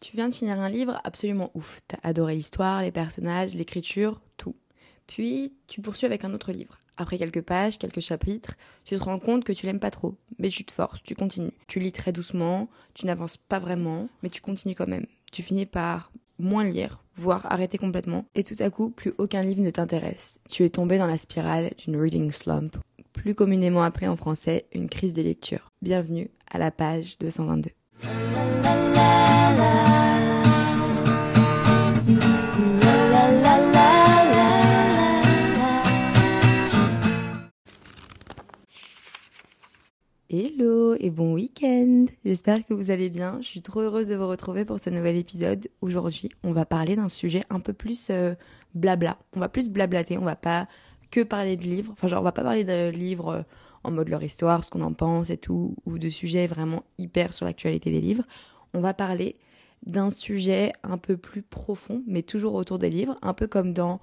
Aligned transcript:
Tu 0.00 0.16
viens 0.16 0.30
de 0.30 0.34
finir 0.34 0.58
un 0.58 0.70
livre 0.70 0.98
absolument 1.04 1.50
ouf. 1.52 1.80
T'as 1.86 1.98
adoré 2.02 2.34
l'histoire, 2.34 2.80
les 2.80 2.90
personnages, 2.90 3.54
l'écriture, 3.54 4.22
tout. 4.38 4.56
Puis 5.06 5.52
tu 5.68 5.82
poursuis 5.82 6.06
avec 6.06 6.24
un 6.24 6.32
autre 6.32 6.52
livre. 6.52 6.78
Après 6.96 7.18
quelques 7.18 7.42
pages, 7.42 7.78
quelques 7.78 8.00
chapitres, 8.00 8.54
tu 8.84 8.98
te 8.98 9.04
rends 9.04 9.18
compte 9.18 9.44
que 9.44 9.52
tu 9.52 9.66
l'aimes 9.66 9.78
pas 9.78 9.90
trop, 9.90 10.16
mais 10.38 10.48
tu 10.48 10.64
te 10.64 10.72
forces, 10.72 11.02
tu 11.02 11.14
continues. 11.14 11.52
Tu 11.66 11.80
lis 11.80 11.92
très 11.92 12.12
doucement, 12.12 12.68
tu 12.94 13.04
n'avances 13.04 13.36
pas 13.36 13.58
vraiment, 13.58 14.08
mais 14.22 14.30
tu 14.30 14.40
continues 14.40 14.74
quand 14.74 14.88
même. 14.88 15.06
Tu 15.32 15.42
finis 15.42 15.66
par 15.66 16.12
moins 16.38 16.64
lire, 16.64 17.04
voire 17.14 17.44
arrêter 17.52 17.76
complètement, 17.76 18.24
et 18.34 18.42
tout 18.42 18.56
à 18.58 18.70
coup, 18.70 18.88
plus 18.88 19.12
aucun 19.18 19.42
livre 19.42 19.62
ne 19.62 19.70
t'intéresse. 19.70 20.40
Tu 20.48 20.64
es 20.64 20.70
tombé 20.70 20.96
dans 20.96 21.06
la 21.06 21.18
spirale 21.18 21.72
d'une 21.76 22.00
reading 22.00 22.32
slump, 22.32 22.78
plus 23.12 23.34
communément 23.34 23.82
appelée 23.82 24.08
en 24.08 24.16
français 24.16 24.66
une 24.72 24.88
crise 24.88 25.12
de 25.12 25.22
lecture. 25.22 25.70
Bienvenue 25.82 26.30
à 26.50 26.56
la 26.56 26.70
page 26.70 27.18
222. 27.18 27.70
Hello 40.32 40.94
et 41.00 41.10
bon 41.10 41.34
week-end 41.34 42.04
J'espère 42.24 42.64
que 42.64 42.72
vous 42.72 42.92
allez 42.92 43.10
bien. 43.10 43.38
Je 43.40 43.48
suis 43.48 43.62
trop 43.62 43.80
heureuse 43.80 44.06
de 44.06 44.14
vous 44.14 44.28
retrouver 44.28 44.64
pour 44.64 44.78
ce 44.78 44.88
nouvel 44.88 45.16
épisode. 45.16 45.66
Aujourd'hui, 45.80 46.28
on 46.44 46.52
va 46.52 46.64
parler 46.64 46.94
d'un 46.94 47.08
sujet 47.08 47.42
un 47.50 47.58
peu 47.58 47.72
plus 47.72 48.10
euh, 48.10 48.34
blabla. 48.76 49.18
On 49.34 49.40
va 49.40 49.48
plus 49.48 49.68
blablater, 49.68 50.18
on 50.18 50.24
va 50.24 50.36
pas 50.36 50.68
que 51.10 51.24
parler 51.24 51.56
de 51.56 51.64
livres. 51.64 51.92
Enfin, 51.94 52.06
genre, 52.06 52.20
on 52.20 52.22
va 52.22 52.30
pas 52.30 52.44
parler 52.44 52.62
de 52.62 52.90
livres 52.90 53.28
euh, 53.28 53.42
en 53.82 53.90
mode 53.90 54.08
leur 54.08 54.22
histoire, 54.22 54.62
ce 54.62 54.70
qu'on 54.70 54.82
en 54.82 54.92
pense 54.92 55.30
et 55.30 55.36
tout, 55.36 55.74
ou 55.84 55.98
de 55.98 56.08
sujets 56.08 56.46
vraiment 56.46 56.84
hyper 56.96 57.34
sur 57.34 57.44
l'actualité 57.44 57.90
des 57.90 58.00
livres. 58.00 58.22
On 58.72 58.80
va 58.80 58.94
parler 58.94 59.34
d'un 59.84 60.12
sujet 60.12 60.72
un 60.84 60.96
peu 60.96 61.16
plus 61.16 61.42
profond, 61.42 62.04
mais 62.06 62.22
toujours 62.22 62.54
autour 62.54 62.78
des 62.78 62.90
livres, 62.90 63.18
un 63.22 63.34
peu 63.34 63.48
comme 63.48 63.72
dans 63.72 64.00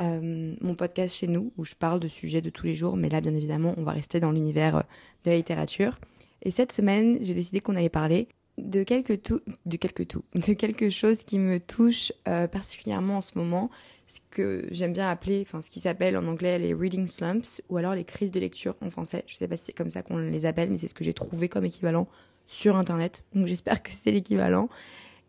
euh, 0.00 0.54
mon 0.60 0.74
podcast 0.74 1.16
chez 1.16 1.26
nous, 1.26 1.52
où 1.56 1.64
je 1.64 1.74
parle 1.74 2.00
de 2.00 2.08
sujets 2.08 2.40
de 2.40 2.50
tous 2.50 2.66
les 2.66 2.74
jours, 2.74 2.96
mais 2.96 3.08
là, 3.08 3.20
bien 3.20 3.34
évidemment, 3.34 3.74
on 3.76 3.82
va 3.82 3.92
rester 3.92 4.20
dans 4.20 4.30
l'univers 4.30 4.76
euh, 4.76 4.82
de 5.24 5.30
la 5.30 5.36
littérature. 5.36 5.98
Et 6.42 6.50
cette 6.50 6.72
semaine, 6.72 7.18
j'ai 7.20 7.34
décidé 7.34 7.60
qu'on 7.60 7.74
allait 7.74 7.88
parler 7.88 8.28
de 8.58 8.82
quelque 8.82 9.12
tout, 9.12 9.40
de 9.66 9.76
quelque 9.76 10.02
tout, 10.02 10.24
de 10.34 10.52
quelque 10.52 10.90
chose 10.90 11.24
qui 11.24 11.38
me 11.38 11.58
touche 11.58 12.12
euh, 12.28 12.46
particulièrement 12.46 13.18
en 13.18 13.20
ce 13.20 13.36
moment, 13.36 13.70
ce 14.06 14.20
que 14.30 14.66
j'aime 14.70 14.92
bien 14.92 15.08
appeler, 15.08 15.42
enfin, 15.42 15.60
ce 15.60 15.70
qui 15.70 15.80
s'appelle 15.80 16.16
en 16.16 16.26
anglais 16.26 16.58
les 16.58 16.72
reading 16.74 17.06
slumps, 17.06 17.62
ou 17.68 17.76
alors 17.76 17.94
les 17.94 18.04
crises 18.04 18.30
de 18.30 18.40
lecture 18.40 18.76
en 18.80 18.90
français. 18.90 19.24
Je 19.26 19.34
sais 19.34 19.48
pas 19.48 19.56
si 19.56 19.66
c'est 19.66 19.72
comme 19.72 19.90
ça 19.90 20.02
qu'on 20.02 20.16
les 20.16 20.46
appelle, 20.46 20.70
mais 20.70 20.78
c'est 20.78 20.88
ce 20.88 20.94
que 20.94 21.04
j'ai 21.04 21.12
trouvé 21.12 21.48
comme 21.48 21.64
équivalent 21.64 22.08
sur 22.46 22.76
internet. 22.76 23.24
Donc 23.34 23.46
j'espère 23.46 23.82
que 23.82 23.90
c'est 23.90 24.10
l'équivalent. 24.10 24.68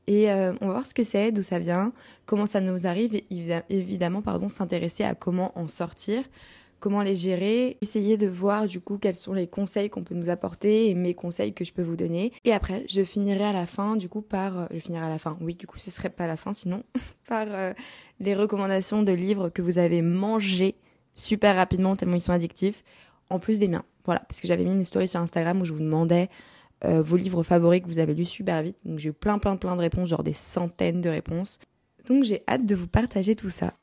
Et 0.10 0.32
euh, 0.32 0.54
on 0.60 0.66
va 0.66 0.74
voir 0.74 0.88
ce 0.88 0.96
que 0.96 1.04
c'est, 1.04 1.32
d'où 1.32 1.44
ça 1.44 1.60
vient, 1.60 1.94
comment 2.26 2.48
ça 2.48 2.62
nous 2.62 2.88
arrive, 2.88 3.14
et 3.14 3.24
évidemment, 3.70 4.24
pardon, 4.24 4.50
s'intéresser 4.50 5.04
à 5.04 5.14
comment 5.14 5.52
en 5.54 5.68
sortir, 5.68 6.24
comment 6.80 7.04
les 7.04 7.16
gérer, 7.16 7.78
essayer 7.82 8.18
de 8.18 8.26
voir 8.26 8.66
du 8.66 8.82
coup 8.82 8.98
quels 8.98 9.16
sont 9.16 9.34
les 9.34 9.46
conseils 9.46 9.92
qu'on 9.92 10.02
peut 10.02 10.16
nous 10.16 10.30
apporter 10.30 10.90
et 10.90 10.96
mes 10.96 11.14
conseils 11.14 11.54
que 11.54 11.64
je 11.64 11.74
peux 11.74 11.84
vous 11.84 11.96
donner. 11.96 12.34
Et 12.44 12.54
après, 12.54 12.86
je 12.90 13.04
finirai 13.04 13.44
à 13.44 13.54
la 13.54 13.68
fin 13.68 13.98
du 13.98 14.10
coup 14.10 14.24
par, 14.24 14.58
euh, 14.58 14.66
je 14.74 14.80
finirai 14.80 15.06
à 15.06 15.10
la 15.10 15.20
fin, 15.20 15.38
oui, 15.42 15.54
du 15.54 15.68
coup 15.68 15.78
ce 15.78 15.92
serait 15.92 16.10
pas 16.10 16.26
la 16.26 16.38
fin 16.38 16.54
sinon, 16.54 16.82
par 17.28 17.46
euh, 17.48 17.74
les 18.20 18.34
recommandations 18.34 19.04
de 19.04 19.12
livres 19.12 19.50
que 19.50 19.62
vous 19.62 19.78
avez 19.78 20.02
mangés 20.02 20.74
super 21.14 21.56
rapidement 21.56 21.96
tellement 21.96 22.16
ils 22.16 22.22
sont 22.22 22.34
addictifs, 22.34 22.84
en 23.30 23.38
plus 23.38 23.60
des 23.60 23.68
miens. 23.68 23.86
Voilà, 24.06 24.22
parce 24.22 24.42
que 24.42 24.48
j'avais 24.48 24.64
mis 24.64 24.72
une 24.72 24.86
story 24.86 25.08
sur 25.08 25.20
Instagram 25.20 25.62
où 25.62 25.66
je 25.66 25.74
vous 25.74 25.80
demandais 25.80 26.30
euh, 26.86 27.02
vos 27.02 27.18
livres 27.18 27.44
favoris 27.44 27.82
que 27.82 27.88
vous 27.88 28.00
avez 28.00 28.14
lus 28.14 28.26
super 28.26 28.62
vite. 28.64 28.78
Donc 28.86 29.00
j'ai 29.00 29.10
eu 29.10 29.14
plein 29.14 29.40
plein 29.40 29.58
plein 29.58 29.76
de 29.76 29.82
réponses, 29.82 30.10
genre 30.10 30.24
des 30.24 30.34
centaines 30.34 31.02
de 31.02 31.10
réponses. 31.10 31.60
Donc 32.08 32.24
j'ai 32.24 32.44
hâte 32.48 32.66
de 32.66 32.76
vous 32.76 32.88
partager 32.88 33.36
tout 33.36 33.50
ça. 33.50 33.74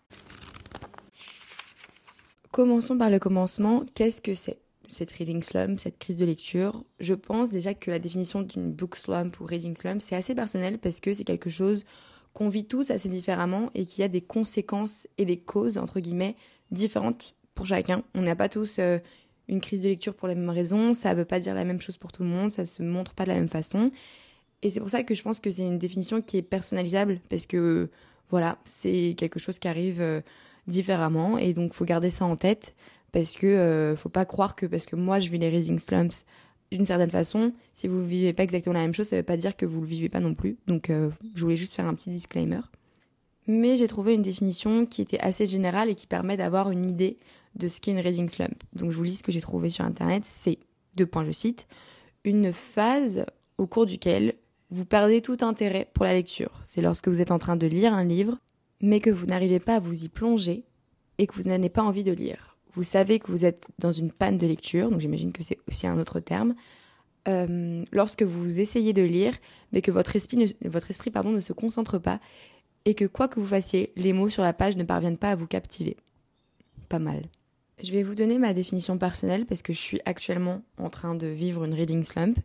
Commençons 2.51 2.97
par 2.97 3.11
le 3.11 3.19
commencement. 3.19 3.85
Qu'est-ce 3.95 4.23
que 4.23 4.33
c'est 4.33 4.59
cette 4.87 5.13
reading 5.13 5.43
slump, 5.43 5.79
cette 5.79 5.99
crise 5.99 6.17
de 6.17 6.25
lecture? 6.25 6.85
Je 7.01 7.13
pense 7.13 7.51
déjà 7.51 7.75
que 7.75 7.91
la 7.91 7.99
définition 7.99 8.41
d'une 8.41 8.73
book 8.73 8.97
slump 8.97 9.39
ou 9.41 9.45
reading 9.45 9.77
slump, 9.77 10.01
c'est 10.01 10.17
assez 10.17 10.35
personnel 10.35 10.79
parce 10.79 11.01
que 11.01 11.13
c'est 11.13 11.25
quelque 11.25 11.51
chose 11.51 11.85
qu'on 12.33 12.49
vit 12.49 12.65
tous 12.65 12.91
assez 12.91 13.09
différemment 13.09 13.71
et 13.75 13.85
qui 13.85 14.03
a 14.03 14.09
des 14.09 14.21
conséquences 14.21 15.07
et 15.19 15.25
des 15.25 15.39
causes, 15.39 15.79
entre 15.79 16.01
guillemets, 16.01 16.37
différentes 16.71 17.35
pour 17.55 17.67
chacun. 17.67 18.03
On 18.15 18.23
n'a 18.23 18.37
pas 18.37 18.49
tous 18.49 18.77
euh, 18.79 18.99
une 19.49 19.61
crise 19.61 19.83
de 19.83 19.89
lecture 19.89 20.15
pour 20.15 20.29
les 20.29 20.35
mêmes 20.35 20.51
raisons, 20.51 20.95
ça 20.95 21.13
ne 21.13 21.19
veut 21.19 21.25
pas 21.25 21.39
dire 21.39 21.55
la 21.55 21.65
même 21.65 21.81
chose 21.81 21.97
pour 21.97 22.13
tout 22.13 22.23
le 22.23 22.29
monde, 22.29 22.51
ça 22.51 22.67
se 22.67 22.83
montre 22.83 23.15
pas 23.15 23.25
de 23.25 23.29
la 23.29 23.37
même 23.37 23.49
façon. 23.49 23.91
Et 24.63 24.71
c'est 24.71 24.81
pour 24.81 24.91
ça 24.91 25.03
que 25.03 25.15
je 25.15 25.23
pense 25.23 25.41
que 25.41 25.51
c'est 25.51 25.67
une 25.67 25.79
définition 25.79 26.21
qui 26.23 26.39
est 26.39 26.43
personnalisable, 26.43 27.21
parce 27.29 27.47
que 27.47 27.89
voilà, 28.31 28.59
c'est 28.65 29.15
quelque 29.17 29.39
chose 29.39 29.59
qui 29.59 29.69
arrive 29.69 30.01
euh, 30.01 30.21
différemment, 30.67 31.39
et 31.39 31.53
donc 31.53 31.75
faut 31.75 31.85
garder 31.85 32.11
ça 32.11 32.25
en 32.25 32.37
tête, 32.37 32.75
parce 33.13 33.37
que 33.37 33.47
euh, 33.47 33.97
faut 33.97 34.09
pas 34.09 34.25
croire 34.25 34.57
que 34.57 34.67
parce 34.67 34.87
que 34.87 34.97
moi 34.97 35.21
je 35.21 35.31
vis 35.31 35.39
les 35.39 35.49
raising 35.49 35.79
slumps 35.79 36.27
d'une 36.73 36.85
certaine 36.85 37.11
façon, 37.11 37.53
si 37.73 37.87
vous 37.87 38.05
vivez 38.05 38.33
pas 38.33 38.43
exactement 38.43 38.75
la 38.75 38.81
même 38.81 38.95
chose, 38.95 39.09
ça 39.09 39.17
veut 39.17 39.23
pas 39.23 39.37
dire 39.37 39.57
que 39.57 39.67
vous 39.67 39.81
le 39.81 39.87
vivez 39.87 40.09
pas 40.09 40.21
non 40.21 40.35
plus. 40.35 40.57
Donc 40.67 40.91
euh, 40.91 41.11
je 41.35 41.43
voulais 41.43 41.57
juste 41.57 41.75
faire 41.75 41.87
un 41.87 41.95
petit 41.95 42.11
disclaimer. 42.11 42.61
Mais 43.47 43.77
j'ai 43.77 43.87
trouvé 43.87 44.15
une 44.15 44.23
définition 44.23 44.87
qui 44.87 45.03
était 45.03 45.21
assez 45.21 45.47
générale 45.47 45.89
et 45.89 45.95
qui 45.95 46.09
permet 46.09 46.37
d'avoir 46.37 46.73
une 46.73 46.85
idée 46.85 47.19
de 47.57 47.69
ce 47.69 47.81
qu'est 47.81 47.93
une 47.93 48.01
reading 48.01 48.29
slump. 48.29 48.63
Donc 48.73 48.91
je 48.91 48.97
vous 48.97 49.03
lis 49.03 49.17
ce 49.17 49.23
que 49.23 49.33
j'ai 49.33 49.41
trouvé 49.41 49.71
sur 49.71 49.85
internet, 49.85 50.23
c'est 50.25 50.59
deux 50.97 51.07
points 51.07 51.25
je 51.25 51.33
cite, 51.33 51.67
une 52.25 52.53
phase 52.53 53.25
au 53.59 53.67
cours 53.67 53.87
duquel 53.87 54.35
vous 54.71 54.85
perdez 54.85 55.23
tout 55.23 55.39
intérêt 55.41 55.89
pour 55.95 56.05
la 56.05 56.15
lecture. 56.15 56.61
C'est 56.65 56.83
lorsque 56.83 57.09
vous 57.09 57.21
êtes 57.21 57.31
en 57.31 57.39
train 57.39 57.57
de 57.57 57.67
lire 57.67 57.95
un 57.95 58.05
livre, 58.05 58.39
mais 58.81 59.01
que 59.01 59.11
vous 59.11 59.27
n'arrivez 59.27 59.61
pas 59.61 59.77
à 59.77 59.81
vous 59.81 60.05
y 60.05 60.09
plonger 60.09 60.65
et 61.19 61.27
que 61.27 61.35
vous 61.35 61.49
n'avez 61.49 61.69
pas 61.69 61.83
envie 61.83 62.05
de 62.05 62.13
lire. 62.13 62.57
Vous 62.75 62.83
savez 62.83 63.19
que 63.19 63.29
vous 63.29 63.45
êtes 63.45 63.71
dans 63.79 63.93
une 63.93 64.13
panne 64.13 64.37
de 64.37 64.47
lecture, 64.47 64.91
donc 64.91 65.01
j'imagine 65.01 65.33
que 65.33 65.43
c'est 65.43 65.59
aussi 65.67 65.87
un 65.87 65.99
autre 65.99 66.21
terme. 66.21 66.55
Euh, 67.27 67.85
lorsque 67.91 68.23
vous 68.23 68.61
essayez 68.61 68.93
de 68.93 69.03
lire, 69.03 69.35
mais 69.73 69.81
que 69.81 69.91
votre 69.91 70.15
esprit, 70.15 70.55
votre 70.65 70.91
esprit 70.91 71.11
pardon, 71.11 71.31
ne 71.31 71.41
se 71.41 71.53
concentre 71.53 71.99
pas, 71.99 72.21
et 72.85 72.95
que 72.95 73.05
quoi 73.05 73.29
que 73.29 73.41
vous 73.41 73.47
fassiez, 73.47 73.93
les 73.97 74.13
mots 74.13 74.29
sur 74.29 74.43
la 74.43 74.53
page 74.53 74.77
ne 74.77 74.85
parviennent 74.85 75.17
pas 75.17 75.31
à 75.31 75.37
vous 75.37 75.47
captiver. 75.47 75.97
Pas 76.89 76.99
mal. 76.99 77.23
Je 77.83 77.93
vais 77.93 78.03
vous 78.03 78.15
donner 78.15 78.39
ma 78.39 78.55
définition 78.55 78.97
personnelle 78.97 79.45
parce 79.45 79.61
que 79.61 79.73
je 79.73 79.79
suis 79.79 80.01
actuellement 80.07 80.63
en 80.79 80.89
train 80.89 81.15
de 81.15 81.27
vivre 81.27 81.65
une 81.65 81.75
reading 81.75 82.03
slump. 82.03 82.39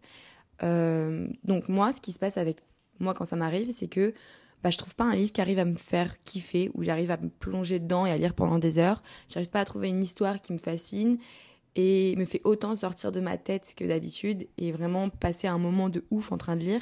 Euh, 0.62 1.28
donc 1.46 1.70
moi, 1.70 1.94
ce 1.94 2.02
qui 2.02 2.12
se 2.12 2.20
passe 2.20 2.38
avec 2.38 2.58
moi 3.00 3.14
quand 3.14 3.26
ça 3.26 3.38
m'arrive, 3.38 3.72
c'est 3.72 3.88
que 3.88 4.14
bah, 4.62 4.70
je 4.70 4.78
trouve 4.78 4.94
pas 4.94 5.06
un 5.06 5.16
livre 5.16 5.32
qui 5.32 5.42
arrive 5.42 5.60
à 5.60 5.66
me 5.66 5.78
faire 5.78 6.22
kiffer, 6.24 6.70
où 6.76 6.84
j'arrive 6.84 7.12
à 7.12 7.18
me 7.18 7.30
plonger 7.30 7.80
dedans 7.80 8.06
et 8.06 8.12
à 8.12 8.18
lire 8.18 8.34
pendant 8.34 8.60
des 8.60 8.78
heures. 8.78 9.02
J'arrive 9.30 9.50
pas 9.50 9.62
à 9.62 9.66
trouver 9.66 9.88
une 9.88 10.04
histoire 10.04 10.42
qui 10.42 10.52
me 10.52 10.58
fascine 10.58 11.18
et 11.76 12.14
me 12.18 12.26
fait 12.26 12.42
autant 12.44 12.76
sortir 12.76 13.14
de 13.14 13.22
ma 13.22 13.38
tête 13.38 13.74
que 13.76 13.86
d'habitude 13.86 14.48
et 14.58 14.74
vraiment 14.74 15.10
passer 15.10 15.48
un 15.48 15.58
moment 15.58 15.88
de 15.88 16.04
ouf 16.12 16.34
en 16.34 16.38
train 16.38 16.58
de 16.58 16.62
lire. 16.62 16.82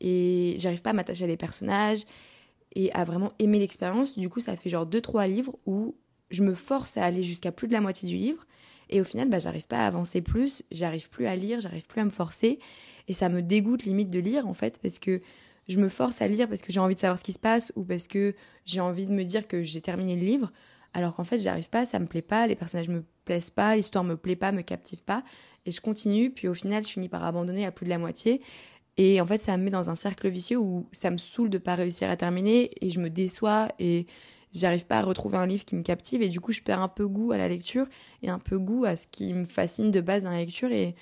Et 0.00 0.54
j'arrive 0.58 0.80
pas 0.80 0.90
à 0.90 0.92
m'attacher 0.94 1.24
à 1.24 1.26
des 1.26 1.36
personnages 1.36 2.04
et 2.74 2.92
à 2.92 3.02
vraiment 3.02 3.32
aimer 3.40 3.58
l'expérience. 3.58 4.16
Du 4.16 4.28
coup, 4.28 4.40
ça 4.40 4.56
fait 4.56 4.70
genre 4.70 4.86
deux 4.86 5.00
trois 5.00 5.26
livres 5.26 5.58
où 5.66 5.96
je 6.30 6.42
me 6.42 6.54
force 6.54 6.96
à 6.96 7.04
aller 7.04 7.22
jusqu'à 7.22 7.52
plus 7.52 7.68
de 7.68 7.72
la 7.72 7.80
moitié 7.80 8.08
du 8.08 8.16
livre. 8.16 8.46
Et 8.88 9.00
au 9.00 9.04
final, 9.04 9.28
bah, 9.28 9.38
j'arrive 9.38 9.66
pas 9.66 9.78
à 9.78 9.86
avancer 9.86 10.20
plus, 10.20 10.64
j'arrive 10.72 11.08
plus 11.10 11.26
à 11.26 11.36
lire, 11.36 11.60
j'arrive 11.60 11.86
plus 11.86 12.00
à 12.00 12.04
me 12.04 12.10
forcer. 12.10 12.58
Et 13.08 13.12
ça 13.12 13.28
me 13.28 13.42
dégoûte 13.42 13.84
limite 13.84 14.10
de 14.10 14.18
lire, 14.18 14.46
en 14.46 14.54
fait, 14.54 14.78
parce 14.82 14.98
que 14.98 15.20
je 15.68 15.78
me 15.78 15.88
force 15.88 16.20
à 16.20 16.26
lire 16.26 16.48
parce 16.48 16.62
que 16.62 16.72
j'ai 16.72 16.80
envie 16.80 16.96
de 16.96 17.00
savoir 17.00 17.18
ce 17.18 17.24
qui 17.24 17.32
se 17.32 17.38
passe 17.38 17.72
ou 17.76 17.84
parce 17.84 18.08
que 18.08 18.34
j'ai 18.66 18.80
envie 18.80 19.06
de 19.06 19.12
me 19.12 19.24
dire 19.24 19.46
que 19.46 19.62
j'ai 19.62 19.80
terminé 19.80 20.16
le 20.16 20.22
livre. 20.22 20.50
Alors 20.92 21.14
qu'en 21.14 21.22
fait, 21.22 21.38
j'arrive 21.38 21.70
pas, 21.70 21.86
ça 21.86 22.00
me 22.00 22.06
plaît 22.06 22.22
pas, 22.22 22.48
les 22.48 22.56
personnages 22.56 22.88
me 22.88 23.04
plaisent 23.24 23.50
pas, 23.50 23.76
l'histoire 23.76 24.02
me 24.02 24.16
plaît 24.16 24.34
pas, 24.34 24.50
me 24.50 24.62
captive 24.62 25.04
pas. 25.04 25.22
Et 25.66 25.70
je 25.70 25.80
continue, 25.80 26.30
puis 26.30 26.48
au 26.48 26.54
final, 26.54 26.84
je 26.84 26.90
finis 26.90 27.08
par 27.08 27.24
abandonner 27.24 27.64
à 27.64 27.70
plus 27.70 27.84
de 27.84 27.90
la 27.90 27.98
moitié. 27.98 28.42
Et 28.96 29.20
en 29.20 29.26
fait, 29.26 29.38
ça 29.38 29.56
me 29.56 29.62
met 29.62 29.70
dans 29.70 29.88
un 29.88 29.94
cercle 29.94 30.28
vicieux 30.28 30.58
où 30.58 30.88
ça 30.90 31.10
me 31.10 31.18
saoule 31.18 31.50
de 31.50 31.58
pas 31.58 31.76
réussir 31.76 32.10
à 32.10 32.16
terminer 32.16 32.70
et 32.80 32.90
je 32.90 32.98
me 32.98 33.08
déçois 33.08 33.68
et 33.78 34.06
j'arrive 34.52 34.86
pas 34.86 34.98
à 34.98 35.02
retrouver 35.02 35.36
un 35.36 35.46
livre 35.46 35.64
qui 35.64 35.76
me 35.76 35.82
captive 35.82 36.22
et 36.22 36.28
du 36.28 36.40
coup 36.40 36.52
je 36.52 36.60
perds 36.60 36.82
un 36.82 36.88
peu 36.88 37.06
goût 37.06 37.32
à 37.32 37.38
la 37.38 37.48
lecture 37.48 37.86
et 38.22 38.30
un 38.30 38.38
peu 38.38 38.58
goût 38.58 38.84
à 38.84 38.96
ce 38.96 39.06
qui 39.06 39.32
me 39.32 39.44
fascine 39.44 39.90
de 39.90 40.00
base 40.00 40.22
dans 40.22 40.30
la 40.30 40.38
lecture 40.38 40.72
et 40.72 40.94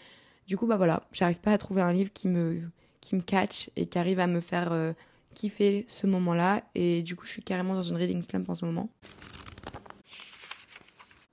du 0.46 0.56
coup 0.56 0.66
bah 0.66 0.76
voilà 0.76 1.02
j'arrive 1.12 1.40
pas 1.40 1.52
à 1.52 1.58
trouver 1.58 1.82
un 1.82 1.92
livre 1.92 2.12
qui 2.12 2.28
me 2.28 2.62
qui 3.00 3.16
me 3.16 3.20
catch 3.20 3.70
et 3.76 3.86
qui 3.86 3.98
arrive 3.98 4.20
à 4.20 4.26
me 4.26 4.40
faire 4.40 4.72
euh, 4.72 4.92
kiffer 5.34 5.84
ce 5.88 6.06
moment 6.06 6.34
là 6.34 6.62
et 6.74 7.02
du 7.02 7.16
coup 7.16 7.24
je 7.24 7.30
suis 7.30 7.42
carrément 7.42 7.74
dans 7.74 7.82
une 7.82 7.96
reading 7.96 8.22
slump 8.22 8.48
en 8.48 8.54
ce 8.54 8.64
moment. 8.64 8.90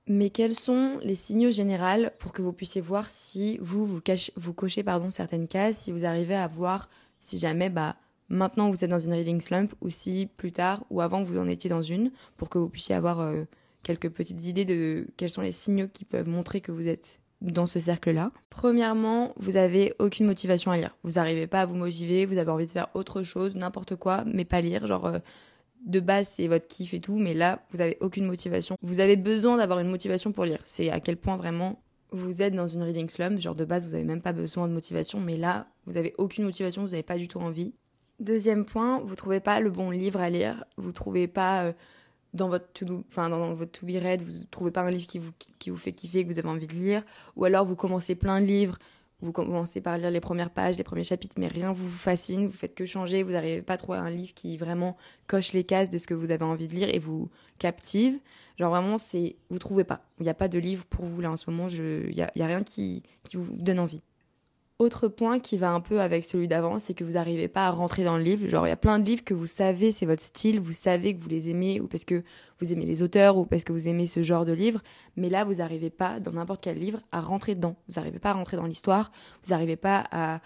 Mais 0.08 0.30
quels 0.30 0.54
sont 0.54 1.00
les 1.02 1.16
signaux 1.16 1.50
généraux 1.50 2.08
pour 2.20 2.32
que 2.32 2.40
vous 2.40 2.52
puissiez 2.52 2.80
voir 2.80 3.08
si 3.08 3.58
vous 3.60 3.86
vous, 3.86 4.00
vous 4.36 4.52
cochez 4.52 4.84
pardon 4.84 5.10
certaines 5.10 5.48
cases 5.48 5.78
si 5.78 5.90
vous 5.90 6.04
arrivez 6.04 6.36
à 6.36 6.46
voir 6.46 6.88
si 7.18 7.38
jamais 7.38 7.70
bah 7.70 7.96
maintenant 8.28 8.70
vous 8.70 8.84
êtes 8.84 8.90
dans 8.90 8.98
une 8.98 9.12
reading 9.12 9.40
slump 9.40 9.74
ou 9.80 9.90
si 9.90 10.28
plus 10.36 10.52
tard 10.52 10.84
ou 10.90 11.00
avant 11.00 11.22
vous 11.22 11.38
en 11.38 11.48
étiez 11.48 11.70
dans 11.70 11.82
une 11.82 12.10
pour 12.36 12.48
que 12.48 12.58
vous 12.58 12.68
puissiez 12.68 12.94
avoir 12.94 13.20
euh, 13.20 13.44
quelques 13.82 14.10
petites 14.10 14.46
idées 14.46 14.64
de 14.64 15.06
quels 15.16 15.30
sont 15.30 15.42
les 15.42 15.52
signaux 15.52 15.88
qui 15.88 16.04
peuvent 16.04 16.28
montrer 16.28 16.60
que 16.60 16.72
vous 16.72 16.88
êtes 16.88 17.20
dans 17.40 17.66
ce 17.66 17.80
cercle-là. 17.80 18.32
Premièrement, 18.50 19.32
vous 19.36 19.56
avez 19.56 19.94
aucune 19.98 20.26
motivation 20.26 20.70
à 20.70 20.76
lire. 20.76 20.96
Vous 21.02 21.12
n'arrivez 21.12 21.46
pas 21.46 21.62
à 21.62 21.66
vous 21.66 21.74
motiver, 21.74 22.26
vous 22.26 22.38
avez 22.38 22.50
envie 22.50 22.66
de 22.66 22.70
faire 22.70 22.88
autre 22.94 23.22
chose, 23.22 23.54
n'importe 23.54 23.96
quoi, 23.96 24.24
mais 24.26 24.44
pas 24.44 24.60
lire. 24.60 24.86
Genre, 24.86 25.06
euh, 25.06 25.18
de 25.84 26.00
base, 26.00 26.28
c'est 26.28 26.48
votre 26.48 26.66
kiff 26.66 26.94
et 26.94 27.00
tout, 27.00 27.16
mais 27.16 27.34
là, 27.34 27.64
vous 27.70 27.80
avez 27.80 27.96
aucune 28.00 28.26
motivation. 28.26 28.76
Vous 28.82 29.00
avez 29.00 29.16
besoin 29.16 29.56
d'avoir 29.58 29.78
une 29.78 29.90
motivation 29.90 30.32
pour 30.32 30.44
lire. 30.44 30.60
C'est 30.64 30.90
à 30.90 31.00
quel 31.00 31.16
point 31.16 31.36
vraiment 31.36 31.80
vous 32.10 32.42
êtes 32.42 32.54
dans 32.54 32.66
une 32.66 32.82
reading 32.82 33.08
slump. 33.08 33.38
Genre, 33.38 33.54
de 33.54 33.64
base, 33.64 33.86
vous 33.86 33.92
n'avez 33.92 34.04
même 34.04 34.22
pas 34.22 34.32
besoin 34.32 34.66
de 34.68 34.72
motivation, 34.72 35.20
mais 35.20 35.36
là, 35.36 35.68
vous 35.86 35.96
avez 35.96 36.14
aucune 36.18 36.44
motivation, 36.44 36.82
vous 36.82 36.90
n'avez 36.90 37.02
pas 37.02 37.18
du 37.18 37.28
tout 37.28 37.38
envie. 37.38 37.74
Deuxième 38.18 38.64
point, 38.64 39.00
vous 39.00 39.14
trouvez 39.14 39.40
pas 39.40 39.60
le 39.60 39.70
bon 39.70 39.90
livre 39.90 40.20
à 40.20 40.30
lire, 40.30 40.64
vous 40.76 40.92
trouvez 40.92 41.28
pas. 41.28 41.64
Euh, 41.64 41.72
dans 42.36 42.48
votre 42.48 42.70
to 42.72 43.04
enfin 43.08 43.28
dans, 43.30 43.54
votre 43.54 43.72
to 43.72 43.86
be 43.86 43.92
read, 43.92 44.22
vous 44.22 44.44
trouvez 44.50 44.70
pas 44.70 44.82
un 44.82 44.90
livre 44.90 45.06
qui 45.06 45.18
vous, 45.18 45.32
qui 45.58 45.70
vous 45.70 45.76
fait 45.76 45.92
kiffer, 45.92 46.24
que 46.24 46.32
vous 46.32 46.38
avez 46.38 46.48
envie 46.48 46.66
de 46.66 46.74
lire, 46.74 47.02
ou 47.34 47.44
alors 47.44 47.64
vous 47.64 47.76
commencez 47.76 48.14
plein 48.14 48.40
de 48.40 48.46
livres, 48.46 48.78
vous 49.20 49.32
commencez 49.32 49.80
par 49.80 49.96
lire 49.96 50.10
les 50.10 50.20
premières 50.20 50.50
pages, 50.50 50.76
les 50.76 50.84
premiers 50.84 51.04
chapitres, 51.04 51.36
mais 51.38 51.48
rien 51.48 51.72
vous 51.72 51.88
fascine, 51.88 52.46
vous 52.46 52.52
faites 52.52 52.74
que 52.74 52.84
changer, 52.84 53.22
vous 53.22 53.32
n'arrivez 53.32 53.62
pas 53.62 53.74
à 53.74 53.76
trouver 53.78 53.98
un 53.98 54.10
livre 54.10 54.34
qui 54.34 54.56
vraiment 54.58 54.96
coche 55.26 55.52
les 55.52 55.64
cases 55.64 55.88
de 55.88 55.98
ce 55.98 56.06
que 56.06 56.14
vous 56.14 56.30
avez 56.30 56.44
envie 56.44 56.68
de 56.68 56.74
lire 56.74 56.94
et 56.94 56.98
vous 56.98 57.30
captive. 57.58 58.18
Genre 58.58 58.70
vraiment, 58.70 58.98
c'est 58.98 59.36
vous 59.48 59.58
trouvez 59.58 59.84
pas. 59.84 60.04
Il 60.20 60.24
n'y 60.24 60.28
a 60.28 60.34
pas 60.34 60.48
de 60.48 60.58
livre 60.58 60.84
pour 60.86 61.06
vous 61.06 61.20
là 61.20 61.30
en 61.30 61.36
ce 61.36 61.50
moment. 61.50 61.68
Il 61.68 62.14
n'y 62.14 62.22
a, 62.22 62.26
a 62.26 62.46
rien 62.46 62.62
qui, 62.62 63.02
qui 63.24 63.36
vous 63.36 63.56
donne 63.56 63.80
envie. 63.80 64.02
Autre 64.78 65.08
point 65.08 65.40
qui 65.40 65.56
va 65.56 65.72
un 65.72 65.80
peu 65.80 66.02
avec 66.02 66.22
celui 66.22 66.48
d'avant, 66.48 66.78
c'est 66.78 66.92
que 66.92 67.02
vous 67.02 67.12
n'arrivez 67.12 67.48
pas 67.48 67.66
à 67.66 67.70
rentrer 67.70 68.04
dans 68.04 68.18
le 68.18 68.22
livre. 68.22 68.46
Genre, 68.46 68.66
il 68.66 68.68
y 68.68 68.72
a 68.72 68.76
plein 68.76 68.98
de 68.98 69.06
livres 69.06 69.24
que 69.24 69.32
vous 69.32 69.46
savez, 69.46 69.90
c'est 69.90 70.04
votre 70.04 70.22
style, 70.22 70.60
vous 70.60 70.72
savez 70.74 71.16
que 71.16 71.20
vous 71.22 71.30
les 71.30 71.48
aimez, 71.48 71.80
ou 71.80 71.86
parce 71.86 72.04
que 72.04 72.22
vous 72.60 72.74
aimez 72.74 72.84
les 72.84 73.02
auteurs, 73.02 73.38
ou 73.38 73.46
parce 73.46 73.64
que 73.64 73.72
vous 73.72 73.88
aimez 73.88 74.06
ce 74.06 74.22
genre 74.22 74.44
de 74.44 74.52
livre. 74.52 74.82
Mais 75.16 75.30
là, 75.30 75.44
vous 75.44 75.54
n'arrivez 75.54 75.88
pas, 75.88 76.20
dans 76.20 76.32
n'importe 76.32 76.60
quel 76.60 76.78
livre, 76.78 77.00
à 77.10 77.22
rentrer 77.22 77.54
dedans. 77.54 77.76
Vous 77.88 77.94
n'arrivez 77.94 78.18
pas 78.18 78.30
à 78.30 78.34
rentrer 78.34 78.58
dans 78.58 78.66
l'histoire, 78.66 79.12
vous 79.44 79.52
n'arrivez 79.52 79.76
pas 79.76 80.04
à 80.10 80.42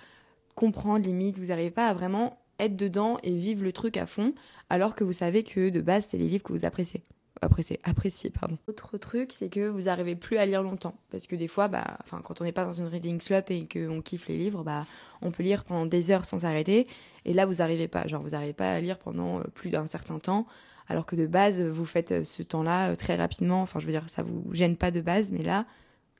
comprendre 0.54 1.04
limite, 1.04 1.36
vous 1.36 1.46
n'arrivez 1.46 1.72
pas 1.72 1.88
à 1.88 1.94
vraiment 1.94 2.38
être 2.60 2.76
dedans 2.76 3.18
et 3.24 3.34
vivre 3.34 3.64
le 3.64 3.72
truc 3.72 3.96
à 3.96 4.06
fond, 4.06 4.32
alors 4.68 4.94
que 4.94 5.02
vous 5.02 5.12
savez 5.12 5.42
que 5.42 5.70
de 5.70 5.80
base, 5.80 6.06
c'est 6.06 6.18
les 6.18 6.28
livres 6.28 6.44
que 6.44 6.52
vous 6.52 6.64
appréciez 6.64 7.02
apprécier, 7.42 7.80
apprécier 7.84 8.30
pardon. 8.30 8.58
Autre 8.68 8.98
truc, 8.98 9.32
c'est 9.32 9.48
que 9.48 9.68
vous 9.68 9.82
n'arrivez 9.82 10.16
plus 10.16 10.36
à 10.36 10.46
lire 10.46 10.62
longtemps. 10.62 10.94
Parce 11.10 11.26
que 11.26 11.36
des 11.36 11.48
fois, 11.48 11.68
bah, 11.68 11.98
quand 12.22 12.40
on 12.40 12.44
n'est 12.44 12.52
pas 12.52 12.64
dans 12.64 12.72
une 12.72 12.86
reading 12.86 13.18
club 13.18 13.44
et 13.48 13.66
qu'on 13.66 14.00
kiffe 14.02 14.28
les 14.28 14.38
livres, 14.38 14.62
bah, 14.62 14.86
on 15.22 15.30
peut 15.30 15.42
lire 15.42 15.64
pendant 15.64 15.86
des 15.86 16.10
heures 16.10 16.24
sans 16.24 16.40
s'arrêter. 16.40 16.86
Et 17.24 17.32
là, 17.32 17.46
vous 17.46 17.56
n'arrivez 17.56 17.88
pas. 17.88 18.06
Genre, 18.06 18.22
vous 18.22 18.30
n'arrivez 18.30 18.52
pas 18.52 18.72
à 18.72 18.80
lire 18.80 18.98
pendant 18.98 19.40
euh, 19.40 19.44
plus 19.54 19.70
d'un 19.70 19.86
certain 19.86 20.18
temps. 20.18 20.46
Alors 20.88 21.06
que 21.06 21.16
de 21.16 21.26
base, 21.26 21.60
vous 21.60 21.84
faites 21.84 22.12
euh, 22.12 22.24
ce 22.24 22.42
temps-là 22.42 22.90
euh, 22.90 22.96
très 22.96 23.16
rapidement. 23.16 23.62
Enfin, 23.62 23.78
je 23.78 23.86
veux 23.86 23.92
dire, 23.92 24.08
ça 24.08 24.22
vous 24.22 24.44
gêne 24.52 24.76
pas 24.76 24.90
de 24.90 25.00
base. 25.00 25.32
Mais 25.32 25.42
là, 25.42 25.66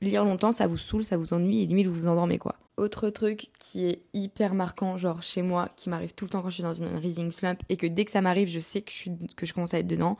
lire 0.01 0.23
longtemps, 0.23 0.51
ça 0.51 0.67
vous 0.67 0.77
saoule, 0.77 1.03
ça 1.03 1.17
vous 1.17 1.33
ennuie 1.33 1.63
et 1.63 1.65
limite 1.65 1.87
vous 1.87 1.93
vous 1.93 2.07
endormez, 2.07 2.37
quoi. 2.37 2.55
Autre 2.77 3.09
truc 3.09 3.49
qui 3.59 3.85
est 3.85 4.01
hyper 4.13 4.53
marquant, 4.53 4.97
genre 4.97 5.21
chez 5.21 5.41
moi, 5.41 5.69
qui 5.75 5.89
m'arrive 5.89 6.13
tout 6.13 6.25
le 6.25 6.29
temps 6.29 6.41
quand 6.41 6.49
je 6.49 6.55
suis 6.55 6.63
dans 6.63 6.73
une 6.73 6.97
reading 6.97 7.29
slump 7.29 7.61
et 7.69 7.77
que 7.77 7.85
dès 7.85 8.05
que 8.05 8.11
ça 8.11 8.21
m'arrive, 8.21 8.47
je 8.47 8.59
sais 8.59 8.81
que 8.81 8.91
je, 8.91 9.09
que 9.35 9.45
je 9.45 9.53
commence 9.53 9.73
à 9.73 9.79
être 9.79 9.87
dedans, 9.87 10.17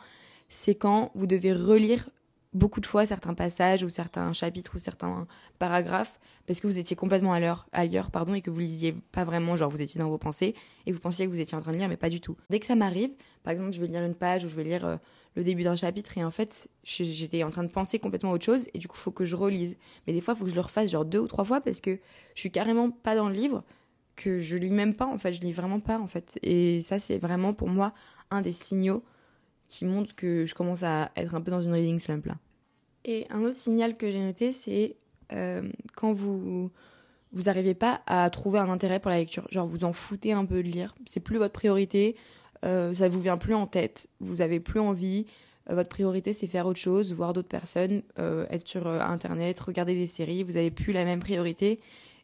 c'est 0.52 0.76
quand 0.76 1.12
vous 1.16 1.28
devez 1.28 1.54
relire 1.54 2.10
beaucoup 2.54 2.82
de 2.82 2.86
fois 2.86 3.06
certains 3.06 3.34
passages 3.34 3.84
ou 3.84 3.90
certains 3.90 4.34
chapitres 4.34 4.76
ou 4.76 4.80
certains 4.80 5.26
paragraphes 5.58 6.20
parce 6.46 6.60
que 6.60 6.68
vous 6.68 6.78
étiez 6.78 6.98
complètement 6.98 7.34
à 7.34 7.66
ailleurs 7.72 8.12
pardon, 8.12 8.34
et 8.34 8.42
que 8.42 8.50
vous 8.50 8.60
lisiez 8.60 8.94
pas 9.14 9.24
vraiment, 9.24 9.56
genre 9.56 9.70
vous 9.70 9.82
étiez 9.82 10.00
dans 10.00 10.10
vos 10.10 10.18
pensées 10.18 10.54
et 10.86 10.92
vous 10.92 11.00
pensiez 11.00 11.26
que 11.26 11.32
vous 11.32 11.40
étiez 11.40 11.58
en 11.58 11.62
train 11.62 11.72
de 11.72 11.78
lire, 11.78 11.88
mais 11.88 11.96
pas 11.96 12.10
du 12.10 12.20
tout. 12.20 12.36
Dès 12.50 12.60
que 12.60 12.66
ça 12.66 12.76
m'arrive, 12.76 13.12
par 13.44 13.52
exemple, 13.52 13.72
je 13.72 13.80
vais 13.80 13.88
lire 13.88 14.04
une 14.04 14.16
page 14.16 14.44
ou 14.44 14.50
je 14.50 14.56
vais 14.56 14.66
lire 14.66 14.86
euh, 14.86 14.98
le 15.36 15.46
début 15.46 15.64
d'un 15.64 15.78
chapitre 15.78 16.18
et 16.18 16.24
en 16.26 16.32
fait, 16.32 16.70
j'étais 16.84 17.44
en 17.44 17.50
train 17.50 17.64
de 17.64 17.72
penser 17.72 18.00
complètement 18.00 18.32
autre 18.32 18.46
chose 18.46 18.68
et 18.74 18.80
du 18.80 18.90
coup, 18.90 18.98
faut 18.98 19.12
que 19.12 19.24
je 19.24 19.38
relise. 19.38 19.78
Mais 20.06 20.12
des 20.12 20.20
fois, 20.20 20.34
il 20.34 20.38
faut 20.38 20.44
que 20.44 20.52
je 20.52 20.56
le 20.56 20.62
refasse 20.62 20.90
genre 20.90 21.06
deux 21.06 21.20
ou 21.20 21.28
trois 21.28 21.46
fois 21.46 21.62
parce 21.62 21.80
que 21.80 21.98
je 22.36 22.40
suis 22.40 22.52
carrément 22.52 22.92
pas 22.92 23.16
dans 23.16 23.30
le 23.30 23.36
livre, 23.36 23.64
que 24.18 24.40
je 24.40 24.58
lis 24.58 24.72
même 24.72 24.96
pas, 24.96 25.06
en 25.06 25.18
fait, 25.18 25.32
je 25.32 25.40
lis 25.40 25.54
vraiment 25.54 25.80
pas, 25.80 25.98
en 25.98 26.08
fait. 26.08 26.38
Et 26.44 26.82
ça, 26.82 27.00
c'est 27.00 27.18
vraiment 27.18 27.54
pour 27.54 27.70
moi 27.70 27.94
un 28.30 28.42
des 28.42 28.52
signaux 28.52 29.06
qui 29.72 29.86
montre 29.86 30.14
que 30.16 30.46
je 30.46 30.54
commence 30.54 30.84
à 30.84 31.12
être 31.16 31.34
un 31.34 31.40
peu 31.40 31.50
dans 31.50 31.62
une 31.62 31.72
reading 31.72 31.98
slump 31.98 32.26
là. 32.26 32.36
Et 33.06 33.26
un 33.30 33.42
autre 33.42 33.56
signal 33.56 33.96
que 33.96 34.12
j'ai 34.12 34.20
noté, 34.20 34.52
c'est 34.52 34.98
euh, 35.32 35.64
quand 35.96 36.12
vous 36.12 36.70
vous 37.32 37.44
n'arrivez 37.44 37.74
pas 37.74 38.02
à 38.06 38.30
trouver 38.30 38.60
un 38.60 38.70
intérêt 38.70 39.00
pour 39.00 39.10
la 39.10 39.18
lecture, 39.18 39.48
genre 39.50 39.66
vous 39.66 39.86
en 39.86 39.94
foutez 39.94 40.34
un 40.34 40.44
peu 40.44 40.62
de 40.62 40.68
lire, 40.68 40.94
c'est 41.06 41.22
plus 41.22 41.38
votre 41.38 41.54
priorité, 41.54 42.18
euh, 42.66 42.94
ça 42.94 43.08
vous 43.08 43.22
vient 43.22 43.38
plus 43.38 43.54
en 43.54 43.66
tête, 43.66 44.10
vous 44.20 44.42
avez 44.42 44.60
plus 44.60 44.82
envie, 44.82 45.26
euh, 45.70 45.76
votre 45.76 45.88
priorité 45.88 46.34
c'est 46.34 46.48
faire 46.48 46.68
autre 46.68 46.80
chose, 46.80 47.14
voir 47.14 47.32
d'autres 47.32 47.48
personnes, 47.48 48.04
euh, 48.20 48.46
être 48.50 48.68
sur 48.68 48.86
internet, 48.88 49.58
regarder 49.62 49.96
des 49.96 50.08
séries, 50.08 50.44
vous 50.44 50.58
avez 50.58 50.70
plus 50.70 50.92
la 50.92 51.06
même 51.06 51.22
priorité. 51.22 51.80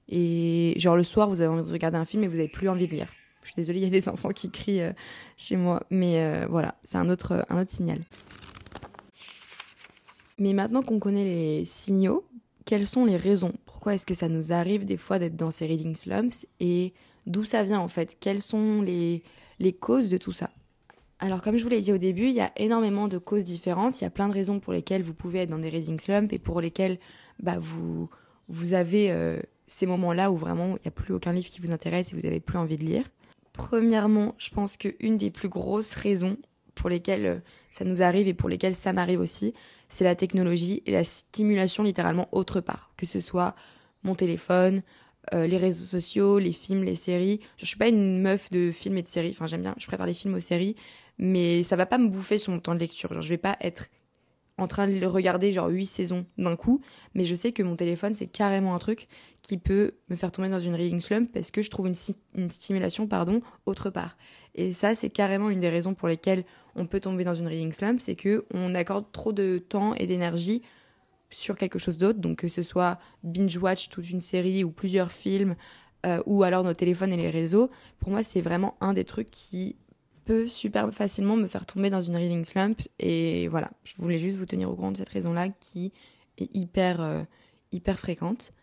Et 0.10 0.74
genre 0.78 0.98
le 0.98 1.06
soir 1.06 1.30
vous 1.30 1.40
avez 1.40 1.50
envie 1.50 1.66
de 1.66 1.72
regarder 1.72 1.98
un 1.98 2.06
film 2.06 2.26
et 2.26 2.28
vous 2.28 2.40
avez 2.40 2.50
plus 2.50 2.68
envie 2.68 2.88
de 2.88 2.92
lire. 2.92 3.08
Je 3.48 3.54
suis 3.54 3.62
désolée, 3.62 3.80
il 3.80 3.84
y 3.84 3.88
a 3.88 3.90
des 3.90 4.10
enfants 4.10 4.30
qui 4.30 4.52
crient 4.52 4.82
euh, 4.82 4.92
chez 5.38 5.56
moi. 5.56 5.84
Mais 5.90 6.20
euh, 6.20 6.46
voilà, 6.50 6.76
c'est 6.84 6.98
un 6.98 7.10
autre, 7.10 7.46
un 7.50 7.62
autre 7.62 7.72
signal. 7.72 8.00
Mais 10.38 10.54
maintenant 10.54 10.84
qu'on 10.84 11.00
connaît 11.00 11.24
les 11.24 11.66
signaux, 11.66 12.26
quelles 12.66 12.86
sont 12.86 13.06
les 13.06 13.16
raisons? 13.16 13.54
Pourquoi 13.66 13.96
est-ce 13.96 14.06
que 14.06 14.14
ça 14.14 14.28
nous 14.28 14.52
arrive 14.52 14.84
des 14.84 14.98
fois 14.98 15.18
d'être 15.18 15.38
dans 15.38 15.50
ces 15.50 15.66
reading 15.66 15.96
slumps? 15.96 16.46
Et 16.60 16.94
d'où 17.26 17.46
ça 17.46 17.64
vient 17.64 17.80
en 17.80 17.88
fait? 17.88 18.18
Quelles 18.20 18.42
sont 18.42 18.82
les, 18.82 19.24
les 19.60 19.72
causes 19.72 20.10
de 20.10 20.18
tout 20.18 20.34
ça? 20.34 20.50
Alors 21.20 21.42
comme 21.42 21.58
je 21.58 21.64
vous 21.64 21.70
l'ai 21.70 21.80
dit 21.80 21.94
au 21.94 21.98
début, 21.98 22.28
il 22.28 22.34
y 22.34 22.42
a 22.42 22.52
énormément 22.58 23.08
de 23.08 23.18
causes 23.18 23.46
différentes, 23.46 24.02
il 24.02 24.04
y 24.04 24.08
a 24.08 24.12
plein 24.12 24.28
de 24.28 24.34
raisons 24.34 24.60
pour 24.60 24.74
lesquelles 24.74 25.04
vous 25.04 25.14
pouvez 25.14 25.40
être 25.40 25.50
dans 25.50 25.58
des 25.58 25.70
reading 25.70 26.00
slumps 26.00 26.34
et 26.34 26.38
pour 26.38 26.60
lesquelles 26.60 27.00
bah, 27.40 27.58
vous, 27.60 28.10
vous 28.50 28.74
avez 28.74 29.10
euh, 29.12 29.40
ces 29.68 29.86
moments-là 29.86 30.32
où 30.32 30.38
vraiment 30.38 30.76
il 30.78 30.82
n'y 30.84 30.88
a 30.88 30.92
plus 30.92 31.14
aucun 31.14 31.32
livre 31.32 31.48
qui 31.48 31.62
vous 31.62 31.72
intéresse 31.72 32.12
et 32.12 32.16
vous 32.16 32.22
n'avez 32.22 32.42
plus 32.42 32.58
envie 32.58 32.78
de 32.78 32.84
lire. 32.84 33.06
Premièrement, 33.58 34.36
je 34.38 34.52
pense 34.52 34.78
qu'une 34.78 35.18
des 35.18 35.32
plus 35.32 35.50
grosses 35.50 35.94
raisons 35.94 36.38
pour 36.76 36.90
lesquelles 36.90 37.26
euh, 37.26 37.40
ça 37.72 37.86
nous 37.86 38.02
arrive 38.02 38.28
et 38.28 38.34
pour 38.34 38.50
lesquelles 38.50 38.76
ça 38.76 38.94
m'arrive 38.94 39.20
aussi, 39.20 39.54
c'est 39.90 40.04
la 40.04 40.16
technologie 40.16 40.84
et 40.86 40.92
la 40.92 41.04
stimulation 41.04 41.84
littéralement 41.84 42.30
autre 42.32 42.62
part. 42.62 42.92
Que 42.98 43.06
ce 43.06 43.20
soit 43.20 43.56
mon 44.04 44.16
téléphone, 44.16 44.84
euh, 45.34 45.48
les 45.48 45.58
réseaux 45.58 45.86
sociaux, 45.86 46.40
les 46.40 46.52
films, 46.52 46.84
les 46.84 46.96
séries. 46.96 47.42
Je, 47.58 47.66
suis 47.66 47.78
pas 47.78 47.88
une 47.88 48.22
meuf 48.22 48.50
de 48.52 48.72
films 48.72 48.98
et 48.98 49.04
de 49.04 49.08
séries. 49.08 49.32
Enfin, 49.32 49.48
j'aime 49.48 49.64
bien, 49.64 49.76
je 49.78 49.88
préfère 49.88 50.06
les 50.06 50.14
films 50.14 50.36
aux 50.36 50.40
séries. 50.40 50.76
Mais 51.18 51.64
ça 51.64 51.76
va 51.76 51.88
pas 51.88 51.98
me 51.98 52.08
bouffer 52.08 52.38
sur 52.38 52.54
mon 52.54 52.60
temps 52.60 52.76
de 52.76 52.80
lecture. 52.80 53.12
Genre, 53.12 53.24
je 53.24 53.30
vais 53.30 53.38
pas 53.38 53.58
être 53.60 53.88
en 54.58 54.68
train 54.68 54.88
de 54.88 55.00
le 55.00 55.08
regarder 55.08 55.54
genre 55.54 55.70
huit 55.70 55.86
saisons 55.86 56.26
d'un 56.38 56.56
coup, 56.56 56.82
mais 57.14 57.26
je 57.26 57.36
sais 57.36 57.52
que 57.52 57.62
mon 57.62 57.76
téléphone 57.76 58.16
c'est 58.16 58.28
carrément 58.28 58.74
un 58.74 58.80
truc 58.80 59.08
qui 59.42 59.58
peut 59.58 59.92
me 60.10 60.16
faire 60.16 60.32
tomber 60.32 60.50
dans 60.50 60.60
une 60.60 60.76
reading 60.76 61.00
slump 61.00 61.32
parce 61.32 61.52
que 61.52 61.62
je 61.62 61.70
trouve 61.70 61.88
une, 61.88 62.50
stimulation 62.50 63.08
pardon 63.08 63.42
autre 63.66 63.90
part. 63.90 64.18
Et 64.56 64.74
ça 64.74 64.96
c'est 64.96 65.10
carrément 65.10 65.50
une 65.50 65.60
des 65.60 65.70
raisons 65.70 65.94
pour 65.94 66.08
lesquelles 66.08 66.44
on 66.76 66.86
peut 66.86 67.00
tomber 67.00 67.24
dans 67.24 67.36
une 67.36 67.48
reading 67.48 67.72
slump, 67.72 68.00
c'est 68.00 68.16
que 68.16 68.46
on 68.54 68.74
accorde 68.74 69.12
trop 69.12 69.32
de 69.32 69.60
temps 69.60 69.94
et 69.96 70.08
d'énergie 70.08 70.64
sur 71.30 71.56
quelque 71.56 71.78
chose 71.78 71.98
d'autre, 71.98 72.20
donc 72.20 72.38
que 72.38 72.48
ce 72.48 72.64
soit 72.64 73.00
binge 73.24 73.58
watch 73.58 73.90
toute 73.90 74.10
une 74.10 74.22
série 74.22 74.64
ou 74.64 74.72
plusieurs 74.72 75.12
films 75.12 75.56
euh, 76.06 76.22
ou 76.26 76.44
alors 76.44 76.64
nos 76.64 76.74
téléphones 76.74 77.14
et 77.14 77.18
les 77.18 77.30
réseaux. 77.30 77.70
Pour 78.00 78.10
moi 78.10 78.24
c'est 78.24 78.42
vraiment 78.42 78.76
un 78.82 78.94
des 78.94 79.04
trucs 79.04 79.30
qui 79.30 79.76
peut 80.28 80.48
super 80.48 80.94
facilement 80.94 81.38
me 81.38 81.48
faire 81.48 81.66
tomber 81.66 81.90
dans 81.90 82.02
une 82.02 82.18
reading 82.18 82.44
slump. 82.44 82.82
Et 83.00 83.48
voilà, 83.48 83.72
je 83.84 83.96
voulais 83.98 84.18
juste 84.18 84.38
vous 84.38 84.46
tenir 84.46 84.70
au 84.70 84.76
courant 84.76 84.92
de 84.92 84.98
cette 84.98 85.10
raison-là 85.10 85.50
qui 85.50 85.94
est 86.38 86.54
hyper, 86.54 87.02
euh, 87.02 87.24
hyper 87.72 87.98
fréquente. 87.98 88.54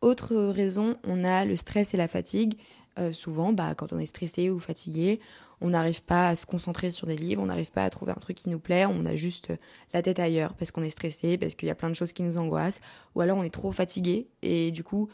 Autre 0.00 0.34
raison, 0.34 0.96
on 1.04 1.22
a 1.24 1.44
le 1.44 1.54
stress 1.54 1.92
et 1.92 1.96
la 1.98 2.08
fatigue. 2.08 2.54
Euh, 2.98 3.12
souvent, 3.12 3.52
bah, 3.52 3.74
quand 3.74 3.92
on 3.92 3.98
est 3.98 4.06
stressé 4.06 4.50
ou 4.50 4.58
fatigué, 4.58 5.20
on 5.60 5.70
n'arrive 5.70 6.02
pas 6.02 6.28
à 6.28 6.36
se 6.36 6.46
concentrer 6.46 6.90
sur 6.90 7.06
des 7.06 7.16
livres, 7.16 7.42
on 7.42 7.46
n'arrive 7.46 7.70
pas 7.70 7.84
à 7.84 7.90
trouver 7.90 8.12
un 8.12 8.20
truc 8.20 8.36
qui 8.36 8.48
nous 8.48 8.58
plaît, 8.58 8.84
on 8.84 9.06
a 9.06 9.14
juste 9.14 9.52
la 9.94 10.02
tête 10.02 10.18
ailleurs 10.18 10.54
parce 10.54 10.72
qu'on 10.72 10.82
est 10.82 10.90
stressé, 10.90 11.38
parce 11.38 11.54
qu'il 11.54 11.68
y 11.68 11.70
a 11.70 11.74
plein 11.76 11.88
de 11.88 11.94
choses 11.94 12.12
qui 12.12 12.22
nous 12.24 12.36
angoissent, 12.36 12.80
ou 13.14 13.20
alors 13.20 13.38
on 13.38 13.44
est 13.44 13.54
trop 13.54 13.70
fatigué 13.70 14.26
et 14.42 14.72
du 14.72 14.82
coup 14.82 15.08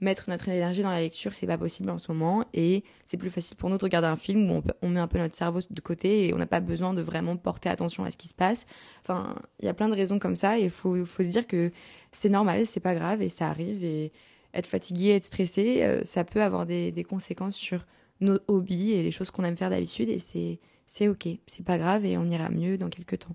mettre 0.00 0.28
notre 0.28 0.48
énergie 0.48 0.82
dans 0.82 0.90
la 0.90 1.00
lecture, 1.00 1.34
c'est 1.34 1.46
pas 1.46 1.58
possible 1.58 1.90
en 1.90 1.98
ce 1.98 2.10
moment. 2.12 2.44
Et 2.52 2.84
c'est 3.04 3.16
plus 3.16 3.30
facile 3.30 3.56
pour 3.56 3.70
nous 3.70 3.78
de 3.78 3.84
regarder 3.84 4.08
un 4.08 4.16
film 4.16 4.50
où 4.50 4.62
on, 4.82 4.88
met 4.88 5.00
un 5.00 5.06
peu 5.06 5.18
notre 5.18 5.34
cerveau 5.34 5.60
de 5.68 5.80
côté 5.80 6.26
et 6.26 6.34
on 6.34 6.38
n'a 6.38 6.46
pas 6.46 6.60
besoin 6.60 6.94
de 6.94 7.02
vraiment 7.02 7.36
porter 7.36 7.68
attention 7.68 8.04
à 8.04 8.10
ce 8.10 8.16
qui 8.16 8.28
se 8.28 8.34
passe. 8.34 8.66
Enfin, 9.02 9.36
il 9.60 9.66
y 9.66 9.68
a 9.68 9.74
plein 9.74 9.88
de 9.88 9.94
raisons 9.94 10.18
comme 10.18 10.36
ça 10.36 10.58
et 10.58 10.64
il 10.64 10.70
faut, 10.70 11.04
faut 11.04 11.24
se 11.24 11.30
dire 11.30 11.46
que 11.46 11.70
c'est 12.12 12.28
normal, 12.28 12.66
c'est 12.66 12.80
pas 12.80 12.94
grave 12.94 13.22
et 13.22 13.28
ça 13.28 13.48
arrive. 13.48 13.84
Et 13.84 14.12
être 14.52 14.66
fatigué, 14.66 15.10
être 15.10 15.24
stressé, 15.24 15.82
euh, 15.82 16.04
ça 16.04 16.24
peut 16.24 16.42
avoir 16.42 16.66
des, 16.66 16.92
des, 16.92 17.02
conséquences 17.02 17.56
sur 17.56 17.84
nos 18.20 18.38
hobbies 18.46 18.92
et 18.92 19.02
les 19.02 19.10
choses 19.10 19.32
qu'on 19.32 19.42
aime 19.42 19.56
faire 19.56 19.70
d'habitude 19.70 20.08
et 20.08 20.20
c'est, 20.20 20.60
c'est 20.86 21.08
ok, 21.08 21.26
c'est 21.46 21.64
pas 21.64 21.76
grave 21.76 22.04
et 22.04 22.16
on 22.16 22.26
ira 22.26 22.48
mieux 22.50 22.78
dans 22.78 22.88
quelques 22.88 23.18
temps. 23.18 23.34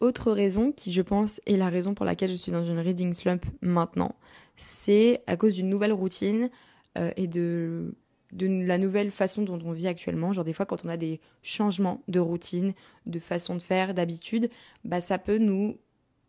Autre 0.00 0.32
raison 0.32 0.72
qui, 0.72 0.92
je 0.92 1.02
pense, 1.02 1.40
est 1.46 1.56
la 1.56 1.68
raison 1.68 1.94
pour 1.94 2.06
laquelle 2.06 2.30
je 2.30 2.36
suis 2.36 2.52
dans 2.52 2.64
une 2.64 2.78
reading 2.78 3.12
slump 3.12 3.44
maintenant, 3.60 4.16
c'est 4.56 5.22
à 5.26 5.36
cause 5.36 5.56
d'une 5.56 5.68
nouvelle 5.68 5.92
routine 5.92 6.50
euh, 6.96 7.10
et 7.16 7.26
de, 7.26 7.94
de 8.32 8.46
la 8.46 8.78
nouvelle 8.78 9.10
façon 9.10 9.42
dont 9.42 9.58
on 9.62 9.72
vit 9.72 9.88
actuellement. 9.88 10.32
Genre 10.32 10.44
des 10.44 10.54
fois, 10.54 10.64
quand 10.64 10.86
on 10.86 10.88
a 10.88 10.96
des 10.96 11.20
changements 11.42 12.02
de 12.08 12.18
routine, 12.18 12.72
de 13.04 13.18
façon 13.18 13.56
de 13.56 13.62
faire, 13.62 13.92
d'habitude, 13.92 14.48
bah 14.84 15.02
ça 15.02 15.18
peut 15.18 15.38
nous 15.38 15.78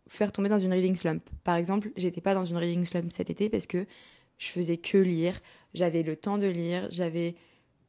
faire 0.07 0.33
tomber 0.33 0.49
dans 0.49 0.59
une 0.59 0.73
reading 0.73 0.95
slump. 0.97 1.23
Par 1.45 1.55
exemple, 1.55 1.91
j'étais 1.95 2.19
pas 2.19 2.33
dans 2.33 2.43
une 2.43 2.57
reading 2.57 2.83
slump 2.83 3.11
cet 3.11 3.29
été 3.29 3.49
parce 3.49 3.67
que 3.67 3.85
je 4.37 4.47
faisais 4.47 4.77
que 4.77 4.97
lire, 4.97 5.39
j'avais 5.73 6.03
le 6.03 6.17
temps 6.17 6.37
de 6.37 6.47
lire, 6.47 6.87
j'avais 6.91 7.35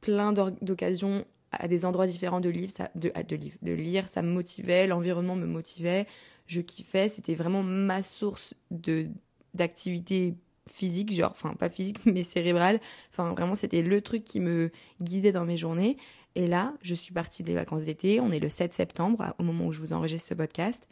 plein 0.00 0.32
d'occasions 0.32 1.24
à 1.52 1.68
des 1.68 1.85
endroits 1.85 2.06
différents 2.06 2.40
de, 2.40 2.49
lire, 2.49 2.71
ça, 2.71 2.90
de, 2.94 3.12
de, 3.28 3.38
de 3.62 3.73
lire, 3.73 4.09
ça 4.09 4.23
me 4.23 4.30
motivait, 4.30 4.87
l'environnement 4.87 5.37
me 5.37 5.47
motivait, 5.47 6.06
je 6.47 6.61
kiffais, 6.61 7.09
c'était 7.09 7.35
vraiment 7.35 7.62
ma 7.62 8.02
source 8.02 8.54
de 8.71 9.06
d'activité 9.54 10.35
physique, 10.66 11.12
genre, 11.12 11.30
enfin 11.30 11.54
pas 11.54 11.68
physique 11.68 11.99
mais 12.06 12.23
cérébrale, 12.23 12.80
enfin 13.11 13.30
vraiment 13.30 13.54
c'était 13.54 13.82
le 13.82 14.00
truc 14.00 14.25
qui 14.25 14.40
me 14.40 14.71
guidait 15.00 15.32
dans 15.32 15.44
mes 15.44 15.56
journées. 15.56 15.97
Et 16.35 16.47
là, 16.47 16.73
je 16.82 16.94
suis 16.94 17.12
partie 17.12 17.42
des 17.42 17.52
vacances 17.52 17.82
d'été, 17.82 18.18
on 18.18 18.32
est 18.32 18.38
le 18.38 18.49
7 18.49 18.73
septembre 18.73 19.35
au 19.38 19.42
moment 19.42 19.66
où 19.66 19.73
je 19.73 19.80
vous 19.80 19.92
enregistre 19.92 20.30
ce 20.30 20.35
podcast, 20.35 20.88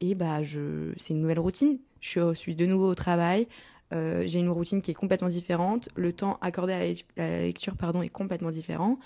et 0.00 0.14
bah 0.14 0.42
je, 0.42 0.92
c'est 0.98 1.14
une 1.14 1.20
nouvelle 1.20 1.40
routine. 1.40 1.78
Je 2.00 2.34
suis 2.34 2.54
de 2.56 2.66
nouveau 2.66 2.90
au 2.90 2.94
travail, 2.94 3.46
euh, 3.92 4.24
j'ai 4.26 4.38
une 4.38 4.48
routine 4.48 4.80
qui 4.80 4.90
est 4.90 4.94
complètement 4.94 5.28
différente, 5.28 5.88
le 5.96 6.12
temps 6.12 6.38
accordé 6.40 6.72
à 6.72 6.78
la, 7.16 7.40
lecture 7.40 7.76
pardon 7.76 8.02
est 8.02 8.08
complètement 8.08 8.50
différent. 8.50 8.98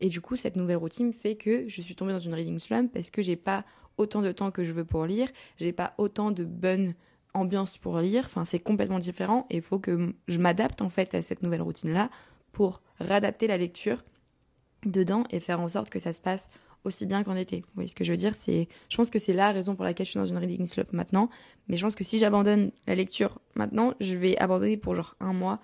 Et 0.00 0.08
du 0.08 0.20
coup, 0.20 0.36
cette 0.36 0.56
nouvelle 0.56 0.76
routine 0.76 1.12
fait 1.12 1.36
que 1.36 1.68
je 1.68 1.80
suis 1.80 1.94
tombée 1.94 2.12
dans 2.12 2.20
une 2.20 2.34
reading 2.34 2.58
slump 2.58 2.92
parce 2.92 3.10
que 3.10 3.22
j'ai 3.22 3.36
pas 3.36 3.64
autant 3.96 4.22
de 4.22 4.32
temps 4.32 4.50
que 4.50 4.64
je 4.64 4.72
veux 4.72 4.84
pour 4.84 5.06
lire, 5.06 5.28
j'ai 5.56 5.72
pas 5.72 5.94
autant 5.98 6.30
de 6.30 6.44
bonne 6.44 6.94
ambiance 7.32 7.78
pour 7.78 7.98
lire, 7.98 8.24
enfin 8.26 8.44
c'est 8.44 8.58
complètement 8.58 8.98
différent 8.98 9.46
et 9.50 9.56
il 9.56 9.62
faut 9.62 9.78
que 9.78 10.14
je 10.28 10.38
m'adapte 10.38 10.82
en 10.82 10.88
fait 10.88 11.14
à 11.14 11.22
cette 11.22 11.42
nouvelle 11.42 11.62
routine 11.62 11.92
là 11.92 12.10
pour 12.52 12.80
réadapter 13.00 13.46
la 13.46 13.56
lecture 13.56 14.04
dedans 14.84 15.24
et 15.30 15.40
faire 15.40 15.60
en 15.60 15.68
sorte 15.68 15.90
que 15.90 15.98
ça 15.98 16.12
se 16.12 16.20
passe 16.20 16.50
aussi 16.84 17.06
bien 17.06 17.24
qu'en 17.24 17.34
été. 17.34 17.60
Vous 17.60 17.74
voyez 17.74 17.88
ce 17.88 17.94
que 17.94 18.04
je 18.04 18.12
veux 18.12 18.16
dire? 18.16 18.34
C'est, 18.34 18.68
je 18.88 18.96
pense 18.96 19.10
que 19.10 19.18
c'est 19.18 19.32
la 19.32 19.52
raison 19.52 19.74
pour 19.74 19.84
laquelle 19.84 20.06
je 20.06 20.10
suis 20.10 20.20
dans 20.20 20.26
une 20.26 20.36
reading 20.36 20.66
slump 20.66 20.92
maintenant. 20.92 21.30
Mais 21.68 21.76
je 21.76 21.84
pense 21.84 21.94
que 21.94 22.04
si 22.04 22.18
j'abandonne 22.18 22.72
la 22.86 22.94
lecture 22.94 23.40
maintenant, 23.54 23.94
je 24.00 24.14
vais 24.16 24.36
abandonner 24.38 24.76
pour 24.76 24.94
genre 24.94 25.16
un 25.20 25.32
mois. 25.32 25.60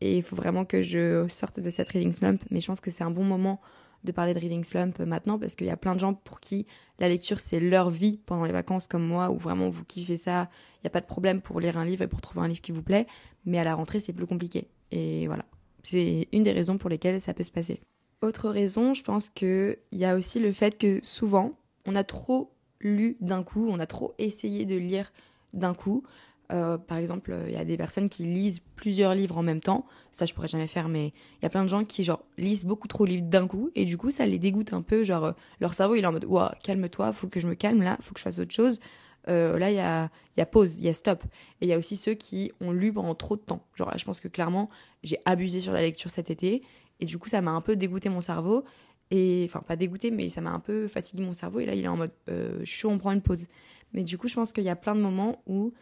Et 0.00 0.16
il 0.16 0.22
faut 0.22 0.36
vraiment 0.36 0.64
que 0.64 0.82
je 0.82 1.26
sorte 1.28 1.60
de 1.60 1.70
cette 1.70 1.88
reading 1.88 2.12
slump. 2.12 2.42
Mais 2.50 2.60
je 2.60 2.66
pense 2.66 2.80
que 2.80 2.90
c'est 2.90 3.04
un 3.04 3.10
bon 3.10 3.24
moment 3.24 3.60
de 4.04 4.12
parler 4.12 4.34
de 4.34 4.38
reading 4.38 4.64
slump 4.64 5.00
maintenant 5.00 5.38
parce 5.38 5.54
qu'il 5.54 5.66
y 5.66 5.70
a 5.70 5.76
plein 5.76 5.94
de 5.94 6.00
gens 6.00 6.14
pour 6.14 6.40
qui 6.40 6.66
la 6.98 7.08
lecture 7.08 7.40
c'est 7.40 7.60
leur 7.60 7.90
vie 7.90 8.20
pendant 8.24 8.44
les 8.44 8.52
vacances 8.52 8.86
comme 8.86 9.06
moi 9.06 9.30
où 9.30 9.36
vraiment 9.36 9.68
vous 9.68 9.84
kiffez 9.84 10.16
ça, 10.16 10.48
il 10.76 10.84
n'y 10.84 10.88
a 10.88 10.90
pas 10.90 11.00
de 11.00 11.06
problème 11.06 11.40
pour 11.40 11.60
lire 11.60 11.76
un 11.76 11.84
livre 11.84 12.02
et 12.02 12.06
pour 12.06 12.20
trouver 12.20 12.44
un 12.44 12.48
livre 12.48 12.60
qui 12.60 12.72
vous 12.72 12.82
plaît, 12.82 13.06
mais 13.44 13.58
à 13.58 13.64
la 13.64 13.74
rentrée 13.74 14.00
c'est 14.00 14.12
plus 14.12 14.26
compliqué. 14.26 14.68
Et 14.92 15.26
voilà, 15.26 15.44
c'est 15.82 16.28
une 16.32 16.42
des 16.42 16.52
raisons 16.52 16.78
pour 16.78 16.88
lesquelles 16.88 17.20
ça 17.20 17.34
peut 17.34 17.42
se 17.42 17.50
passer. 17.50 17.80
Autre 18.22 18.48
raison, 18.48 18.94
je 18.94 19.02
pense 19.02 19.28
qu'il 19.28 19.76
y 19.92 20.04
a 20.04 20.14
aussi 20.14 20.40
le 20.40 20.52
fait 20.52 20.78
que 20.78 21.00
souvent, 21.02 21.52
on 21.84 21.94
a 21.94 22.04
trop 22.04 22.52
lu 22.80 23.16
d'un 23.20 23.42
coup, 23.42 23.66
on 23.68 23.78
a 23.78 23.86
trop 23.86 24.14
essayé 24.18 24.64
de 24.64 24.76
lire 24.76 25.12
d'un 25.52 25.74
coup. 25.74 26.02
Euh, 26.52 26.78
par 26.78 26.98
exemple, 26.98 27.36
il 27.46 27.52
y 27.52 27.56
a 27.56 27.64
des 27.64 27.76
personnes 27.76 28.08
qui 28.08 28.22
lisent 28.22 28.60
plusieurs 28.76 29.14
livres 29.14 29.36
en 29.36 29.42
même 29.42 29.60
temps. 29.60 29.86
Ça, 30.12 30.26
je 30.26 30.34
pourrais 30.34 30.48
jamais 30.48 30.66
faire, 30.66 30.88
mais 30.88 31.08
il 31.08 31.42
y 31.42 31.46
a 31.46 31.50
plein 31.50 31.64
de 31.64 31.68
gens 31.68 31.84
qui 31.84 32.04
genre 32.04 32.24
lisent 32.38 32.64
beaucoup 32.64 32.88
trop 32.88 33.04
de 33.04 33.10
livres 33.10 33.26
d'un 33.26 33.46
coup 33.46 33.70
et 33.74 33.84
du 33.84 33.98
coup, 33.98 34.10
ça 34.10 34.26
les 34.26 34.38
dégoûte 34.38 34.72
un 34.72 34.82
peu. 34.82 35.04
Genre, 35.04 35.24
euh, 35.24 35.32
leur 35.60 35.74
cerveau, 35.74 35.94
il 35.94 36.04
est 36.04 36.06
en 36.06 36.12
mode, 36.12 36.26
calme-toi, 36.62 37.12
faut 37.12 37.28
que 37.28 37.40
je 37.40 37.48
me 37.48 37.54
calme 37.54 37.82
là, 37.82 37.98
faut 38.00 38.14
que 38.14 38.20
je 38.20 38.24
fasse 38.24 38.38
autre 38.38 38.54
chose. 38.54 38.80
Euh, 39.28 39.58
là, 39.58 39.70
il 39.70 39.76
y 39.76 39.80
a, 39.80 40.08
y 40.36 40.40
a 40.40 40.46
pause, 40.46 40.78
il 40.78 40.84
y 40.84 40.88
a 40.88 40.94
stop. 40.94 41.24
Et 41.60 41.66
il 41.66 41.68
y 41.68 41.72
a 41.72 41.78
aussi 41.78 41.96
ceux 41.96 42.14
qui 42.14 42.52
ont 42.60 42.70
lu 42.70 42.92
pendant 42.92 43.14
trop 43.14 43.36
de 43.36 43.40
temps. 43.40 43.64
Genre, 43.74 43.90
là, 43.90 43.96
je 43.96 44.04
pense 44.04 44.20
que 44.20 44.28
clairement, 44.28 44.70
j'ai 45.02 45.18
abusé 45.24 45.60
sur 45.60 45.72
la 45.72 45.80
lecture 45.80 46.10
cet 46.10 46.30
été 46.30 46.62
et 47.00 47.06
du 47.06 47.18
coup, 47.18 47.28
ça 47.28 47.40
m'a 47.42 47.52
un 47.52 47.60
peu 47.60 47.76
dégoûté 47.76 48.08
mon 48.08 48.20
cerveau. 48.20 48.64
Et 49.10 49.44
enfin, 49.48 49.60
pas 49.60 49.76
dégoûté, 49.76 50.10
mais 50.10 50.28
ça 50.28 50.40
m'a 50.40 50.50
un 50.50 50.60
peu 50.60 50.88
fatigué 50.88 51.22
mon 51.22 51.32
cerveau. 51.32 51.60
Et 51.60 51.66
là, 51.66 51.74
il 51.74 51.84
est 51.84 51.88
en 51.88 51.96
mode 51.96 52.12
euh, 52.28 52.60
chaud, 52.64 52.90
on 52.90 52.98
prend 52.98 53.12
une 53.12 53.22
pause. 53.22 53.46
Mais 53.92 54.02
du 54.02 54.18
coup, 54.18 54.28
je 54.28 54.34
pense 54.34 54.52
qu'il 54.52 54.64
y 54.64 54.68
a 54.68 54.76
plein 54.76 54.94
de 54.94 55.00
moments 55.00 55.42
où 55.46 55.72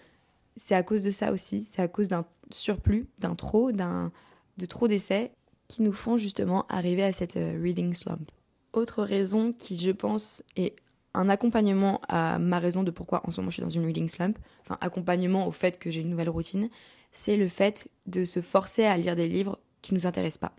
c'est 0.57 0.75
à 0.75 0.83
cause 0.83 1.03
de 1.03 1.11
ça 1.11 1.33
aussi. 1.33 1.63
C'est 1.63 1.83
à 1.83 1.89
cause 1.89 2.09
d'un 2.09 2.25
surplus, 2.51 3.07
d'un 3.19 3.35
trop, 3.35 3.73
d'un 3.73 4.13
de 4.57 4.67
trop 4.67 4.89
d'essais 4.89 5.33
qui 5.69 5.83
nous 5.83 5.93
font 5.93 6.17
justement 6.17 6.67
arriver 6.69 7.03
à 7.03 7.13
cette 7.13 7.37
euh, 7.37 7.59
reading 7.61 7.95
slump. 7.95 8.31
Autre 8.73 9.03
raison 9.03 9.53
qui, 9.53 9.77
je 9.77 9.91
pense, 9.91 10.43
est 10.57 10.77
un 11.15 11.29
accompagnement 11.29 12.01
à 12.09 12.39
ma 12.39 12.59
raison 12.59 12.83
de 12.83 12.91
pourquoi 12.91 13.23
en 13.27 13.31
ce 13.31 13.41
moment 13.41 13.51
je 13.51 13.55
suis 13.55 13.63
dans 13.63 13.71
une 13.71 13.87
reading 13.87 14.09
slump, 14.09 14.39
enfin 14.63 14.77
accompagnement 14.81 15.47
au 15.47 15.53
fait 15.53 15.79
que 15.79 15.91
j'ai 15.91 16.01
une 16.01 16.11
nouvelle 16.11 16.29
routine, 16.29 16.69
c'est 17.13 17.37
le 17.37 17.49
fait 17.49 17.89
de 18.07 18.25
se 18.25 18.41
forcer 18.41 18.85
à 18.85 18.97
lire 18.97 19.15
des 19.15 19.29
livres 19.29 19.61
qui 19.81 19.95
nous 19.95 20.07
intéressent 20.07 20.39
pas. 20.39 20.55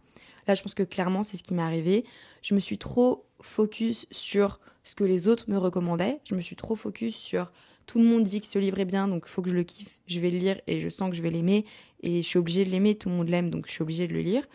Là, 0.48 0.54
je 0.54 0.62
pense 0.62 0.74
que 0.74 0.84
clairement, 0.84 1.24
c'est 1.24 1.38
ce 1.38 1.44
qui 1.44 1.54
m'est 1.54 1.62
arrivé. 1.62 2.06
Je 2.42 2.56
me 2.56 2.60
suis 2.60 2.78
trop 2.78 3.26
focus 3.42 4.08
sur 4.12 4.60
ce 4.84 4.96
que 4.96 5.04
les 5.04 5.28
autres 5.28 5.50
me 5.50 5.58
recommandaient. 5.58 6.20
Je 6.24 6.36
me 6.36 6.42
suis 6.42 6.56
trop 6.56 6.76
focus 6.76 7.16
sur 7.16 7.52
tout 7.86 8.00
le 8.00 8.06
monde 8.06 8.24
dit 8.24 8.42
que 8.42 8.48
ce 8.48 8.60
livre 8.60 8.80
est 8.80 8.86
bien, 8.86 9.08
donc 9.08 9.24
il 9.26 9.30
faut 9.30 9.42
que 9.42 9.50
je 9.50 9.56
le 9.56 9.64
kiffe. 9.64 10.00
Je 10.08 10.20
vais 10.20 10.32
le 10.32 10.38
lire 10.38 10.62
et 10.68 10.82
je 10.82 10.90
sens 10.90 11.10
que 11.10 11.16
je 11.16 11.22
vais 11.22 11.30
l'aimer. 11.30 11.66
Et 12.02 12.22
je 12.22 12.28
suis 12.28 12.40
obligée 12.40 12.66
de 12.66 12.70
l'aimer, 12.70 12.96
tout 12.96 13.10
le 13.10 13.16
monde 13.16 13.30
l'aime, 13.30 13.50
donc 13.50 13.68
je 13.68 13.72
suis 13.72 13.82
obligée 13.82 14.08
de 14.08 14.14
le 14.14 14.22
lire. 14.22 14.48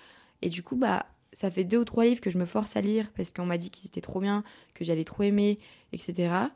Et 0.42 0.48
du 0.48 0.62
coup, 0.62 0.76
bah, 0.76 1.06
ça 1.32 1.50
fait 1.50 1.64
deux 1.64 1.78
ou 1.78 1.84
trois 1.84 2.04
livres 2.04 2.20
que 2.20 2.30
je 2.30 2.38
me 2.38 2.44
force 2.44 2.76
à 2.76 2.80
lire 2.80 3.10
parce 3.16 3.32
qu'on 3.32 3.46
m'a 3.46 3.58
dit 3.58 3.70
qu'ils 3.70 3.86
étaient 3.86 4.00
trop 4.00 4.20
bien, 4.20 4.44
que 4.74 4.84
j'allais 4.84 5.04
trop 5.04 5.22
aimer, 5.22 5.58
etc 5.92 6.48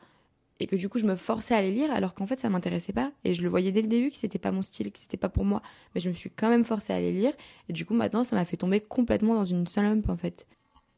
et 0.60 0.66
que 0.66 0.76
du 0.76 0.88
coup 0.88 0.98
je 0.98 1.04
me 1.04 1.16
forçais 1.16 1.54
à 1.54 1.62
les 1.62 1.70
lire 1.70 1.92
alors 1.92 2.14
qu'en 2.14 2.26
fait 2.26 2.38
ça 2.38 2.48
m'intéressait 2.48 2.92
pas 2.92 3.10
et 3.24 3.34
je 3.34 3.42
le 3.42 3.48
voyais 3.48 3.72
dès 3.72 3.82
le 3.82 3.88
début 3.88 4.10
que 4.10 4.16
c'était 4.16 4.38
pas 4.38 4.52
mon 4.52 4.62
style 4.62 4.92
que 4.92 4.98
c'était 4.98 5.16
pas 5.16 5.28
pour 5.28 5.44
moi 5.44 5.62
mais 5.94 6.00
je 6.00 6.08
me 6.08 6.14
suis 6.14 6.30
quand 6.30 6.48
même 6.48 6.64
forcée 6.64 6.92
à 6.92 7.00
les 7.00 7.12
lire 7.12 7.32
et 7.68 7.72
du 7.72 7.84
coup 7.84 7.94
maintenant 7.94 8.24
ça 8.24 8.36
m'a 8.36 8.44
fait 8.44 8.56
tomber 8.56 8.80
complètement 8.80 9.34
dans 9.34 9.44
une 9.44 9.66
slump 9.66 10.08
en 10.08 10.16
fait 10.16 10.46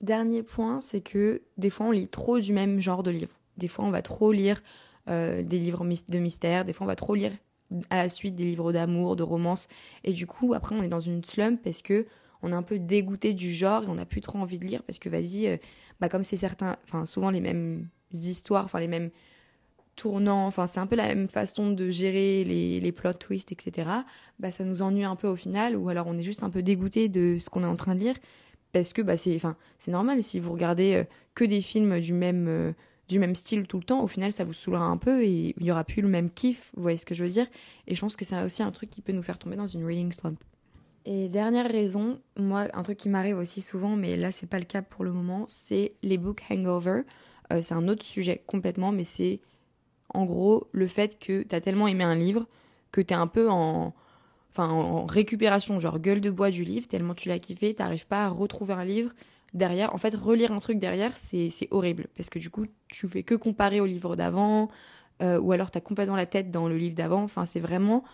dernier 0.00 0.42
point 0.42 0.80
c'est 0.80 1.00
que 1.00 1.42
des 1.56 1.71
fois 1.71 1.87
on 1.87 1.90
lit 1.90 2.09
trop 2.09 2.38
du 2.38 2.52
même 2.52 2.80
genre 2.80 3.02
de 3.02 3.11
livre 3.11 3.35
des 3.56 3.68
fois 3.68 3.85
on 3.85 3.90
va 3.90 4.02
trop 4.02 4.30
lire 4.30 4.62
euh, 5.09 5.43
des 5.43 5.59
livres 5.59 5.85
de 6.09 6.19
mystère 6.19 6.65
des 6.65 6.73
fois 6.73 6.85
on 6.85 6.89
va 6.89 6.97
trop 6.97 7.15
lire 7.15 7.33
à 7.91 7.97
la 7.97 8.09
suite 8.09 8.37
des 8.37 8.45
livres 8.45 8.73
d'amour 8.73 9.17
de 9.17 9.23
romance 9.23 9.69
et 10.05 10.13
du 10.13 10.27
coup 10.27 10.55
après 10.55 10.75
on 10.75 10.83
est 10.83 10.89
dans 10.89 11.01
une 11.01 11.25
slump 11.25 11.61
parce 11.63 11.83
que 11.83 12.07
on 12.43 12.53
est 12.53 12.57
un 12.57 12.63
peu 12.63 12.79
dégoûté 12.79 13.35
du 13.35 13.53
genre 13.53 13.85
et 13.85 13.87
on 13.89 13.95
n'a 13.95 14.07
plus 14.07 14.21
trop 14.21 14.39
envie 14.39 14.59
de 14.59 14.67
lire 14.67 14.83
parce 14.83 14.99
que 14.99 15.09
vas-y 15.09 15.47
euh, 15.47 15.57
bah 16.01 16.09
comme 16.09 16.23
c'est 16.23 16.37
certain 16.37 16.77
enfin 16.85 17.07
souvent 17.07 17.31
les 17.31 17.41
mêmes 17.41 17.89
histoires 18.13 18.65
enfin 18.65 18.81
les 18.81 18.89
mêmes 18.89 19.11
tournant, 19.97 20.47
enfin 20.47 20.67
c'est 20.67 20.79
un 20.79 20.87
peu 20.87 20.95
la 20.95 21.07
même 21.07 21.29
façon 21.29 21.73
de 21.73 21.91
gérer 21.91 22.45
les, 22.45 22.79
les 22.81 22.93
plot 22.93 23.15
twists, 23.15 23.51
etc., 23.51 23.91
bah 24.39 24.51
ça 24.51 24.63
nous 24.65 24.83
ennuie 24.83 25.05
un 25.05 25.17
peu 25.17 25.27
au 25.27 25.37
final, 25.37 25.75
ou 25.75 25.89
alors 25.89 26.07
on 26.07 26.17
est 26.17 26.23
juste 26.23 26.43
un 26.43 26.51
peu 26.51 26.63
dégoûté 26.63 27.09
de 27.09 27.39
ce 27.41 27.51
qu'on 27.51 27.65
est 27.65 27.67
en 27.67 27.77
train 27.77 27.95
de 27.95 28.01
lire, 28.01 28.15
parce 28.73 28.93
que 28.93 29.03
bah 29.03 29.17
c'est, 29.17 29.41
normal 29.89 30.23
si 30.23 30.39
vous 30.39 30.53
regardez 30.53 30.95
euh, 30.95 31.05
que 31.35 31.45
des 31.45 31.63
films 31.63 31.99
du 31.99 32.13
même 32.13 32.75
du 33.09 33.19
même 33.19 33.35
style 33.35 33.67
tout 33.67 33.79
le 33.79 33.85
temps, 33.85 34.03
au 34.03 34.09
final 34.09 34.33
ça 34.33 34.45
vous 34.45 34.53
saoulera 34.53 34.87
un 34.87 34.97
peu 34.97 35.23
et 35.23 35.55
il 35.57 35.65
y 35.65 35.71
aura 35.71 35.85
plus 35.85 36.03
le 36.03 36.09
même 36.09 36.31
kiff, 36.31 36.73
vous 36.75 36.83
voyez 36.83 36.97
ce 36.97 37.07
que 37.07 37.15
je 37.15 37.23
veux 37.23 37.31
dire 37.31 37.47
Et 37.87 37.95
je 37.95 38.01
pense 38.01 38.17
que 38.17 38.25
c'est 38.25 38.43
aussi 38.43 38.63
un 38.63 38.73
truc 38.73 38.91
qui 38.91 39.01
peut 39.01 39.13
nous 39.13 39.23
faire 39.23 39.39
tomber 39.39 39.57
dans 39.57 39.67
une 39.67 39.85
reading 39.85 40.11
slump. 40.13 40.43
Et 41.05 41.29
dernière 41.29 41.71
raison, 41.71 42.19
moi 42.37 42.67
un 42.75 42.83
truc 42.83 42.99
qui 42.99 43.09
m'arrive 43.09 43.39
aussi 43.39 43.61
souvent, 43.61 43.95
mais 43.95 44.17
là 44.17 44.33
c'est 44.33 44.49
pas 44.49 44.59
le 44.59 44.65
cas 44.65 44.83
pour 44.83 45.05
le 45.05 45.13
moment, 45.13 45.45
c'est 45.49 45.93
les 46.03 46.19
book 46.19 46.43
hangover. 46.51 47.03
Euh, 47.53 47.63
c'est 47.63 47.75
un 47.75 47.87
autre 47.87 48.05
sujet 48.05 48.43
complètement, 48.47 48.91
mais 48.91 49.05
c'est 49.05 49.41
en 50.09 50.25
gros, 50.25 50.69
le 50.73 50.87
fait 50.87 51.19
que 51.19 51.43
t'as 51.43 51.61
tellement 51.61 51.89
aimé 51.89 52.05
un 52.05 52.15
livre 52.15 52.47
que 52.91 53.01
t'es 53.01 53.15
un 53.15 53.27
peu 53.27 53.51
en, 53.51 53.95
en 54.57 55.05
récupération, 55.05 55.79
genre 55.79 55.99
gueule 55.99 56.21
de 56.21 56.31
bois 56.31 56.51
du 56.51 56.65
livre, 56.65 56.89
tellement 56.89 57.15
tu 57.15 57.29
l'as 57.29 57.39
kiffé, 57.39 57.75
t'arrives 57.75 58.07
pas 58.07 58.25
à 58.25 58.29
retrouver 58.29 58.73
un 58.75 58.85
livre 58.85 59.13
derrière. 59.55 59.95
En 59.95 59.99
fait, 59.99 60.15
relire 60.15 60.53
un 60.53 60.59
truc 60.59 60.79
derrière, 60.79 61.17
c'est 61.17 61.50
horrible 61.71 62.09
parce 62.17 62.31
que 62.31 62.38
du 62.38 62.50
coup, 62.50 62.67
tu 62.88 63.09
fais 63.09 63.23
que 63.23 63.35
comparer 63.35 63.81
au 63.81 63.87
livre 63.87 64.17
d'avant, 64.17 64.69
euh, 65.23 65.38
ou 65.41 65.53
alors 65.53 65.71
t'as 65.71 65.81
complètement 65.81 66.17
la 66.17 66.26
tête 66.26 66.50
dans 66.50 66.69
le 66.69 66.76
livre 66.76 66.95
d'avant. 66.95 67.23
Enfin, 67.23 67.47
c'est 67.47 67.61
vraiment 67.61 68.05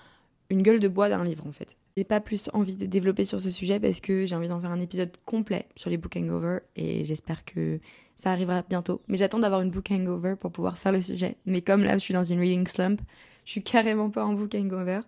une 0.50 0.62
gueule 0.62 0.80
de 0.80 0.88
bois 0.88 1.08
d'un 1.08 1.24
livre 1.24 1.46
en 1.46 1.52
fait. 1.52 1.76
J'ai 1.96 2.04
pas 2.04 2.20
plus 2.20 2.50
envie 2.52 2.76
de 2.76 2.86
développer 2.86 3.24
sur 3.24 3.40
ce 3.40 3.50
sujet 3.50 3.80
parce 3.80 4.00
que 4.00 4.26
j'ai 4.26 4.36
envie 4.36 4.48
d'en 4.48 4.60
faire 4.60 4.70
un 4.70 4.80
épisode 4.80 5.10
complet 5.24 5.66
sur 5.76 5.90
les 5.90 5.96
book 5.96 6.16
hangover 6.16 6.58
et 6.76 7.04
j'espère 7.04 7.44
que 7.44 7.80
ça 8.16 8.30
arrivera 8.30 8.62
bientôt. 8.68 9.00
Mais 9.08 9.16
j'attends 9.16 9.38
d'avoir 9.38 9.62
une 9.62 9.70
book 9.70 9.90
hangover 9.90 10.36
pour 10.38 10.52
pouvoir 10.52 10.78
faire 10.78 10.92
le 10.92 11.00
sujet. 11.00 11.36
Mais 11.46 11.62
comme 11.62 11.82
là 11.82 11.94
je 11.94 12.02
suis 12.02 12.14
dans 12.14 12.24
une 12.24 12.38
reading 12.38 12.66
slump, 12.66 13.00
je 13.44 13.52
suis 13.52 13.62
carrément 13.62 14.10
pas 14.10 14.24
en 14.24 14.34
book 14.34 14.54
hangover. 14.54 15.00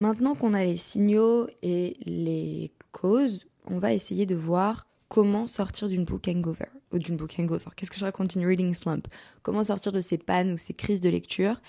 Maintenant 0.00 0.36
qu'on 0.36 0.54
a 0.54 0.62
les 0.62 0.76
signaux 0.76 1.48
et 1.62 1.96
les 2.06 2.70
causes, 2.92 3.47
on 3.70 3.78
va 3.78 3.92
essayer 3.92 4.26
de 4.26 4.34
voir 4.34 4.86
comment 5.08 5.46
sortir 5.46 5.88
d'une 5.88 6.04
book 6.04 6.28
hangover 6.28 6.66
ou 6.92 6.98
d'une 6.98 7.16
book 7.16 7.34
hangover. 7.38 7.70
Qu'est-ce 7.76 7.90
que 7.90 7.98
je 7.98 8.04
raconte 8.04 8.28
d'une 8.28 8.46
reading 8.46 8.74
slump? 8.74 9.08
Comment 9.42 9.64
sortir 9.64 9.92
de 9.92 10.00
ces 10.00 10.18
pannes 10.18 10.52
ou 10.52 10.58
ces 10.58 10.74
crises 10.74 11.00
de 11.00 11.08
lecture 11.08 11.60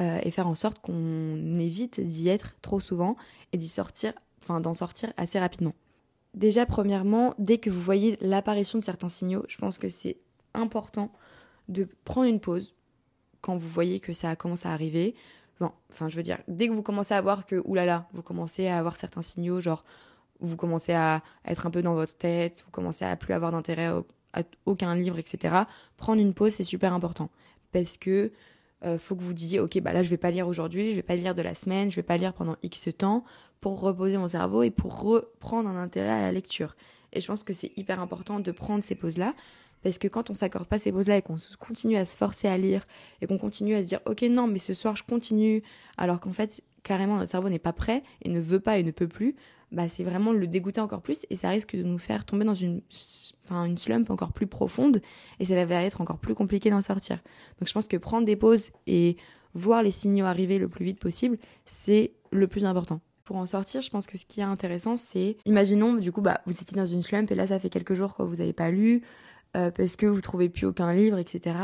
euh, 0.00 0.18
et 0.22 0.30
faire 0.30 0.48
en 0.48 0.54
sorte 0.54 0.80
qu'on 0.80 1.58
évite 1.58 2.00
d'y 2.00 2.28
être 2.28 2.56
trop 2.60 2.80
souvent 2.80 3.16
et 3.52 3.58
d'y 3.58 3.68
sortir, 3.68 4.12
enfin 4.42 4.60
d'en 4.60 4.74
sortir 4.74 5.12
assez 5.16 5.38
rapidement? 5.38 5.74
Déjà, 6.34 6.64
premièrement, 6.64 7.34
dès 7.38 7.58
que 7.58 7.70
vous 7.70 7.80
voyez 7.80 8.16
l'apparition 8.20 8.78
de 8.78 8.84
certains 8.84 9.10
signaux, 9.10 9.44
je 9.48 9.58
pense 9.58 9.78
que 9.78 9.88
c'est 9.88 10.16
important 10.54 11.12
de 11.68 11.86
prendre 12.04 12.28
une 12.28 12.40
pause 12.40 12.74
quand 13.42 13.56
vous 13.56 13.68
voyez 13.68 14.00
que 14.00 14.12
ça 14.12 14.34
commence 14.34 14.66
à 14.66 14.72
arriver. 14.72 15.14
Enfin, 15.90 16.08
je 16.08 16.16
veux 16.16 16.22
dire, 16.22 16.38
dès 16.48 16.66
que 16.66 16.72
vous 16.72 16.82
commencez 16.82 17.14
à 17.14 17.20
voir 17.20 17.46
que, 17.46 17.62
oulala, 17.64 18.08
vous 18.12 18.22
commencez 18.22 18.66
à 18.66 18.78
avoir 18.78 18.96
certains 18.96 19.22
signaux, 19.22 19.60
genre, 19.60 19.84
vous 20.42 20.56
commencez 20.56 20.92
à 20.92 21.22
être 21.46 21.66
un 21.66 21.70
peu 21.70 21.82
dans 21.82 21.94
votre 21.94 22.16
tête, 22.16 22.62
vous 22.64 22.70
commencez 22.70 23.04
à 23.04 23.16
plus 23.16 23.34
avoir 23.34 23.52
d'intérêt 23.52 23.92
à 24.32 24.42
aucun 24.66 24.94
livre, 24.94 25.18
etc. 25.18 25.54
Prendre 25.96 26.20
une 26.20 26.34
pause, 26.34 26.52
c'est 26.52 26.62
super 26.62 26.92
important. 26.92 27.30
Parce 27.72 27.96
que 27.96 28.32
euh, 28.84 28.98
faut 28.98 29.14
que 29.14 29.22
vous 29.22 29.34
disiez, 29.34 29.60
ok, 29.60 29.80
bah 29.80 29.92
là 29.92 30.02
je 30.02 30.10
vais 30.10 30.16
pas 30.16 30.30
lire 30.30 30.48
aujourd'hui, 30.48 30.90
je 30.90 30.96
vais 30.96 31.02
pas 31.02 31.14
lire 31.14 31.34
de 31.34 31.42
la 31.42 31.54
semaine, 31.54 31.90
je 31.90 31.96
vais 31.96 32.02
pas 32.02 32.16
lire 32.16 32.32
pendant 32.32 32.56
X 32.62 32.88
temps 32.98 33.24
pour 33.60 33.80
reposer 33.80 34.18
mon 34.18 34.26
cerveau 34.26 34.62
et 34.64 34.70
pour 34.70 35.00
reprendre 35.00 35.68
un 35.68 35.76
intérêt 35.76 36.10
à 36.10 36.20
la 36.20 36.32
lecture. 36.32 36.74
Et 37.12 37.20
je 37.20 37.26
pense 37.26 37.44
que 37.44 37.52
c'est 37.52 37.70
hyper 37.76 38.00
important 38.00 38.40
de 38.40 38.50
prendre 38.50 38.82
ces 38.82 38.94
pauses-là 38.94 39.34
parce 39.82 39.98
que 39.98 40.08
quand 40.08 40.30
on 40.30 40.34
s'accorde 40.34 40.66
pas 40.66 40.78
ces 40.78 40.92
pauses-là 40.92 41.18
et 41.18 41.22
qu'on 41.22 41.36
continue 41.58 41.96
à 41.96 42.04
se 42.04 42.16
forcer 42.16 42.48
à 42.48 42.56
lire 42.56 42.86
et 43.20 43.26
qu'on 43.26 43.38
continue 43.38 43.74
à 43.74 43.82
se 43.82 43.88
dire, 43.88 44.00
ok, 44.06 44.22
non, 44.22 44.46
mais 44.46 44.58
ce 44.58 44.74
soir 44.74 44.96
je 44.96 45.04
continue, 45.04 45.62
alors 45.96 46.20
qu'en 46.20 46.32
fait, 46.32 46.62
carrément, 46.82 47.16
notre 47.16 47.30
cerveau 47.30 47.48
n'est 47.48 47.58
pas 47.58 47.72
prêt 47.72 48.02
et 48.22 48.28
ne 48.28 48.40
veut 48.40 48.60
pas 48.60 48.78
et 48.78 48.82
ne 48.82 48.90
peut 48.90 49.08
plus, 49.08 49.36
bah 49.72 49.88
c'est 49.88 50.04
vraiment 50.04 50.32
le 50.32 50.46
dégoûter 50.46 50.80
encore 50.80 51.02
plus 51.02 51.26
et 51.30 51.34
ça 51.34 51.48
risque 51.48 51.74
de 51.74 51.82
nous 51.82 51.98
faire 51.98 52.24
tomber 52.24 52.44
dans 52.44 52.54
une 52.54 52.82
enfin 53.44 53.64
une 53.64 53.76
slump 53.76 54.10
encore 54.10 54.32
plus 54.32 54.46
profonde 54.46 55.00
et 55.40 55.44
ça 55.44 55.64
va 55.64 55.82
être 55.82 56.00
encore 56.00 56.18
plus 56.18 56.34
compliqué 56.34 56.70
d'en 56.70 56.82
sortir. 56.82 57.16
Donc 57.58 57.68
je 57.68 57.72
pense 57.72 57.88
que 57.88 57.96
prendre 57.96 58.26
des 58.26 58.36
pauses 58.36 58.70
et 58.86 59.16
voir 59.54 59.82
les 59.82 59.90
signaux 59.90 60.24
arriver 60.24 60.58
le 60.58 60.68
plus 60.68 60.84
vite 60.84 61.00
possible, 61.00 61.38
c'est 61.64 62.12
le 62.30 62.46
plus 62.46 62.64
important. 62.64 63.00
Pour 63.24 63.36
en 63.36 63.46
sortir, 63.46 63.80
je 63.82 63.90
pense 63.90 64.06
que 64.06 64.18
ce 64.18 64.26
qui 64.26 64.40
est 64.40 64.44
intéressant, 64.44 64.96
c'est, 64.96 65.36
imaginons, 65.44 65.94
du 65.94 66.10
coup, 66.10 66.22
bah, 66.22 66.40
vous 66.46 66.52
étiez 66.52 66.76
dans 66.76 66.86
une 66.86 67.02
slump 67.02 67.30
et 67.30 67.34
là, 67.34 67.46
ça 67.46 67.58
fait 67.58 67.70
quelques 67.70 67.94
jours 67.94 68.16
que 68.16 68.22
vous 68.22 68.36
n'avez 68.36 68.52
pas 68.52 68.70
lu, 68.70 69.02
euh, 69.56 69.70
parce 69.70 69.96
que 69.96 70.06
vous 70.06 70.20
trouvez 70.20 70.48
plus 70.48 70.66
aucun 70.66 70.92
livre, 70.92 71.18
etc. 71.18 71.56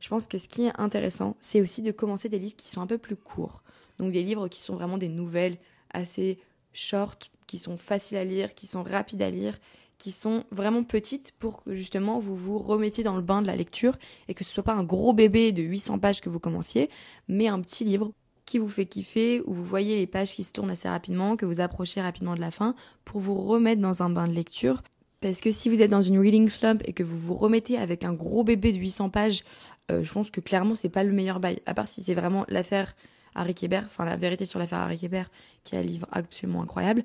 Je 0.00 0.08
pense 0.08 0.26
que 0.26 0.38
ce 0.38 0.48
qui 0.48 0.66
est 0.66 0.72
intéressant, 0.78 1.36
c'est 1.40 1.60
aussi 1.60 1.82
de 1.82 1.92
commencer 1.92 2.28
des 2.28 2.38
livres 2.38 2.56
qui 2.56 2.68
sont 2.68 2.80
un 2.80 2.86
peu 2.86 2.98
plus 2.98 3.16
courts. 3.16 3.62
Donc 3.98 4.12
des 4.12 4.24
livres 4.24 4.48
qui 4.48 4.60
sont 4.60 4.74
vraiment 4.74 4.98
des 4.98 5.08
nouvelles 5.08 5.56
assez 5.92 6.38
short, 6.72 7.30
qui 7.46 7.58
sont 7.58 7.76
faciles 7.76 8.18
à 8.18 8.24
lire, 8.24 8.54
qui 8.54 8.66
sont 8.66 8.82
rapides 8.82 9.22
à 9.22 9.30
lire, 9.30 9.58
qui 9.98 10.10
sont 10.10 10.44
vraiment 10.50 10.82
petites 10.82 11.32
pour 11.38 11.62
que 11.62 11.74
justement 11.74 12.18
vous 12.18 12.36
vous 12.36 12.58
remettiez 12.58 13.04
dans 13.04 13.16
le 13.16 13.22
bain 13.22 13.42
de 13.42 13.46
la 13.46 13.56
lecture 13.56 13.96
et 14.28 14.34
que 14.34 14.44
ce 14.44 14.52
soit 14.52 14.62
pas 14.62 14.74
un 14.74 14.84
gros 14.84 15.12
bébé 15.12 15.52
de 15.52 15.62
800 15.62 15.98
pages 15.98 16.20
que 16.20 16.28
vous 16.28 16.40
commenciez, 16.40 16.90
mais 17.28 17.48
un 17.48 17.60
petit 17.60 17.84
livre 17.84 18.12
qui 18.44 18.58
vous 18.58 18.68
fait 18.68 18.86
kiffer, 18.86 19.42
où 19.46 19.54
vous 19.54 19.64
voyez 19.64 19.96
les 19.96 20.06
pages 20.06 20.34
qui 20.34 20.44
se 20.44 20.52
tournent 20.52 20.70
assez 20.70 20.88
rapidement, 20.88 21.36
que 21.36 21.46
vous 21.46 21.60
approchez 21.60 22.00
rapidement 22.00 22.34
de 22.34 22.40
la 22.40 22.50
fin, 22.50 22.74
pour 23.04 23.20
vous 23.20 23.34
remettre 23.34 23.80
dans 23.80 24.02
un 24.02 24.10
bain 24.10 24.28
de 24.28 24.34
lecture. 24.34 24.82
Parce 25.20 25.40
que 25.40 25.50
si 25.50 25.70
vous 25.70 25.80
êtes 25.80 25.90
dans 25.90 26.02
une 26.02 26.18
reading 26.18 26.50
slump 26.50 26.82
et 26.84 26.92
que 26.92 27.02
vous 27.02 27.18
vous 27.18 27.34
remettez 27.34 27.78
avec 27.78 28.04
un 28.04 28.12
gros 28.12 28.44
bébé 28.44 28.72
de 28.72 28.78
800 28.78 29.08
pages, 29.08 29.42
euh, 29.90 30.02
je 30.02 30.12
pense 30.12 30.30
que 30.30 30.40
clairement 30.40 30.74
c'est 30.74 30.90
pas 30.90 31.04
le 31.04 31.12
meilleur 31.12 31.40
bail. 31.40 31.60
À 31.64 31.72
part 31.72 31.88
si 31.88 32.02
c'est 32.02 32.14
vraiment 32.14 32.44
l'affaire 32.48 32.94
Harry 33.34 33.54
Kébert, 33.54 33.84
enfin 33.86 34.04
la 34.04 34.16
vérité 34.16 34.44
sur 34.46 34.58
l'affaire 34.58 34.80
Harry 34.80 34.98
Kébert, 34.98 35.30
qui 35.64 35.74
est 35.74 35.78
un 35.78 35.82
livre 35.82 36.06
absolument 36.12 36.62
incroyable. 36.62 37.04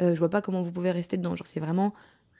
Euh, 0.00 0.14
je 0.14 0.18
vois 0.18 0.30
pas 0.30 0.42
comment 0.42 0.62
vous 0.62 0.72
pouvez 0.72 0.90
rester 0.90 1.16
dedans. 1.16 1.34
Genre, 1.34 1.46
c'est 1.46 1.60
vraiment 1.60 1.92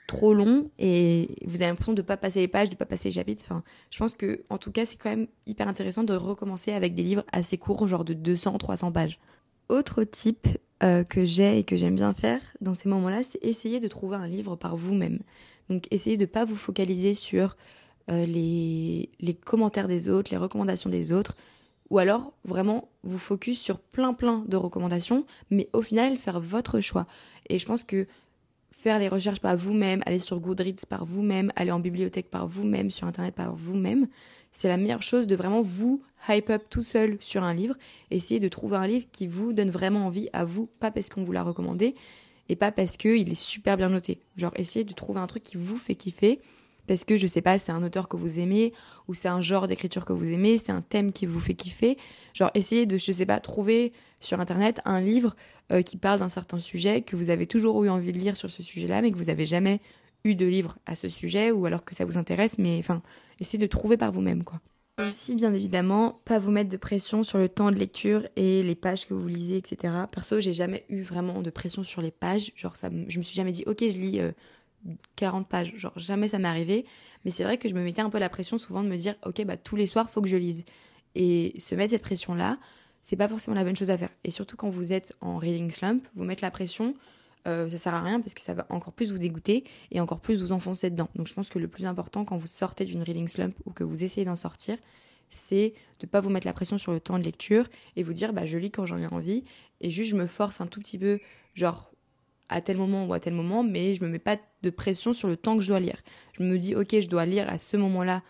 trop 0.09 0.33
long 0.33 0.71
et 0.79 1.35
vous 1.45 1.57
avez 1.61 1.67
l'impression 1.67 1.93
de 1.93 2.01
pas 2.01 2.17
passer 2.17 2.39
les 2.39 2.47
pages, 2.47 2.69
de 2.69 2.75
pas 2.75 2.87
passer 2.87 3.09
les 3.09 3.13
chapitres. 3.13 3.43
Enfin, 3.45 3.63
je 3.91 3.99
pense 3.99 4.13
que, 4.15 4.41
en 4.49 4.57
tout 4.57 4.71
cas, 4.71 4.85
c'est 4.85 4.97
quand 4.97 5.09
même 5.09 5.27
hyper 5.45 5.67
intéressant 5.67 6.03
de 6.03 6.13
recommencer 6.13 6.71
avec 6.71 6.95
des 6.95 7.03
livres 7.03 7.23
assez 7.31 7.57
courts, 7.57 7.85
genre 7.85 8.03
de 8.03 8.13
200, 8.13 8.57
300 8.57 8.91
pages. 8.91 9.19
Autre 9.69 10.03
type 10.03 10.47
euh, 10.81 11.03
que 11.03 11.25
j'ai 11.25 11.59
et 11.59 11.63
que 11.63 11.75
j'aime 11.75 11.95
bien 11.95 12.13
faire 12.13 12.41
dans 12.59 12.73
ces 12.73 12.89
moments-là, 12.89 13.21
c'est 13.21 13.43
essayer 13.43 13.79
de 13.79 13.87
trouver 13.87 14.15
un 14.15 14.27
livre 14.27 14.55
par 14.55 14.75
vous-même. 14.75 15.19
Donc, 15.69 15.85
essayez 15.91 16.17
de 16.17 16.25
pas 16.25 16.43
vous 16.43 16.55
focaliser 16.55 17.13
sur 17.13 17.55
euh, 18.09 18.25
les, 18.25 19.09
les 19.19 19.33
commentaires 19.35 19.87
des 19.87 20.09
autres, 20.09 20.31
les 20.31 20.37
recommandations 20.37 20.89
des 20.89 21.13
autres, 21.13 21.35
ou 21.89 21.97
alors 21.97 22.33
vraiment 22.45 22.89
vous 23.03 23.17
focus 23.17 23.59
sur 23.59 23.79
plein 23.79 24.13
plein 24.13 24.43
de 24.47 24.57
recommandations, 24.57 25.25
mais 25.49 25.67
au 25.73 25.81
final 25.81 26.17
faire 26.17 26.39
votre 26.39 26.79
choix. 26.79 27.07
Et 27.49 27.59
je 27.59 27.65
pense 27.65 27.83
que 27.83 28.07
faire 28.71 28.99
les 28.99 29.09
recherches 29.09 29.41
par 29.41 29.57
vous-même, 29.57 30.01
aller 30.05 30.19
sur 30.19 30.39
Goodreads 30.39 30.85
par 30.87 31.05
vous-même, 31.05 31.51
aller 31.55 31.71
en 31.71 31.79
bibliothèque 31.79 32.29
par 32.29 32.47
vous-même, 32.47 32.91
sur 32.91 33.07
Internet 33.07 33.35
par 33.35 33.55
vous-même, 33.55 34.07
c'est 34.51 34.67
la 34.67 34.77
meilleure 34.77 35.03
chose 35.03 35.27
de 35.27 35.35
vraiment 35.35 35.61
vous 35.61 36.01
hype 36.27 36.49
up 36.49 36.63
tout 36.69 36.83
seul 36.83 37.17
sur 37.19 37.43
un 37.43 37.53
livre. 37.53 37.75
Essayez 38.11 38.39
de 38.39 38.47
trouver 38.47 38.77
un 38.77 38.87
livre 38.87 39.07
qui 39.11 39.27
vous 39.27 39.53
donne 39.53 39.69
vraiment 39.69 40.05
envie 40.05 40.29
à 40.33 40.45
vous, 40.45 40.69
pas 40.79 40.91
parce 40.91 41.09
qu'on 41.09 41.23
vous 41.23 41.31
l'a 41.31 41.43
recommandé 41.43 41.95
et 42.49 42.55
pas 42.55 42.71
parce 42.71 42.97
qu'il 42.97 43.31
est 43.31 43.35
super 43.35 43.77
bien 43.77 43.89
noté. 43.89 44.19
Genre, 44.37 44.51
essayez 44.55 44.85
de 44.85 44.93
trouver 44.93 45.19
un 45.19 45.27
truc 45.27 45.43
qui 45.43 45.57
vous 45.57 45.77
fait 45.77 45.95
kiffer 45.95 46.41
parce 46.89 47.05
que 47.05 47.17
je 47.17 47.27
sais 47.27 47.43
pas, 47.43 47.59
c'est 47.59 47.71
un 47.71 47.83
auteur 47.83 48.07
que 48.07 48.17
vous 48.17 48.39
aimez, 48.39 48.73
ou 49.07 49.13
c'est 49.13 49.27
un 49.27 49.41
genre 49.41 49.67
d'écriture 49.67 50.05
que 50.05 50.11
vous 50.11 50.31
aimez, 50.31 50.57
c'est 50.57 50.71
un 50.71 50.81
thème 50.81 51.11
qui 51.11 51.27
vous 51.27 51.39
fait 51.39 51.53
kiffer. 51.53 51.99
Genre, 52.33 52.49
essayez 52.55 52.87
de, 52.87 52.97
je 52.97 53.11
sais 53.11 53.27
pas, 53.27 53.39
trouver 53.39 53.93
sur 54.19 54.39
internet 54.39 54.81
un 54.85 54.99
livre 54.99 55.35
euh, 55.71 55.83
qui 55.83 55.97
parle 55.97 56.17
d'un 56.17 56.29
certain 56.29 56.57
sujet 56.57 57.01
que 57.01 57.15
vous 57.15 57.29
avez 57.29 57.45
toujours 57.45 57.83
eu 57.83 57.89
envie 57.89 58.11
de 58.11 58.17
lire 58.17 58.35
sur 58.35 58.49
ce 58.49 58.63
sujet-là, 58.63 59.03
mais 59.03 59.11
que 59.11 59.17
vous 59.17 59.25
n'avez 59.25 59.45
jamais 59.45 59.81
eu 60.23 60.33
de 60.33 60.47
livre 60.47 60.79
à 60.87 60.95
ce 60.95 61.09
sujet, 61.09 61.51
ou 61.51 61.67
alors 61.67 61.85
que 61.85 61.93
ça 61.93 62.05
vous 62.05 62.17
intéresse, 62.17 62.57
mais 62.57 62.79
enfin, 62.79 63.03
essayez 63.39 63.61
de 63.61 63.67
trouver 63.67 63.95
par 63.95 64.11
vous-même, 64.11 64.43
quoi. 64.43 64.59
Aussi, 64.99 65.35
bien 65.35 65.53
évidemment, 65.53 66.19
pas 66.25 66.39
vous 66.39 66.49
mettre 66.49 66.71
de 66.71 66.77
pression 66.77 67.23
sur 67.23 67.37
le 67.37 67.49
temps 67.49 67.69
de 67.69 67.77
lecture 67.77 68.27
et 68.35 68.63
les 68.63 68.75
pages 68.75 69.07
que 69.07 69.13
vous 69.13 69.27
lisez, 69.27 69.57
etc. 69.57 69.93
Perso, 70.11 70.39
j'ai 70.39 70.53
jamais 70.53 70.85
eu 70.89 71.03
vraiment 71.03 71.43
de 71.43 71.51
pression 71.51 71.83
sur 71.83 72.01
les 72.01 72.11
pages. 72.11 72.51
Genre, 72.55 72.75
ça, 72.75 72.89
je 73.07 73.17
me 73.19 73.23
suis 73.23 73.35
jamais 73.35 73.51
dit, 73.51 73.63
ok, 73.67 73.77
je 73.79 73.97
lis 73.97 74.19
euh, 74.19 74.31
40 75.15 75.47
pages. 75.47 75.73
Genre, 75.75 75.93
jamais 75.97 76.27
ça 76.27 76.39
m'est 76.39 76.47
arrivé. 76.47 76.85
Mais 77.25 77.31
c'est 77.31 77.43
vrai 77.43 77.57
que 77.57 77.67
je 77.67 77.73
me 77.73 77.83
mettais 77.83 78.01
un 78.01 78.09
peu 78.09 78.19
la 78.19 78.29
pression 78.29 78.57
souvent 78.57 78.83
de 78.83 78.89
me 78.89 78.97
dire, 78.97 79.15
ok, 79.25 79.43
bah, 79.45 79.57
tous 79.57 79.75
les 79.75 79.87
soirs, 79.87 80.09
faut 80.09 80.21
que 80.21 80.29
je 80.29 80.37
lise. 80.37 80.63
Et 81.15 81.53
se 81.59 81.75
mettre 81.75 81.91
cette 81.91 82.03
pression-là, 82.03 82.57
c'est 83.01 83.15
pas 83.15 83.27
forcément 83.27 83.55
la 83.55 83.63
bonne 83.63 83.75
chose 83.75 83.91
à 83.91 83.97
faire. 83.97 84.09
Et 84.23 84.31
surtout 84.31 84.57
quand 84.57 84.69
vous 84.69 84.93
êtes 84.93 85.13
en 85.21 85.37
reading 85.37 85.71
slump, 85.71 86.07
vous 86.15 86.23
mettre 86.23 86.43
la 86.43 86.51
pression, 86.51 86.95
euh, 87.47 87.69
ça 87.69 87.77
sert 87.77 87.93
à 87.93 88.01
rien 88.01 88.19
parce 88.19 88.33
que 88.33 88.41
ça 88.41 88.53
va 88.53 88.65
encore 88.69 88.93
plus 88.93 89.11
vous 89.11 89.17
dégoûter 89.17 89.63
et 89.91 89.99
encore 89.99 90.19
plus 90.19 90.41
vous 90.41 90.51
enfoncer 90.51 90.89
dedans. 90.89 91.09
Donc 91.15 91.27
je 91.27 91.33
pense 91.33 91.49
que 91.49 91.59
le 91.59 91.67
plus 91.67 91.85
important 91.85 92.25
quand 92.25 92.37
vous 92.37 92.47
sortez 92.47 92.85
d'une 92.85 93.01
reading 93.01 93.27
slump 93.27 93.55
ou 93.65 93.71
que 93.71 93.83
vous 93.83 94.03
essayez 94.03 94.25
d'en 94.25 94.35
sortir, 94.35 94.77
c'est 95.29 95.73
de 95.99 96.07
pas 96.07 96.21
vous 96.21 96.29
mettre 96.29 96.47
la 96.47 96.53
pression 96.53 96.77
sur 96.77 96.91
le 96.91 96.99
temps 96.99 97.17
de 97.17 97.23
lecture 97.23 97.67
et 97.95 98.03
vous 98.03 98.13
dire 98.13 98.33
bah 98.33 98.45
je 98.45 98.57
lis 98.57 98.71
quand 98.71 98.85
j'en 98.85 98.97
ai 98.97 99.07
envie 99.07 99.43
et 99.79 99.91
juste 99.91 100.11
je 100.11 100.15
me 100.15 100.25
force 100.25 100.59
un 100.59 100.67
tout 100.67 100.79
petit 100.79 100.97
peu 100.97 101.19
genre 101.53 101.91
à 102.49 102.61
tel 102.61 102.77
moment 102.77 103.05
ou 103.05 103.13
à 103.13 103.19
tel 103.19 103.33
moment, 103.33 103.63
mais 103.63 103.95
je 103.95 104.03
me 104.03 104.09
mets 104.09 104.19
pas 104.19 104.37
de 104.63 104.69
pression 104.69 105.13
sur 105.13 105.27
le 105.27 105.37
temps 105.37 105.55
que 105.55 105.63
je 105.63 105.69
dois 105.69 105.79
lire. 105.79 106.01
Je 106.33 106.43
me 106.43 106.57
dis, 106.57 106.75
ok, 106.75 106.99
je 107.01 107.07
dois 107.07 107.25
lire 107.25 107.47
à 107.49 107.57
ce 107.57 107.77
moment-là 107.77 108.23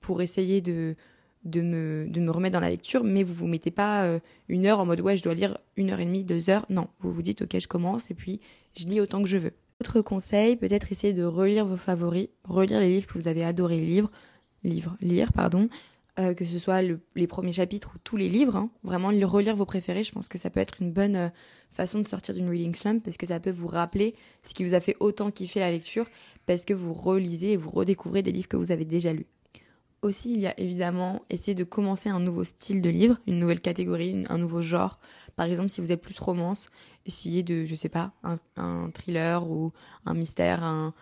pour 0.00 0.22
essayer 0.22 0.60
de, 0.60 0.96
de, 1.44 1.62
me, 1.62 2.06
de 2.08 2.20
me 2.20 2.30
remettre 2.30 2.54
dans 2.54 2.60
la 2.60 2.70
lecture, 2.70 3.04
mais 3.04 3.22
vous 3.22 3.34
vous 3.34 3.46
mettez 3.46 3.70
pas 3.70 4.04
euh, 4.04 4.18
une 4.48 4.66
heure 4.66 4.80
en 4.80 4.86
mode, 4.86 5.00
ouais, 5.00 5.16
je 5.16 5.22
dois 5.22 5.34
lire 5.34 5.58
une 5.76 5.90
heure 5.90 6.00
et 6.00 6.04
demie, 6.04 6.24
deux 6.24 6.50
heures. 6.50 6.66
Non, 6.68 6.88
vous 7.00 7.12
vous 7.12 7.22
dites, 7.22 7.42
ok, 7.42 7.58
je 7.58 7.68
commence 7.68 8.10
et 8.10 8.14
puis 8.14 8.40
je 8.76 8.86
lis 8.86 9.00
autant 9.00 9.22
que 9.22 9.28
je 9.28 9.38
veux. 9.38 9.52
Autre 9.80 10.02
conseil, 10.02 10.56
peut-être 10.56 10.92
essayer 10.92 11.14
de 11.14 11.24
relire 11.24 11.64
vos 11.64 11.76
favoris, 11.76 12.28
relire 12.44 12.80
les 12.80 12.90
livres 12.90 13.06
que 13.06 13.18
vous 13.18 13.28
avez 13.28 13.44
adoré 13.44 13.80
lire, 13.80 14.10
livre, 14.62 14.96
lire, 15.00 15.32
pardon, 15.32 15.68
euh, 16.18 16.34
que 16.34 16.44
ce 16.44 16.58
soit 16.58 16.82
les 16.82 17.26
premiers 17.26 17.52
chapitres 17.52 17.92
ou 17.94 17.98
tous 18.02 18.16
les 18.16 18.28
livres, 18.28 18.56
hein. 18.56 18.70
vraiment 18.82 19.08
relire 19.08 19.56
vos 19.56 19.64
préférés, 19.64 20.04
je 20.04 20.12
pense 20.12 20.28
que 20.28 20.38
ça 20.38 20.50
peut 20.50 20.60
être 20.60 20.80
une 20.80 20.92
bonne 20.92 21.16
euh, 21.16 21.28
façon 21.70 22.00
de 22.00 22.08
sortir 22.08 22.34
d'une 22.34 22.48
reading 22.48 22.74
slump 22.74 23.04
parce 23.04 23.16
que 23.16 23.26
ça 23.26 23.38
peut 23.38 23.50
vous 23.50 23.68
rappeler 23.68 24.14
ce 24.42 24.54
qui 24.54 24.64
vous 24.64 24.74
a 24.74 24.80
fait 24.80 24.96
autant 25.00 25.30
kiffer 25.30 25.60
la 25.60 25.70
lecture 25.70 26.06
parce 26.46 26.64
que 26.64 26.74
vous 26.74 26.92
relisez 26.92 27.52
et 27.52 27.56
vous 27.56 27.70
redécouvrez 27.70 28.22
des 28.22 28.32
livres 28.32 28.48
que 28.48 28.56
vous 28.56 28.72
avez 28.72 28.84
déjà 28.84 29.12
lus. 29.12 29.26
Aussi, 30.02 30.32
il 30.32 30.40
y 30.40 30.46
a 30.46 30.58
évidemment 30.58 31.22
essayer 31.28 31.54
de 31.54 31.62
commencer 31.62 32.08
un 32.08 32.20
nouveau 32.20 32.42
style 32.42 32.80
de 32.80 32.88
livre, 32.88 33.18
une 33.26 33.38
nouvelle 33.38 33.60
catégorie, 33.60 34.24
un 34.30 34.38
nouveau 34.38 34.62
genre. 34.62 34.98
Par 35.36 35.46
exemple, 35.46 35.68
si 35.68 35.82
vous 35.82 35.92
êtes 35.92 36.00
plus 36.00 36.18
romance, 36.18 36.70
essayez 37.04 37.42
de, 37.42 37.66
je 37.66 37.74
sais 37.74 37.90
pas, 37.90 38.12
un, 38.24 38.38
un 38.56 38.90
thriller 38.90 39.48
ou 39.48 39.72
un 40.06 40.14
mystère, 40.14 40.64
un, 40.64 40.94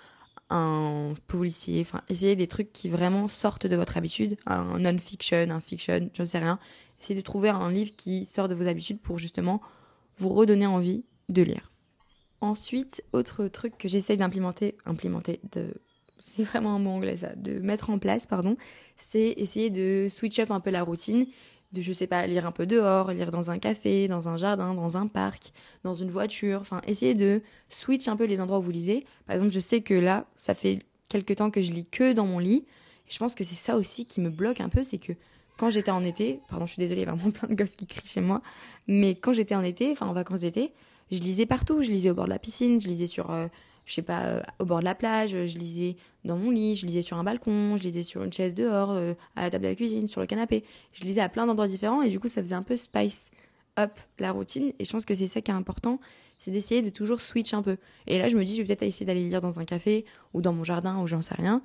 un 0.51 1.15
policier, 1.27 1.81
enfin, 1.83 2.03
essayez 2.09 2.37
des 2.37 2.47
trucs 2.47 2.73
qui 2.73 2.89
vraiment 2.89 3.29
sortent 3.29 3.67
de 3.67 3.77
votre 3.77 3.97
habitude, 3.97 4.37
un 4.47 4.79
non-fiction, 4.79 5.51
un 5.51 5.61
fiction, 5.61 6.11
je 6.15 6.23
ne 6.23 6.27
sais 6.27 6.39
rien. 6.39 6.59
Essayez 7.01 7.19
de 7.19 7.25
trouver 7.25 7.51
un 7.51 7.71
livre 7.71 7.93
qui 7.97 8.25
sort 8.25 8.49
de 8.49 8.55
vos 8.55 8.67
habitudes 8.67 9.01
pour 9.01 9.19
justement 9.19 9.61
vous 10.17 10.31
redonner 10.31 10.67
envie 10.67 11.05
de 11.29 11.43
lire. 11.43 11.71
Ensuite, 12.41 13.05
autre 13.13 13.49
truc 13.49 13.77
que 13.79 13.89
j'essaye 13.89 14.17
d'implémenter, 14.17 14.77
implémenter, 14.87 15.41
de, 15.53 15.75
c'est 16.19 16.43
vraiment 16.43 16.75
un 16.75 16.79
mot 16.79 16.91
anglais 16.91 17.19
ça, 17.19 17.35
de 17.35 17.59
mettre 17.59 17.91
en 17.91 17.99
place, 17.99 18.27
pardon, 18.27 18.57
c'est 18.97 19.35
essayer 19.37 19.71
de 19.71 20.09
switch 20.09 20.39
up 20.39 20.51
un 20.51 20.61
peu 20.61 20.71
la 20.71 20.83
routine 20.83 21.27
de, 21.73 21.83
je 21.83 21.93
sais 21.93 22.07
pas, 22.07 22.27
lire 22.27 22.47
un 22.47 22.53
peu 22.53 22.67
dehors, 22.67 23.13
lire 23.13 23.31
dans 23.31 23.51
un 23.51 23.59
café, 23.59 24.09
dans 24.09 24.29
un 24.29 24.37
jardin, 24.37 24.75
dans 24.75 24.97
un 24.97 25.07
parc, 25.07 25.53
dans 25.85 25.95
une 25.95 26.11
voiture, 26.11 26.61
enfin, 26.61 26.81
essayer 26.87 27.15
de 27.15 27.43
switch 27.69 28.09
un 28.09 28.17
peu 28.17 28.25
les 28.25 28.41
endroits 28.41 28.59
où 28.59 28.63
vous 28.63 28.71
lisez. 28.71 29.05
Par 29.27 29.35
exemple, 29.35 29.53
je 29.53 29.61
sais 29.61 29.81
que 29.81 29.95
là, 29.95 30.27
ça 30.37 30.55
fait 30.55 30.81
quelque 31.09 31.33
temps 31.35 31.51
que 31.51 31.63
je 31.63 31.73
lis 31.73 31.87
que 31.87 32.13
dans 32.13 32.27
mon 32.27 32.39
lit. 32.39 32.67
Et 33.07 33.11
je 33.11 33.19
pense 33.19 33.35
que 33.35 33.45
c'est 33.45 33.55
ça 33.55 33.77
aussi 33.77 34.07
qui 34.07 34.21
me 34.21 34.31
bloque 34.31 34.61
un 34.61 34.69
peu, 34.69 34.83
c'est 34.83 34.99
que 34.99 35.13
quand 35.59 35.71
j'étais 35.71 35.91
en 35.91 36.05
été, 36.05 36.41
pardon, 36.49 36.67
je 36.67 36.73
suis 36.73 36.81
désolée, 36.81 37.03
il 37.03 37.07
y 37.07 37.09
a 37.09 37.13
vraiment 37.13 37.31
plein 37.33 37.49
de 37.49 37.55
gosses 37.55 37.77
qui 37.77 37.87
crient 37.87 38.07
chez 38.07 38.21
moi, 38.21 38.43
mais 38.87 39.15
quand 39.15 39.33
j'étais 39.33 39.55
en 39.55 39.63
été, 39.65 39.91
enfin 39.93 40.07
en 40.07 40.13
vacances 40.13 40.41
d'été, 40.41 40.73
je 41.11 41.21
lisais 41.21 41.47
partout. 41.47 41.83
Je 41.83 41.91
lisais 41.91 42.11
au 42.11 42.15
bord 42.15 42.27
de 42.27 42.31
la 42.31 42.39
piscine, 42.39 42.81
je 42.81 42.89
lisais 42.89 43.07
sur, 43.07 43.31
euh, 43.31 43.49
je 43.89 43.95
sais 43.95 44.03
pas, 44.03 44.27
euh, 44.27 44.43
au 44.59 44.67
bord 44.67 44.81
de 44.81 44.85
la 44.85 44.95
plage, 44.95 45.31
je 45.31 45.59
lisais 45.59 45.97
dans 46.25 46.37
mon 46.37 46.51
lit, 46.51 46.77
je 46.77 46.85
lisais 46.85 47.01
sur 47.01 47.17
un 47.17 47.25
balcon, 47.25 47.79
je 47.79 47.83
lisais 47.85 48.03
sur 48.03 48.23
une 48.23 48.33
chaise 48.33 48.55
dehors, 48.55 48.91
euh, 48.91 49.15
à 49.35 49.43
la 49.43 49.51
table 49.51 49.65
de 49.65 49.71
la 49.71 49.75
cuisine, 49.75 50.07
sur 50.09 50.21
le 50.21 50.27
canapé. 50.27 50.63
Je 50.93 51.05
lisais 51.05 51.23
à 51.23 51.31
plein 51.31 51.47
d'endroits 51.47 51.69
différents 51.69 52.03
et 52.03 52.11
du 52.11 52.21
coup 52.21 52.29
ça 52.29 52.43
faisait 52.43 52.55
un 52.55 52.63
peu 52.63 52.77
spice 52.77 53.31
up 53.79 53.93
la 54.19 54.33
routine 54.33 54.73
et 54.79 54.85
je 54.85 54.93
pense 54.93 55.07
que 55.07 55.15
c'est 55.15 55.27
ça 55.27 55.41
qui 55.41 55.51
est 55.51 55.55
important, 55.55 56.01
c'est 56.37 56.51
d'essayer 56.51 56.83
de 56.83 56.91
toujours 56.91 57.23
switch 57.23 57.55
un 57.55 57.63
peu. 57.63 57.79
Et 58.07 58.19
là 58.19 58.29
je 58.29 58.37
me 58.37 58.45
dis 58.45 58.55
je 58.57 58.61
vais 58.63 58.67
peut-être 58.67 58.83
essayer 58.83 59.07
d'aller 59.07 59.27
lire 59.27 59.41
dans 59.41 59.59
un 59.59 59.65
café 59.65 60.05
ou 60.35 60.43
dans 60.43 60.53
mon 60.53 60.65
jardin 60.65 61.01
ou 61.01 61.07
j'en 61.07 61.23
sais 61.23 61.35
rien. 61.35 61.63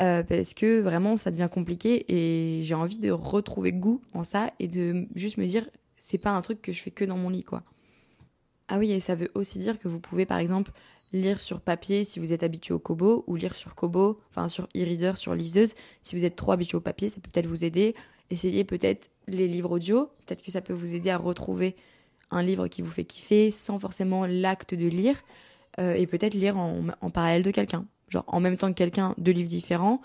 euh, 0.00 0.22
parce 0.22 0.54
que 0.54 0.80
vraiment 0.80 1.16
ça 1.16 1.30
devient 1.30 1.48
compliqué 1.52 2.04
et 2.08 2.62
j'ai 2.64 2.74
envie 2.74 2.98
de 2.98 3.10
retrouver 3.10 3.72
goût 3.72 4.00
en 4.14 4.24
ça 4.24 4.50
et 4.58 4.68
de 4.68 5.06
juste 5.14 5.36
me 5.38 5.46
dire 5.46 5.68
c'est 5.96 6.18
pas 6.18 6.30
un 6.32 6.40
truc 6.42 6.60
que 6.60 6.72
je 6.72 6.82
fais 6.82 6.90
que 6.90 7.04
dans 7.04 7.16
mon 7.16 7.30
lit 7.30 7.44
quoi. 7.44 7.62
Ah 8.68 8.78
oui, 8.78 8.90
et 8.92 9.00
ça 9.00 9.14
veut 9.14 9.30
aussi 9.34 9.58
dire 9.58 9.78
que 9.78 9.86
vous 9.88 10.00
pouvez 10.00 10.24
par 10.24 10.38
exemple 10.38 10.72
lire 11.12 11.40
sur 11.40 11.60
papier 11.60 12.04
si 12.04 12.20
vous 12.20 12.32
êtes 12.32 12.42
habitué 12.42 12.74
au 12.74 12.78
Kobo 12.78 13.24
ou 13.26 13.36
lire 13.36 13.54
sur 13.54 13.74
Kobo, 13.74 14.20
enfin 14.30 14.48
sur 14.48 14.64
e-reader, 14.76 15.16
sur 15.16 15.34
liseuse. 15.34 15.74
Si 16.00 16.16
vous 16.16 16.24
êtes 16.24 16.36
trop 16.36 16.52
habitué 16.52 16.76
au 16.76 16.80
papier, 16.80 17.08
ça 17.08 17.20
peut 17.20 17.30
peut-être 17.32 17.46
vous 17.46 17.64
aider. 17.64 17.94
Essayez 18.30 18.64
peut-être 18.64 19.10
les 19.28 19.46
livres 19.46 19.72
audio, 19.72 20.10
peut-être 20.26 20.42
que 20.42 20.50
ça 20.50 20.60
peut 20.60 20.72
vous 20.72 20.94
aider 20.94 21.10
à 21.10 21.18
retrouver 21.18 21.76
un 22.30 22.42
livre 22.42 22.66
qui 22.68 22.82
vous 22.82 22.90
fait 22.90 23.04
kiffer 23.04 23.50
sans 23.50 23.78
forcément 23.78 24.26
l'acte 24.26 24.74
de 24.74 24.86
lire 24.86 25.22
euh, 25.78 25.94
et 25.94 26.06
peut-être 26.06 26.34
lire 26.34 26.56
en, 26.56 26.86
en 27.00 27.10
parallèle 27.10 27.42
de 27.42 27.50
quelqu'un. 27.50 27.84
Genre 28.08 28.24
en 28.26 28.40
même 28.40 28.56
temps 28.56 28.68
que 28.68 28.78
quelqu'un, 28.78 29.14
deux 29.18 29.32
livres 29.32 29.48
différents, 29.48 30.00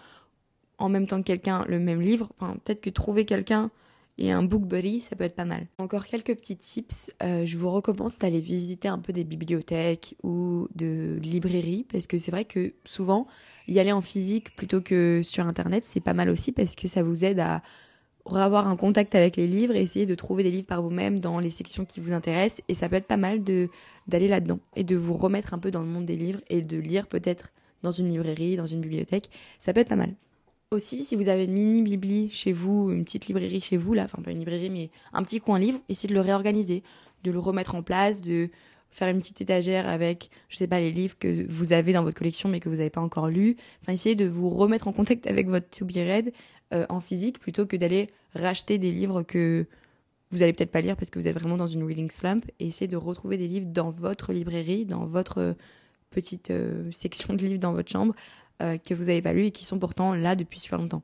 en 0.77 0.89
même 0.89 1.07
temps 1.07 1.17
que 1.17 1.27
quelqu'un, 1.27 1.65
le 1.67 1.79
même 1.79 2.01
livre. 2.01 2.29
Enfin, 2.39 2.57
peut-être 2.63 2.81
que 2.81 2.89
trouver 2.89 3.25
quelqu'un 3.25 3.71
et 4.17 4.31
un 4.31 4.43
book 4.43 4.63
buddy, 4.63 5.01
ça 5.01 5.15
peut 5.15 5.23
être 5.23 5.35
pas 5.35 5.45
mal. 5.45 5.67
Encore 5.77 6.05
quelques 6.05 6.35
petits 6.35 6.57
tips. 6.57 7.13
Euh, 7.21 7.45
je 7.45 7.57
vous 7.57 7.69
recommande 7.69 8.13
d'aller 8.19 8.39
visiter 8.39 8.87
un 8.87 8.99
peu 8.99 9.13
des 9.13 9.23
bibliothèques 9.23 10.15
ou 10.23 10.67
de 10.75 11.19
librairies 11.21 11.85
parce 11.91 12.07
que 12.07 12.17
c'est 12.17 12.31
vrai 12.31 12.45
que 12.45 12.73
souvent, 12.85 13.27
y 13.67 13.79
aller 13.79 13.91
en 13.91 14.01
physique 14.01 14.55
plutôt 14.55 14.81
que 14.81 15.21
sur 15.23 15.45
internet, 15.45 15.83
c'est 15.85 15.99
pas 15.99 16.13
mal 16.13 16.29
aussi 16.29 16.51
parce 16.51 16.75
que 16.75 16.87
ça 16.87 17.03
vous 17.03 17.23
aide 17.23 17.39
à 17.39 17.61
avoir 18.25 18.67
un 18.67 18.75
contact 18.75 19.15
avec 19.15 19.37
les 19.37 19.47
livres 19.47 19.75
et 19.75 19.81
essayer 19.81 20.05
de 20.05 20.15
trouver 20.15 20.43
des 20.43 20.51
livres 20.51 20.67
par 20.67 20.81
vous-même 20.81 21.19
dans 21.19 21.39
les 21.39 21.49
sections 21.49 21.85
qui 21.85 21.99
vous 21.99 22.11
intéressent 22.11 22.61
et 22.67 22.73
ça 22.73 22.89
peut 22.89 22.97
être 22.97 23.07
pas 23.07 23.17
mal 23.17 23.43
de 23.43 23.69
d'aller 24.07 24.27
là-dedans 24.27 24.59
et 24.75 24.83
de 24.83 24.95
vous 24.95 25.13
remettre 25.13 25.53
un 25.53 25.59
peu 25.59 25.71
dans 25.71 25.81
le 25.81 25.87
monde 25.87 26.05
des 26.05 26.15
livres 26.15 26.39
et 26.49 26.61
de 26.61 26.77
lire 26.77 27.07
peut-être 27.07 27.51
dans 27.83 27.91
une 27.91 28.09
librairie, 28.09 28.57
dans 28.57 28.65
une 28.65 28.81
bibliothèque, 28.81 29.29
ça 29.59 29.73
peut 29.73 29.81
être 29.81 29.89
pas 29.89 29.95
mal. 29.95 30.13
Aussi, 30.71 31.05
si 31.05 31.15
vous 31.15 31.29
avez 31.29 31.45
une 31.45 31.53
mini 31.53 31.81
bibli 31.81 32.29
chez 32.29 32.51
vous, 32.51 32.91
une 32.91 33.05
petite 33.05 33.27
librairie 33.27 33.61
chez 33.61 33.77
vous, 33.77 33.93
là, 33.93 34.03
enfin 34.03 34.21
pas 34.21 34.31
une 34.31 34.39
librairie, 34.39 34.69
mais 34.69 34.89
un 35.13 35.23
petit 35.23 35.39
coin 35.39 35.59
livre, 35.59 35.79
essayez 35.87 36.09
de 36.09 36.13
le 36.13 36.19
réorganiser, 36.19 36.83
de 37.23 37.31
le 37.31 37.39
remettre 37.39 37.73
en 37.73 37.83
place, 37.83 38.19
de 38.19 38.49
faire 38.91 39.07
une 39.07 39.19
petite 39.19 39.39
étagère 39.39 39.87
avec, 39.87 40.29
je 40.49 40.57
sais 40.57 40.67
pas, 40.67 40.81
les 40.81 40.91
livres 40.91 41.15
que 41.17 41.49
vous 41.49 41.71
avez 41.71 41.93
dans 41.93 42.03
votre 42.03 42.17
collection 42.17 42.49
mais 42.49 42.59
que 42.59 42.67
vous 42.67 42.75
n'avez 42.75 42.89
pas 42.89 42.99
encore 42.99 43.29
lus. 43.29 43.55
Enfin, 43.81 43.93
essayez 43.93 44.15
de 44.15 44.27
vous 44.27 44.49
remettre 44.49 44.89
en 44.89 44.91
contact 44.91 45.25
avec 45.27 45.47
votre 45.47 45.69
To 45.69 45.85
Be 45.85 45.93
Read 45.93 46.33
euh, 46.73 46.85
en 46.89 46.99
physique 46.99 47.39
plutôt 47.39 47.65
que 47.65 47.77
d'aller 47.77 48.09
racheter 48.35 48.77
des 48.77 48.91
livres 48.91 49.23
que 49.23 49.67
vous 50.31 50.43
allez 50.43 50.51
peut-être 50.51 50.71
pas 50.71 50.81
lire 50.81 50.97
parce 50.97 51.09
que 51.09 51.17
vous 51.17 51.29
êtes 51.29 51.35
vraiment 51.39 51.55
dans 51.55 51.67
une 51.67 51.85
reading 51.85 52.11
slump 52.11 52.45
et 52.59 52.67
essayez 52.67 52.89
de 52.89 52.97
retrouver 52.97 53.37
des 53.37 53.47
livres 53.47 53.67
dans 53.67 53.89
votre 53.89 54.33
librairie, 54.33 54.85
dans 54.85 55.05
votre 55.05 55.55
petite 56.09 56.51
euh, 56.51 56.91
section 56.91 57.35
de 57.35 57.45
livres 57.45 57.61
dans 57.61 57.71
votre 57.71 57.89
chambre 57.89 58.13
euh, 58.61 58.77
que 58.77 58.93
vous 58.93 59.05
n'avez 59.05 59.21
pas 59.21 59.33
lu 59.33 59.45
et 59.45 59.51
qui 59.51 59.63
sont 59.63 59.79
pourtant 59.79 60.13
là 60.13 60.35
depuis 60.35 60.59
super 60.59 60.79
longtemps. 60.79 61.03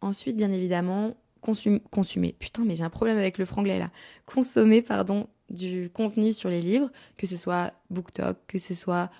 Ensuite, 0.00 0.36
bien 0.36 0.50
évidemment, 0.50 1.14
consommer. 1.40 2.34
Putain, 2.38 2.64
mais 2.64 2.76
j'ai 2.76 2.84
un 2.84 2.90
problème 2.90 3.18
avec 3.18 3.38
le 3.38 3.44
franglais 3.44 3.78
là. 3.78 3.90
Consommer, 4.26 4.82
pardon, 4.82 5.28
du 5.50 5.90
contenu 5.90 6.32
sur 6.32 6.48
les 6.48 6.60
livres, 6.60 6.90
que 7.16 7.26
ce 7.26 7.36
soit 7.36 7.72
BookTok, 7.90 8.38
que 8.46 8.58
ce 8.58 8.74
soit 8.74 9.10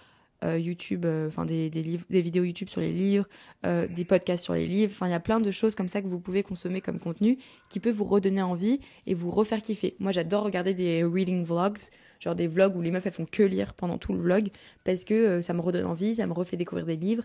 YouTube, 0.59 1.05
euh, 1.05 1.29
enfin 1.29 1.45
des, 1.45 1.71
des, 1.71 1.83
livres, 1.83 2.05
des 2.11 2.23
vidéos 2.23 2.45
YouTube 2.45 2.69
sur 2.69 2.81
les 2.81 2.93
livres, 2.93 3.27
des 3.65 4.05
podcasts 4.05 4.45
sur 4.45 4.55
les 4.55 4.67
livres. 4.67 4.93
Enfin, 4.95 5.07
il 5.07 5.11
y 5.11 5.15
a 5.15 5.21
plein 5.21 5.41
de 5.41 5.51
choses 5.51 5.75
comme 5.75 5.89
ça 5.89 6.03
que 6.03 6.07
vous 6.07 6.21
pouvez 6.21 6.43
consommer 6.43 6.81
comme 6.81 6.99
contenu 6.99 7.39
qui 7.71 7.81
peut 7.81 7.91
vous 7.91 8.05
redonner 8.05 8.43
envie 8.43 8.81
et 9.07 9.15
vous 9.15 9.31
refaire 9.31 9.63
kiffer. 9.63 9.95
Moi, 10.01 10.13
j'adore 10.13 10.45
regarder 10.45 10.75
des 10.75 11.03
reading 11.03 11.45
vlogs 11.45 11.79
genre 12.21 12.35
des 12.35 12.47
vlogs 12.47 12.75
où 12.77 12.81
les 12.81 12.91
meufs 12.91 13.05
elles 13.05 13.13
font 13.13 13.27
que 13.31 13.43
lire 13.43 13.75
pendant 13.75 13.99
tout 13.99 14.13
le 14.13 14.21
vlog 14.21 14.49
parce 14.85 15.05
que 15.05 15.15
euh, 15.15 15.43
ça 15.43 15.53
me 15.53 15.61
redonne 15.61 15.87
envie, 15.87 16.15
ça 16.15 16.27
me 16.27 16.33
refait 16.33 16.57
découvrir 16.57 16.87
des 16.87 16.97
livres 16.97 17.25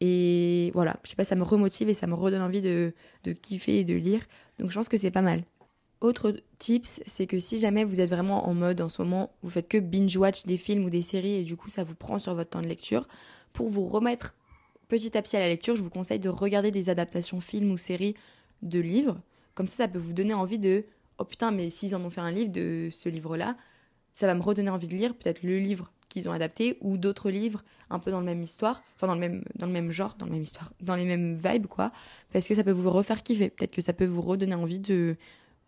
et 0.00 0.70
voilà, 0.74 0.98
je 1.04 1.10
sais 1.10 1.16
pas, 1.16 1.24
ça 1.24 1.36
me 1.36 1.42
remotive 1.42 1.88
et 1.88 1.94
ça 1.94 2.06
me 2.06 2.14
redonne 2.14 2.42
envie 2.42 2.60
de, 2.60 2.92
de 3.24 3.32
kiffer 3.32 3.80
et 3.80 3.84
de 3.84 3.94
lire. 3.94 4.20
Donc 4.58 4.70
je 4.70 4.74
pense 4.74 4.88
que 4.88 4.96
c'est 4.96 5.10
pas 5.10 5.22
mal. 5.22 5.42
Autre 6.06 6.36
tips, 6.60 7.00
c'est 7.04 7.26
que 7.26 7.40
si 7.40 7.58
jamais 7.58 7.82
vous 7.82 8.00
êtes 8.00 8.08
vraiment 8.08 8.48
en 8.48 8.54
mode 8.54 8.80
en 8.80 8.88
ce 8.88 9.02
moment, 9.02 9.32
vous 9.42 9.50
faites 9.50 9.66
que 9.66 9.78
binge-watch 9.78 10.46
des 10.46 10.56
films 10.56 10.84
ou 10.84 10.88
des 10.88 11.02
séries 11.02 11.34
et 11.34 11.42
du 11.42 11.56
coup 11.56 11.68
ça 11.68 11.82
vous 11.82 11.96
prend 11.96 12.20
sur 12.20 12.32
votre 12.36 12.50
temps 12.50 12.62
de 12.62 12.68
lecture, 12.68 13.08
pour 13.52 13.68
vous 13.70 13.86
remettre 13.86 14.36
petit 14.86 15.18
à 15.18 15.22
petit 15.22 15.36
à 15.36 15.40
la 15.40 15.48
lecture, 15.48 15.74
je 15.74 15.82
vous 15.82 15.90
conseille 15.90 16.20
de 16.20 16.28
regarder 16.28 16.70
des 16.70 16.90
adaptations 16.90 17.40
films 17.40 17.72
ou 17.72 17.76
séries 17.76 18.14
de 18.62 18.78
livres. 18.78 19.20
Comme 19.56 19.66
ça, 19.66 19.78
ça 19.78 19.88
peut 19.88 19.98
vous 19.98 20.12
donner 20.12 20.32
envie 20.32 20.60
de 20.60 20.84
oh 21.18 21.24
putain, 21.24 21.50
mais 21.50 21.70
s'ils 21.70 21.96
en 21.96 22.04
ont 22.04 22.10
fait 22.10 22.20
un 22.20 22.30
livre 22.30 22.52
de 22.52 22.86
ce 22.92 23.08
livre-là, 23.08 23.56
ça 24.12 24.28
va 24.28 24.34
me 24.34 24.42
redonner 24.42 24.70
envie 24.70 24.86
de 24.86 24.94
lire 24.94 25.12
peut-être 25.12 25.42
le 25.42 25.58
livre 25.58 25.90
qu'ils 26.08 26.28
ont 26.28 26.32
adapté 26.32 26.78
ou 26.82 26.98
d'autres 26.98 27.30
livres 27.30 27.64
un 27.90 27.98
peu 27.98 28.12
dans 28.12 28.20
le 28.20 28.26
même 28.26 28.44
histoire, 28.44 28.84
enfin 28.94 29.08
dans 29.08 29.14
le 29.14 29.20
même 29.20 29.42
dans 29.56 29.66
le 29.66 29.72
même 29.72 29.90
genre, 29.90 30.14
dans 30.16 30.26
le 30.26 30.30
même 30.30 30.44
histoire, 30.44 30.72
dans 30.80 30.94
les 30.94 31.04
mêmes 31.04 31.34
vibes 31.34 31.66
quoi, 31.66 31.90
parce 32.32 32.46
que 32.46 32.54
ça 32.54 32.62
peut 32.62 32.70
vous 32.70 32.92
refaire 32.92 33.24
kiffer, 33.24 33.50
peut-être 33.50 33.74
que 33.74 33.82
ça 33.82 33.92
peut 33.92 34.06
vous 34.06 34.22
redonner 34.22 34.54
envie 34.54 34.78
de 34.78 35.16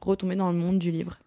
retomber 0.01 0.37
dans 0.37 0.51
le 0.51 0.59
monde 0.59 0.79
du 0.79 0.91
livre. 0.91 1.19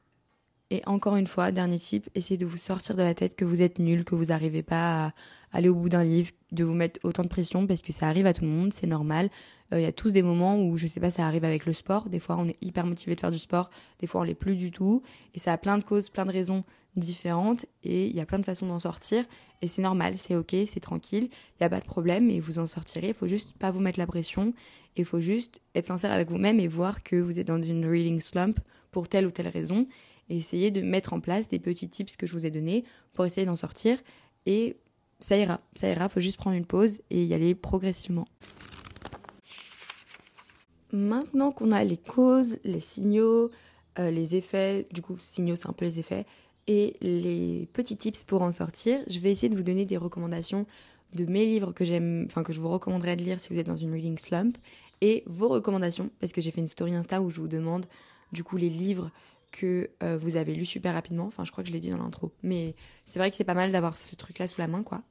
Et 0.69 0.81
encore 0.85 1.17
une 1.17 1.27
fois, 1.27 1.51
dernier 1.51 1.79
type, 1.79 2.09
essayez 2.15 2.37
de 2.37 2.45
vous 2.45 2.57
sortir 2.57 2.95
de 2.95 3.03
la 3.03 3.13
tête 3.13 3.35
que 3.35 3.43
vous 3.43 3.61
êtes 3.61 3.77
nul, 3.77 4.05
que 4.05 4.15
vous 4.15 4.25
n'arrivez 4.25 4.63
pas 4.63 5.07
à 5.07 5.13
aller 5.51 5.69
au 5.69 5.75
bout 5.75 5.89
d'un 5.89 6.03
livre, 6.03 6.31
de 6.51 6.63
vous 6.63 6.73
mettre 6.73 6.99
autant 7.03 7.23
de 7.23 7.27
pression 7.27 7.67
parce 7.67 7.81
que 7.81 7.91
ça 7.91 8.07
arrive 8.07 8.25
à 8.25 8.33
tout 8.33 8.43
le 8.43 8.49
monde, 8.49 8.73
c'est 8.73 8.87
normal. 8.87 9.29
Euh, 9.73 9.79
il 9.79 9.83
y 9.83 9.87
a 9.87 9.91
tous 9.91 10.11
des 10.11 10.21
moments 10.21 10.57
où, 10.61 10.77
je 10.77 10.87
sais 10.87 10.99
pas, 10.99 11.11
ça 11.11 11.25
arrive 11.25 11.45
avec 11.45 11.65
le 11.65 11.73
sport. 11.73 12.09
Des 12.09 12.19
fois, 12.19 12.37
on 12.37 12.47
est 12.47 12.57
hyper 12.61 12.85
motivé 12.85 13.15
de 13.15 13.19
faire 13.19 13.31
du 13.31 13.39
sport, 13.39 13.69
des 13.99 14.07
fois, 14.07 14.21
on 14.21 14.23
l'est 14.23 14.35
plus 14.35 14.55
du 14.55 14.71
tout. 14.71 15.01
Et 15.33 15.39
ça 15.39 15.53
a 15.53 15.57
plein 15.57 15.77
de 15.77 15.83
causes, 15.83 16.09
plein 16.09 16.25
de 16.25 16.31
raisons 16.31 16.63
différentes 16.95 17.65
et 17.83 18.07
il 18.07 18.15
y 18.15 18.19
a 18.19 18.25
plein 18.25 18.39
de 18.39 18.45
façons 18.45 18.67
d'en 18.67 18.79
sortir. 18.79 19.25
Et 19.61 19.67
c'est 19.67 19.81
normal, 19.81 20.17
c'est 20.17 20.35
ok, 20.35 20.55
c'est 20.65 20.79
tranquille, 20.79 21.29
il 21.31 21.61
n'y 21.61 21.65
a 21.65 21.69
pas 21.69 21.79
de 21.79 21.85
problème 21.85 22.29
et 22.29 22.39
vous 22.39 22.59
en 22.59 22.67
sortirez. 22.67 23.09
Il 23.09 23.13
faut 23.13 23.27
juste 23.27 23.53
pas 23.57 23.71
vous 23.71 23.79
mettre 23.79 23.99
la 23.99 24.07
pression. 24.07 24.53
Il 24.97 25.05
faut 25.05 25.19
juste 25.19 25.61
être 25.75 25.87
sincère 25.87 26.11
avec 26.11 26.29
vous-même 26.29 26.59
et 26.59 26.67
voir 26.67 27.03
que 27.03 27.15
vous 27.15 27.39
êtes 27.39 27.47
dans 27.47 27.61
une 27.61 27.85
reading 27.89 28.19
slump 28.19 28.59
pour 28.91 29.07
telle 29.07 29.25
ou 29.25 29.31
telle 29.31 29.47
raison. 29.47 29.87
Et 30.29 30.37
essayer 30.37 30.71
de 30.71 30.81
mettre 30.81 31.13
en 31.13 31.19
place 31.19 31.47
des 31.47 31.59
petits 31.59 31.89
tips 31.89 32.15
que 32.15 32.25
je 32.25 32.33
vous 32.33 32.45
ai 32.45 32.51
donnés 32.51 32.83
pour 33.13 33.25
essayer 33.25 33.45
d'en 33.45 33.55
sortir. 33.55 33.97
Et 34.45 34.77
ça 35.21 35.37
ira, 35.37 35.61
ça 35.75 35.89
ira, 35.89 36.09
faut 36.09 36.19
juste 36.19 36.37
prendre 36.37 36.57
une 36.57 36.65
pause 36.65 37.01
et 37.09 37.23
y 37.23 37.33
aller 37.33 37.55
progressivement. 37.55 38.27
Maintenant 40.91 41.51
qu'on 41.51 41.71
a 41.71 41.83
les 41.83 41.97
causes, 41.97 42.57
les 42.65 42.81
signaux, 42.81 43.49
euh, 43.99 44.11
les 44.11 44.35
effets, 44.35 44.87
du 44.91 45.01
coup, 45.01 45.17
signaux, 45.19 45.55
c'est 45.55 45.69
un 45.69 45.73
peu 45.73 45.85
les 45.85 45.99
effets, 45.99 46.25
et 46.67 46.95
les 47.01 47.69
petits 47.73 47.97
tips 47.97 48.23
pour 48.23 48.41
en 48.41 48.51
sortir, 48.51 48.99
je 49.07 49.19
vais 49.19 49.31
essayer 49.31 49.49
de 49.49 49.55
vous 49.55 49.63
donner 49.63 49.85
des 49.85 49.97
recommandations 49.97 50.65
de 51.13 51.25
mes 51.25 51.45
livres 51.45 51.71
que 51.71 51.85
j'aime, 51.85 52.25
enfin 52.25 52.43
que 52.43 52.53
je 52.53 52.61
vous 52.61 52.69
recommanderais 52.69 53.15
de 53.15 53.23
lire 53.23 53.39
si 53.39 53.53
vous 53.53 53.59
êtes 53.59 53.67
dans 53.67 53.77
une 53.77 53.93
reading 53.93 54.17
slump, 54.17 54.57
et 55.01 55.23
vos 55.27 55.47
recommandations, 55.47 56.09
parce 56.19 56.31
que 56.31 56.41
j'ai 56.41 56.51
fait 56.51 56.61
une 56.61 56.67
story 56.67 56.93
Insta 56.93 57.21
où 57.21 57.29
je 57.29 57.41
vous 57.41 57.47
demande 57.47 57.85
du 58.31 58.43
coup 58.43 58.57
les 58.57 58.69
livres 58.69 59.11
que 59.51 59.89
euh, 60.03 60.17
vous 60.17 60.37
avez 60.37 60.53
lus 60.53 60.65
super 60.65 60.93
rapidement. 60.93 61.25
Enfin, 61.25 61.43
je 61.43 61.51
crois 61.51 61.63
que 61.63 61.67
je 61.67 61.73
l'ai 61.73 61.79
dit 61.79 61.89
dans 61.89 61.97
l'intro, 61.97 62.31
mais 62.43 62.75
c'est 63.05 63.19
vrai 63.19 63.29
que 63.29 63.35
c'est 63.35 63.43
pas 63.43 63.53
mal 63.53 63.71
d'avoir 63.71 63.97
ce 63.97 64.15
truc-là 64.15 64.47
sous 64.47 64.61
la 64.61 64.67
main, 64.67 64.83
quoi. 64.83 65.03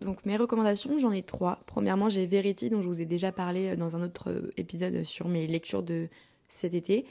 Donc 0.00 0.24
mes 0.24 0.36
recommandations, 0.36 0.98
j'en 0.98 1.10
ai 1.10 1.22
trois. 1.22 1.60
Premièrement, 1.66 2.08
j'ai 2.08 2.26
Verity, 2.26 2.70
dont 2.70 2.82
je 2.82 2.86
vous 2.86 3.00
ai 3.00 3.04
déjà 3.04 3.32
parlé 3.32 3.70
euh, 3.70 3.76
dans 3.76 3.96
un 3.96 4.02
autre 4.02 4.30
euh, 4.30 4.52
épisode 4.56 5.02
sur 5.02 5.28
mes 5.28 5.46
lectures 5.46 5.82
de 5.82 6.08
cet 6.46 6.74
été, 6.74 7.04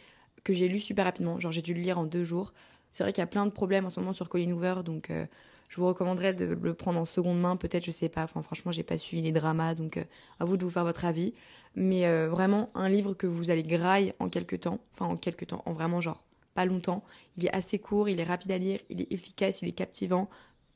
que 0.44 0.54
j'ai 0.54 0.68
lu 0.68 0.80
super 0.80 1.06
rapidement. 1.06 1.40
Genre 1.40 1.52
j'ai 1.52 1.62
dû 1.62 1.74
le 1.74 1.82
lire 1.82 2.00
en 2.00 2.06
deux 2.06 2.24
jours. 2.24 2.54
C'est 2.92 3.04
vrai 3.04 3.12
qu'il 3.12 3.22
y 3.22 3.24
a 3.24 3.28
plein 3.28 3.46
de 3.46 3.52
problèmes 3.52 3.86
en 3.86 3.90
ce 3.90 4.00
moment 4.00 4.14
sur 4.14 4.30
Colin 4.30 4.52
Hoover, 4.52 4.76
donc 4.86 5.10
euh, 5.10 5.26
je 5.70 5.76
vous 5.76 5.88
recommanderais 5.88 6.34
de 6.34 6.46
le 6.46 6.74
prendre 6.74 7.00
en 7.00 7.06
seconde 7.06 7.40
main, 7.42 7.58
peut-être, 7.58 7.84
je 7.84 7.92
sais 7.92 8.08
pas. 8.08 8.24
Enfin, 8.24 8.42
franchement, 8.42 8.72
j'ai 8.72 8.84
pas 8.84 8.98
suivi 8.98 9.22
les 9.22 9.34
dramas, 9.34 9.76
donc 9.76 10.00
à 10.40 10.46
vous 10.46 10.56
de 10.56 10.64
vous 10.64 10.72
faire 10.72 10.86
votre 10.86 11.04
avis. 11.04 11.34
Mais 11.76 12.10
vraiment, 12.28 12.72
un 12.74 12.88
livre 12.88 13.14
que 13.14 13.28
vous 13.28 13.52
allez 13.52 13.64
grailler 13.64 14.14
en 14.20 14.30
quelques 14.30 14.62
temps, 14.62 14.80
enfin 14.94 15.06
en 15.06 15.18
quelques 15.18 15.48
temps, 15.48 15.62
en 15.66 15.74
vraiment 15.74 16.00
genre 16.00 16.24
pas 16.58 16.66
longtemps. 16.66 17.04
Il 17.38 17.46
est 17.46 17.54
assez 17.54 17.78
court, 17.78 18.10
il 18.10 18.20
est 18.20 18.24
rapide 18.24 18.52
à 18.52 18.58
lire, 18.58 18.80
il 18.90 19.02
est 19.02 19.12
efficace, 19.14 19.62
il 19.62 19.68
est 19.68 19.74
captivant. 19.74 20.28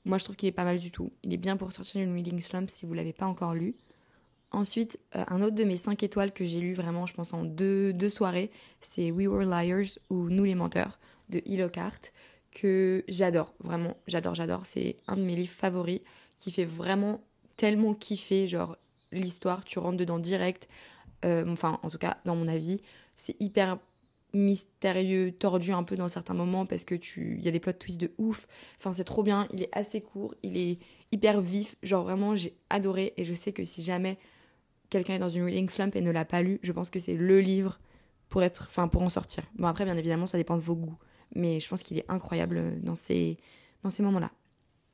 Moi, 0.06 0.18
je 0.18 0.24
trouve 0.24 0.36
qu'il 0.36 0.50
est 0.50 0.54
pas 0.54 0.64
mal 0.64 0.80
du 0.80 0.92
tout. 0.92 1.12
Il 1.24 1.34
est 1.34 1.38
bien 1.38 1.58
pour 1.58 1.72
sortir 1.72 2.02
d'une 2.02 2.14
reading 2.14 2.42
slump 2.42 2.70
si 2.70 2.86
vous 2.86 2.94
l'avez 2.94 3.14
pas 3.14 3.26
encore 3.28 3.54
lu. 3.54 3.76
Ensuite, 4.52 5.00
euh, 5.16 5.24
un 5.28 5.42
autre 5.42 5.56
de 5.56 5.64
mes 5.64 5.78
5 5.78 6.04
étoiles 6.04 6.34
que 6.34 6.44
j'ai 6.44 6.60
lu 6.60 6.74
vraiment, 6.74 7.06
je 7.06 7.14
pense, 7.14 7.34
en 7.34 7.44
deux, 7.44 7.94
deux 7.94 8.10
soirées, 8.10 8.52
c'est 8.82 9.12
We 9.12 9.28
Were 9.28 9.44
Liars 9.46 9.98
ou 10.10 10.30
Nous 10.30 10.44
les 10.44 10.56
menteurs 10.56 11.00
de 11.30 11.42
Hillockhart, 11.46 12.00
que 12.52 13.06
j'adore, 13.08 13.54
vraiment, 13.60 13.96
j'adore, 14.08 14.36
j'adore. 14.36 14.66
C'est 14.66 14.98
un 15.08 15.16
de 15.16 15.22
mes 15.22 15.36
livres 15.36 15.54
favoris 15.54 16.02
qui 16.38 16.52
fait 16.52 16.66
vraiment 16.66 17.24
tellement 17.56 17.94
kiffer, 17.94 18.48
genre 18.48 18.76
l'histoire, 19.14 19.64
tu 19.64 19.80
rentres 19.80 19.98
dedans 19.98 20.20
direct. 20.20 20.68
Euh, 21.24 21.46
enfin, 21.48 21.80
en 21.84 21.90
tout 21.90 21.98
cas, 21.98 22.18
dans 22.26 22.36
mon 22.36 22.48
avis, 22.48 22.82
c'est 23.16 23.40
hyper 23.40 23.78
mystérieux, 24.34 25.32
tordu 25.32 25.72
un 25.72 25.84
peu 25.84 25.96
dans 25.96 26.10
certains 26.10 26.34
moments 26.34 26.66
parce 26.66 26.86
que 26.86 26.96
tu 26.96 27.40
y 27.42 27.48
a 27.48 27.52
des 27.52 27.60
plot 27.60 27.74
twists 27.74 28.00
de 28.00 28.12
ouf. 28.18 28.48
Enfin, 28.78 28.94
c'est 28.94 29.04
trop 29.04 29.24
bien, 29.24 29.48
il 29.54 29.62
est 29.64 29.70
assez 29.72 30.02
court, 30.02 30.34
il 30.44 30.58
est 30.58 30.78
hyper 31.12 31.42
vif, 31.42 31.76
genre 31.84 32.04
vraiment 32.04 32.36
j'ai 32.36 32.56
adoré 32.70 33.14
et 33.18 33.26
je 33.26 33.34
sais 33.34 33.52
que 33.52 33.64
si 33.64 33.84
jamais 33.84 34.18
quelqu'un 34.90 35.16
est 35.16 35.20
dans 35.20 35.30
une 35.30 35.44
reading 35.44 35.70
slump 35.70 35.96
et 35.96 36.02
ne 36.02 36.12
l'a 36.12 36.26
pas 36.26 36.42
lu, 36.42 36.60
je 36.64 36.72
pense 36.72 36.90
que 36.90 37.00
c'est 37.00 37.16
le 37.16 37.40
livre 37.42 37.80
pour 38.30 38.44
être 38.44 38.68
enfin 38.70 38.88
pour 38.88 39.02
en 39.02 39.10
sortir. 39.10 39.44
Bon 39.56 39.68
après 39.68 39.86
bien 39.86 39.98
évidemment, 39.98 40.28
ça 40.28 40.38
dépend 40.38 40.56
de 40.56 40.62
vos 40.62 40.76
goûts, 40.76 40.98
mais 41.36 41.60
je 41.60 41.68
pense 41.68 41.84
qu'il 41.84 41.98
est 41.98 42.10
incroyable 42.10 42.82
dans 42.82 42.96
ces 42.96 43.38
dans 43.84 43.90
ces 43.90 44.04
moments-là. 44.04 44.32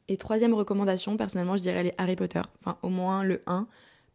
Et 0.08 0.16
troisième 0.18 0.54
recommandation, 0.54 1.18
personnellement, 1.18 1.58
je 1.58 1.62
dirais 1.62 1.84
les 1.84 1.94
Harry 1.98 2.16
Potter, 2.16 2.42
enfin 2.60 2.78
au 2.82 2.90
moins 2.90 3.24
le 3.24 3.44
1 3.46 3.68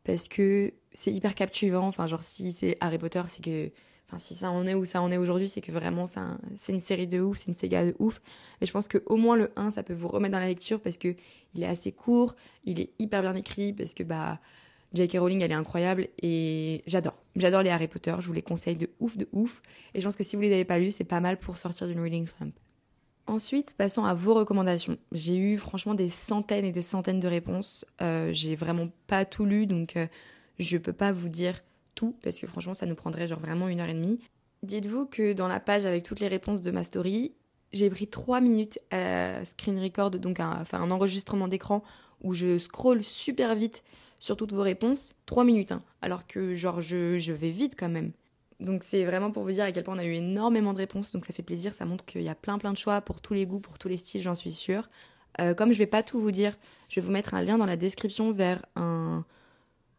parce 0.04 0.28
que 0.28 0.72
c'est 0.92 1.12
hyper 1.12 1.34
captivant. 1.34 1.86
Enfin, 1.86 2.06
genre, 2.06 2.22
si 2.22 2.52
c'est 2.52 2.76
Harry 2.80 2.98
Potter, 2.98 3.22
c'est 3.28 3.42
que. 3.42 3.70
Si 4.18 4.34
ça 4.34 4.50
en 4.50 4.66
est 4.66 4.74
où 4.74 4.84
ça 4.84 5.02
en 5.02 5.10
est 5.10 5.16
aujourd'hui, 5.16 5.48
c'est 5.48 5.60
que 5.60 5.72
vraiment, 5.72 6.06
c'est 6.06 6.72
une 6.72 6.80
série 6.80 7.06
de 7.06 7.20
ouf, 7.20 7.38
c'est 7.38 7.48
une 7.48 7.54
saga 7.54 7.86
de 7.86 7.94
ouf. 7.98 8.20
Et 8.60 8.66
je 8.66 8.72
pense 8.72 8.88
qu'au 8.88 9.16
moins 9.16 9.36
le 9.36 9.50
1, 9.56 9.70
ça 9.70 9.82
peut 9.82 9.94
vous 9.94 10.08
remettre 10.08 10.32
dans 10.32 10.38
la 10.38 10.46
lecture 10.46 10.80
parce 10.80 10.98
que 10.98 11.14
il 11.54 11.62
est 11.62 11.66
assez 11.66 11.92
court, 11.92 12.34
il 12.64 12.80
est 12.80 12.90
hyper 12.98 13.22
bien 13.22 13.34
écrit, 13.34 13.72
parce 13.72 13.94
que, 13.94 14.02
bah. 14.02 14.40
J.K. 14.94 15.18
Rowling, 15.18 15.40
elle 15.42 15.52
est 15.52 15.54
incroyable 15.54 16.08
et 16.22 16.82
j'adore. 16.86 17.18
J'adore 17.34 17.62
les 17.62 17.70
Harry 17.70 17.88
Potter, 17.88 18.14
je 18.20 18.26
vous 18.26 18.32
les 18.34 18.42
conseille 18.42 18.76
de 18.76 18.90
ouf, 19.00 19.16
de 19.16 19.26
ouf. 19.32 19.62
Et 19.94 20.00
je 20.00 20.04
pense 20.04 20.16
que 20.16 20.22
si 20.22 20.36
vous 20.36 20.42
les 20.42 20.52
avez 20.52 20.66
pas 20.66 20.78
lus, 20.78 20.90
c'est 20.90 21.04
pas 21.04 21.20
mal 21.20 21.38
pour 21.38 21.56
sortir 21.56 21.86
d'une 21.86 22.00
reading 22.00 22.26
slump. 22.26 22.54
Ensuite, 23.26 23.74
passons 23.76 24.04
à 24.04 24.14
vos 24.14 24.34
recommandations. 24.34 24.98
J'ai 25.12 25.36
eu 25.36 25.56
franchement 25.56 25.94
des 25.94 26.08
centaines 26.08 26.64
et 26.64 26.72
des 26.72 26.82
centaines 26.82 27.20
de 27.20 27.28
réponses. 27.28 27.86
Euh, 28.02 28.30
j'ai 28.32 28.56
vraiment 28.56 28.88
pas 29.06 29.24
tout 29.24 29.44
lu, 29.44 29.66
donc 29.66 29.96
euh, 29.96 30.06
je 30.58 30.76
peux 30.76 30.92
pas 30.92 31.12
vous 31.12 31.28
dire 31.28 31.62
tout, 31.94 32.16
parce 32.22 32.38
que 32.38 32.46
franchement, 32.46 32.74
ça 32.74 32.86
nous 32.86 32.94
prendrait 32.94 33.28
genre 33.28 33.40
vraiment 33.40 33.68
une 33.68 33.80
heure 33.80 33.88
et 33.88 33.94
demie. 33.94 34.18
Dites-vous 34.62 35.06
que 35.06 35.32
dans 35.32 35.48
la 35.48 35.60
page 35.60 35.84
avec 35.84 36.04
toutes 36.04 36.20
les 36.20 36.28
réponses 36.28 36.60
de 36.60 36.70
ma 36.70 36.84
story, 36.84 37.32
j'ai 37.72 37.88
pris 37.90 38.06
trois 38.06 38.40
minutes 38.40 38.78
à 38.90 39.44
screen 39.44 39.80
record, 39.82 40.10
donc 40.10 40.40
à, 40.40 40.58
enfin, 40.60 40.80
un 40.80 40.90
enregistrement 40.90 41.48
d'écran 41.48 41.82
où 42.22 42.34
je 42.34 42.58
scroll 42.58 43.02
super 43.02 43.54
vite 43.54 43.82
sur 44.18 44.36
toutes 44.36 44.52
vos 44.52 44.62
réponses. 44.62 45.14
Trois 45.26 45.44
minutes, 45.44 45.72
hein, 45.72 45.82
alors 46.00 46.26
que 46.26 46.54
genre 46.54 46.80
je, 46.80 47.18
je 47.18 47.32
vais 47.32 47.50
vite 47.50 47.74
quand 47.76 47.88
même. 47.88 48.12
Donc 48.60 48.84
c'est 48.84 49.04
vraiment 49.04 49.32
pour 49.32 49.42
vous 49.42 49.50
dire 49.50 49.64
à 49.64 49.72
quel 49.72 49.82
point 49.82 49.96
on 49.96 49.98
a 49.98 50.04
eu 50.04 50.14
énormément 50.14 50.72
de 50.72 50.78
réponses, 50.78 51.10
donc 51.10 51.24
ça 51.24 51.32
fait 51.32 51.42
plaisir, 51.42 51.74
ça 51.74 51.84
montre 51.84 52.04
qu'il 52.04 52.22
y 52.22 52.28
a 52.28 52.34
plein 52.36 52.58
plein 52.58 52.72
de 52.72 52.78
choix 52.78 53.00
pour 53.00 53.20
tous 53.20 53.34
les 53.34 53.46
goûts, 53.46 53.58
pour 53.58 53.78
tous 53.78 53.88
les 53.88 53.96
styles, 53.96 54.22
j'en 54.22 54.36
suis 54.36 54.52
sûre. 54.52 54.88
Euh, 55.40 55.54
comme 55.54 55.72
je 55.72 55.78
vais 55.78 55.86
pas 55.86 56.04
tout 56.04 56.20
vous 56.20 56.30
dire, 56.30 56.56
je 56.88 57.00
vais 57.00 57.06
vous 57.06 57.10
mettre 57.10 57.34
un 57.34 57.42
lien 57.42 57.58
dans 57.58 57.66
la 57.66 57.76
description 57.76 58.30
vers 58.30 58.64
un 58.76 59.24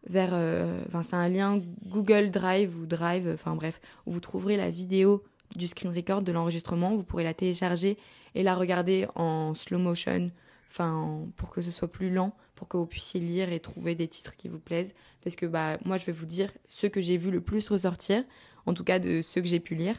vers 0.08 0.32
euh, 0.34 0.84
c'est 1.02 1.16
un 1.16 1.30
lien 1.30 1.62
Google 1.86 2.32
Drive 2.32 2.78
ou 2.78 2.86
Drive, 2.86 3.30
enfin 3.34 3.56
bref, 3.56 3.80
où 4.06 4.12
vous 4.12 4.20
trouverez 4.20 4.58
la 4.58 4.70
vidéo 4.70 5.24
du 5.56 5.68
screen 5.68 5.94
record 5.96 6.22
de 6.22 6.32
l'enregistrement, 6.32 6.96
vous 6.96 7.04
pourrez 7.04 7.24
la 7.24 7.34
télécharger 7.34 7.98
et 8.36 8.44
la 8.44 8.56
regarder 8.56 9.08
en 9.16 9.54
slow 9.54 9.78
motion, 9.78 10.32
enfin 10.70 11.22
pour 11.36 11.52
que 11.52 11.62
ce 11.62 11.72
soit 11.72 11.92
plus 11.92 12.10
lent, 12.10 12.36
pour 12.56 12.68
que 12.68 12.78
vous 12.78 12.88
puissiez 12.88 13.20
lire 13.20 13.52
et 13.52 13.60
trouver 13.60 13.96
des 13.96 14.08
titres 14.08 14.36
qui 14.36 14.48
vous 14.48 14.60
plaisent 14.60 14.96
parce 15.24 15.36
que 15.36 15.46
bah 15.46 15.78
moi 15.86 15.98
je 15.98 16.06
vais 16.06 16.12
vous 16.12 16.26
dire 16.26 16.52
ce 16.68 16.88
que 16.88 17.02
j'ai 17.02 17.18
vu 17.18 17.30
le 17.30 17.42
plus 17.42 17.70
ressortir 17.70 18.24
en 18.66 18.74
tout 18.74 18.84
cas 18.84 19.00
de 19.00 19.22
ceux 19.22 19.42
que 19.42 19.48
j'ai 19.48 19.60
pu 19.60 19.76
lire. 19.76 19.96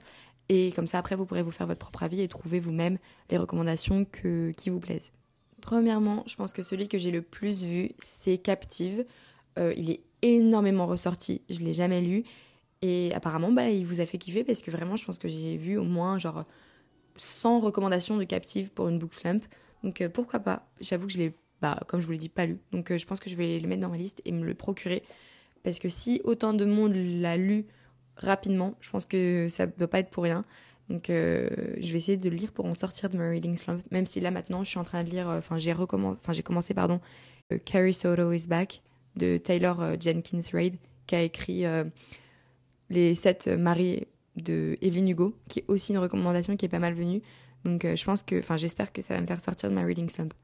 Et 0.48 0.72
comme 0.72 0.86
ça, 0.86 0.98
après, 0.98 1.16
vous 1.16 1.24
pourrez 1.24 1.42
vous 1.42 1.50
faire 1.50 1.66
votre 1.66 1.80
propre 1.80 2.02
avis 2.02 2.20
et 2.20 2.28
trouver 2.28 2.60
vous-même 2.60 2.98
les 3.30 3.38
recommandations 3.38 4.04
qui 4.04 4.70
vous 4.70 4.80
plaisent. 4.80 5.10
Premièrement, 5.62 6.24
je 6.26 6.36
pense 6.36 6.52
que 6.52 6.62
celui 6.62 6.88
que 6.88 6.98
j'ai 6.98 7.10
le 7.10 7.22
plus 7.22 7.64
vu, 7.64 7.90
c'est 7.98 8.36
Captive. 8.36 9.06
Euh, 9.58 9.72
il 9.76 9.90
est 9.90 10.00
énormément 10.22 10.86
ressorti, 10.86 11.42
je 11.48 11.60
l'ai 11.60 11.72
jamais 11.72 12.00
lu. 12.00 12.24
Et 12.82 13.12
apparemment, 13.14 13.52
bah, 13.52 13.70
il 13.70 13.86
vous 13.86 14.00
a 14.00 14.06
fait 14.06 14.18
kiffer 14.18 14.44
parce 14.44 14.62
que 14.62 14.70
vraiment, 14.70 14.96
je 14.96 15.04
pense 15.04 15.18
que 15.18 15.28
j'ai 15.28 15.56
vu 15.56 15.78
au 15.78 15.84
moins 15.84 16.18
genre 16.18 16.44
100 17.16 17.60
recommandations 17.60 18.16
de 18.16 18.24
Captive 18.24 18.72
pour 18.72 18.88
une 18.88 18.98
book 18.98 19.14
slump. 19.14 19.44
Donc 19.82 20.00
euh, 20.00 20.08
pourquoi 20.08 20.40
pas? 20.40 20.66
J'avoue 20.80 21.06
que 21.06 21.12
je 21.12 21.18
l'ai, 21.18 21.34
bah, 21.62 21.78
comme 21.86 22.00
je 22.00 22.06
vous 22.06 22.12
l'ai 22.12 22.18
dit, 22.18 22.28
pas 22.28 22.46
lu. 22.46 22.58
Donc 22.72 22.90
euh, 22.90 22.98
je 22.98 23.06
pense 23.06 23.20
que 23.20 23.30
je 23.30 23.36
vais 23.36 23.58
le 23.58 23.68
mettre 23.68 23.82
dans 23.82 23.88
ma 23.88 23.96
liste 23.96 24.20
et 24.24 24.32
me 24.32 24.44
le 24.44 24.54
procurer. 24.54 25.02
Parce 25.62 25.78
que 25.78 25.88
si 25.88 26.20
autant 26.24 26.52
de 26.52 26.64
monde 26.64 26.94
l'a 26.94 27.36
lu 27.36 27.66
rapidement. 28.16 28.76
Je 28.80 28.90
pense 28.90 29.06
que 29.06 29.48
ça 29.48 29.66
doit 29.66 29.88
pas 29.88 29.98
être 29.98 30.10
pour 30.10 30.22
rien. 30.22 30.44
Donc, 30.88 31.06
je 31.08 31.92
vais 31.92 31.98
essayer 31.98 32.16
de 32.16 32.28
le 32.28 32.36
lire 32.36 32.52
pour 32.52 32.66
en 32.66 32.74
sortir 32.74 33.08
de 33.08 33.16
ma 33.16 33.28
reading 33.28 33.56
slump. 33.56 33.82
Même 33.90 34.06
si 34.06 34.20
là, 34.20 34.30
maintenant, 34.30 34.62
je 34.62 34.68
suis 34.68 34.78
en 34.78 34.84
train 34.84 35.02
de 35.02 35.10
lire. 35.10 35.26
Enfin, 35.26 35.58
j'ai 35.58 35.74
j'ai 36.32 36.42
commencé, 36.42 36.74
pardon. 36.74 37.00
Carrie 37.64 37.94
Soto 37.94 38.32
is 38.32 38.46
Back 38.46 38.82
de 39.16 39.36
Taylor 39.36 40.00
Jenkins 40.00 40.40
Reid, 40.52 40.76
qui 41.06 41.14
a 41.14 41.22
écrit 41.22 41.64
Les 42.90 43.14
sept 43.14 43.48
maris 43.48 44.06
de 44.36 44.76
Evelyn 44.80 45.06
Hugo, 45.06 45.36
qui 45.48 45.60
est 45.60 45.64
aussi 45.68 45.92
une 45.92 45.98
recommandation 45.98 46.56
qui 46.56 46.66
est 46.66 46.68
pas 46.68 46.78
mal 46.78 46.94
venue. 46.94 47.22
Donc, 47.64 47.86
je 47.86 48.04
pense 48.04 48.22
que. 48.22 48.38
Enfin, 48.38 48.56
j'espère 48.56 48.92
que 48.92 49.02
ça 49.02 49.14
va 49.14 49.20
me 49.20 49.26
faire 49.26 49.42
sortir 49.42 49.70
de 49.70 49.74
ma 49.74 49.82
reading 49.82 50.08
slump. 50.08 50.34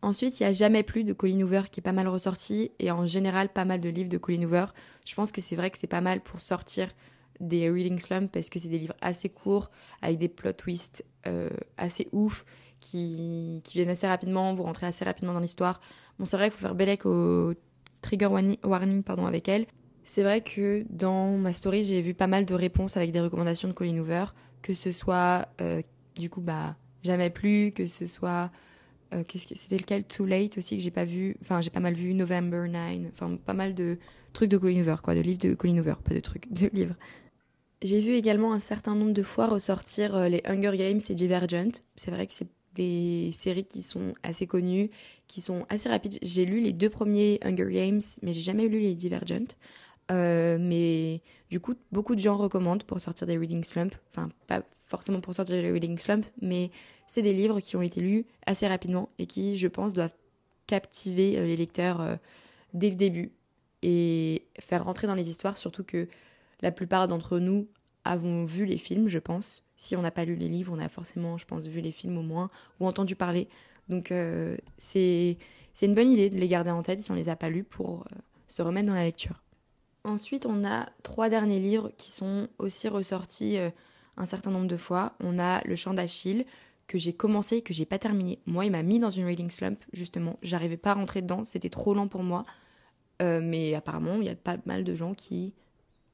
Ensuite, 0.00 0.38
il 0.38 0.44
n'y 0.44 0.48
a 0.48 0.52
jamais 0.52 0.84
plus 0.84 1.02
de 1.02 1.12
Colin 1.12 1.40
Hoover 1.40 1.62
qui 1.70 1.80
est 1.80 1.82
pas 1.82 1.92
mal 1.92 2.06
ressorti 2.06 2.70
et 2.78 2.90
en 2.92 3.04
général 3.04 3.48
pas 3.48 3.64
mal 3.64 3.80
de 3.80 3.88
livres 3.88 4.08
de 4.08 4.18
Colin 4.18 4.44
Hoover. 4.44 4.66
Je 5.04 5.14
pense 5.14 5.32
que 5.32 5.40
c'est 5.40 5.56
vrai 5.56 5.70
que 5.70 5.78
c'est 5.78 5.88
pas 5.88 6.00
mal 6.00 6.20
pour 6.20 6.40
sortir 6.40 6.94
des 7.40 7.68
reading 7.68 7.98
slumps 7.98 8.30
parce 8.32 8.48
que 8.48 8.60
c'est 8.60 8.68
des 8.68 8.78
livres 8.78 8.94
assez 9.00 9.28
courts 9.28 9.70
avec 10.00 10.18
des 10.18 10.28
plot 10.28 10.52
twists 10.52 11.04
euh, 11.26 11.50
assez 11.76 12.08
ouf 12.12 12.44
qui, 12.80 13.60
qui, 13.64 13.78
viennent 13.78 13.90
assez 13.90 14.06
rapidement, 14.06 14.54
vous 14.54 14.62
rentrez 14.62 14.86
assez 14.86 15.04
rapidement 15.04 15.32
dans 15.32 15.40
l'histoire. 15.40 15.80
Bon, 16.20 16.26
c'est 16.26 16.36
vrai 16.36 16.50
qu'il 16.50 16.58
faut 16.58 16.66
faire 16.66 16.76
Belek 16.76 17.04
au 17.04 17.54
trigger 18.02 18.26
warning 18.26 19.02
pardon, 19.02 19.26
avec 19.26 19.48
elle. 19.48 19.66
C'est 20.04 20.22
vrai 20.22 20.40
que 20.40 20.86
dans 20.88 21.36
ma 21.36 21.52
story, 21.52 21.82
j'ai 21.82 22.00
vu 22.00 22.14
pas 22.14 22.26
mal 22.26 22.46
de 22.46 22.54
réponses 22.54 22.96
avec 22.96 23.10
des 23.10 23.20
recommandations 23.20 23.68
de 23.68 23.74
Colin 23.74 23.98
Hoover, 23.98 24.24
que 24.62 24.72
ce 24.72 24.90
soit 24.90 25.48
euh, 25.60 25.82
du 26.16 26.30
coup 26.30 26.40
bah 26.40 26.76
jamais 27.02 27.30
plus, 27.30 27.72
que 27.72 27.86
ce 27.86 28.06
soit 28.06 28.50
euh, 29.12 29.22
qu'est-ce 29.26 29.46
que 29.46 29.54
c'était 29.54 29.76
lequel? 29.76 30.04
Too 30.04 30.24
Late 30.24 30.58
aussi 30.58 30.76
que 30.76 30.82
j'ai 30.82 30.90
pas 30.90 31.04
vu 31.04 31.36
enfin 31.42 31.60
j'ai 31.60 31.70
pas 31.70 31.80
mal 31.80 31.94
vu 31.94 32.14
November 32.14 32.66
9 32.68 33.10
enfin 33.12 33.36
pas 33.36 33.54
mal 33.54 33.74
de 33.74 33.98
trucs 34.32 34.50
de 34.50 34.56
Colin 34.58 34.80
Hoover 34.80 34.96
quoi 35.02 35.14
de 35.14 35.20
livres 35.20 35.38
de 35.38 35.54
Colin 35.54 35.78
Hoover 35.78 35.94
pas 36.02 36.14
de 36.14 36.20
trucs 36.20 36.50
de 36.52 36.68
livres. 36.72 36.96
J'ai 37.82 38.00
vu 38.00 38.14
également 38.14 38.52
un 38.52 38.58
certain 38.58 38.94
nombre 38.94 39.12
de 39.12 39.22
fois 39.22 39.46
ressortir 39.46 40.14
euh, 40.16 40.28
les 40.28 40.42
Hunger 40.44 40.76
Games 40.76 41.00
et 41.08 41.14
Divergent. 41.14 41.82
C'est 41.94 42.10
vrai 42.10 42.26
que 42.26 42.32
c'est 42.32 42.48
des 42.74 43.30
séries 43.32 43.64
qui 43.64 43.82
sont 43.82 44.14
assez 44.22 44.46
connues 44.46 44.90
qui 45.26 45.40
sont 45.40 45.66
assez 45.68 45.88
rapides. 45.88 46.18
J'ai 46.22 46.44
lu 46.44 46.60
les 46.60 46.72
deux 46.72 46.90
premiers 46.90 47.38
Hunger 47.42 47.70
Games 47.70 48.00
mais 48.22 48.32
j'ai 48.32 48.40
jamais 48.40 48.68
lu 48.68 48.80
les 48.80 48.94
Divergent. 48.94 49.54
Euh, 50.10 50.56
mais 50.58 51.20
du 51.50 51.60
coup 51.60 51.74
beaucoup 51.92 52.14
de 52.14 52.20
gens 52.20 52.36
recommandent 52.36 52.84
pour 52.84 53.00
sortir 53.00 53.26
des 53.26 53.36
reading 53.36 53.64
slump. 53.64 53.94
Enfin 54.10 54.30
pas 54.46 54.62
forcément 54.84 55.20
pour 55.20 55.34
sortir 55.34 55.56
des 55.60 55.70
reading 55.70 55.98
slump 55.98 56.24
mais 56.40 56.70
c'est 57.08 57.22
des 57.22 57.32
livres 57.32 57.60
qui 57.60 57.74
ont 57.74 57.82
été 57.82 58.00
lus 58.00 58.26
assez 58.46 58.68
rapidement 58.68 59.08
et 59.18 59.26
qui, 59.26 59.56
je 59.56 59.66
pense, 59.66 59.94
doivent 59.94 60.14
captiver 60.66 61.38
euh, 61.38 61.46
les 61.46 61.56
lecteurs 61.56 62.00
euh, 62.00 62.16
dès 62.74 62.90
le 62.90 62.96
début 62.96 63.32
et 63.82 64.46
faire 64.60 64.84
rentrer 64.84 65.06
dans 65.06 65.14
les 65.14 65.28
histoires, 65.30 65.56
surtout 65.56 65.84
que 65.84 66.06
la 66.60 66.70
plupart 66.70 67.08
d'entre 67.08 67.38
nous 67.38 67.66
avons 68.08 68.44
vu 68.44 68.64
les 68.64 68.78
films, 68.78 69.08
je 69.08 69.18
pense. 69.18 69.64
Si 69.76 69.96
on 69.96 70.02
n'a 70.02 70.10
pas 70.10 70.24
lu 70.24 70.34
les 70.34 70.48
livres, 70.48 70.72
on 70.74 70.80
a 70.80 70.88
forcément, 70.88 71.38
je 71.38 71.44
pense, 71.44 71.66
vu 71.66 71.80
les 71.80 71.92
films 71.92 72.18
au 72.18 72.22
moins 72.22 72.50
ou 72.80 72.86
entendu 72.86 73.14
parler. 73.14 73.48
Donc 73.88 74.10
euh, 74.10 74.56
c'est 74.76 75.36
une 75.82 75.94
bonne 75.94 76.10
idée 76.10 76.30
de 76.30 76.36
les 76.36 76.48
garder 76.48 76.70
en 76.70 76.82
tête 76.82 77.02
si 77.02 77.10
on 77.10 77.14
les 77.14 77.28
a 77.28 77.36
pas 77.36 77.48
lus 77.48 77.64
pour 77.64 78.04
se 78.46 78.62
remettre 78.62 78.88
dans 78.88 78.94
la 78.94 79.04
lecture. 79.04 79.42
Ensuite, 80.04 80.46
on 80.46 80.64
a 80.64 80.88
trois 81.02 81.28
derniers 81.28 81.60
livres 81.60 81.92
qui 81.96 82.10
sont 82.10 82.48
aussi 82.58 82.88
ressortis 82.88 83.58
un 84.16 84.26
certain 84.26 84.50
nombre 84.50 84.66
de 84.66 84.76
fois. 84.76 85.14
On 85.20 85.38
a 85.38 85.62
Le 85.64 85.76
Chant 85.76 85.94
d'Achille, 85.94 86.44
que 86.88 86.98
j'ai 86.98 87.12
commencé 87.12 87.58
et 87.58 87.62
que 87.62 87.72
j'ai 87.72 87.84
pas 87.84 87.98
terminé. 87.98 88.40
Moi, 88.46 88.64
il 88.64 88.72
m'a 88.72 88.82
mis 88.82 88.98
dans 88.98 89.10
une 89.10 89.26
reading 89.26 89.50
slump, 89.50 89.84
justement. 89.92 90.38
J'arrivais 90.42 90.76
pas 90.76 90.92
à 90.92 90.94
rentrer 90.94 91.22
dedans, 91.22 91.44
c'était 91.44 91.68
trop 91.68 91.94
lent 91.94 92.08
pour 92.08 92.24
moi. 92.24 92.44
Euh, 93.20 93.40
mais 93.42 93.74
apparemment, 93.74 94.16
il 94.16 94.24
y 94.24 94.30
a 94.30 94.34
pas 94.34 94.56
mal 94.64 94.84
de 94.84 94.94
gens 94.94 95.14
qui 95.14 95.54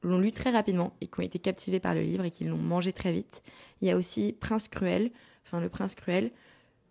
l'ont 0.05 0.19
lu 0.19 0.31
très 0.31 0.51
rapidement 0.51 0.93
et 1.01 1.07
qui 1.07 1.19
ont 1.19 1.23
été 1.23 1.39
captivés 1.39 1.79
par 1.79 1.93
le 1.93 2.01
livre 2.01 2.23
et 2.25 2.31
qui 2.31 2.45
l'ont 2.45 2.57
mangé 2.57 2.93
très 2.93 3.11
vite. 3.11 3.41
Il 3.81 3.87
y 3.87 3.91
a 3.91 3.97
aussi 3.97 4.33
Prince 4.33 4.67
Cruel, 4.67 5.11
enfin 5.45 5.59
Le 5.59 5.69
Prince 5.69 5.95
Cruel, 5.95 6.31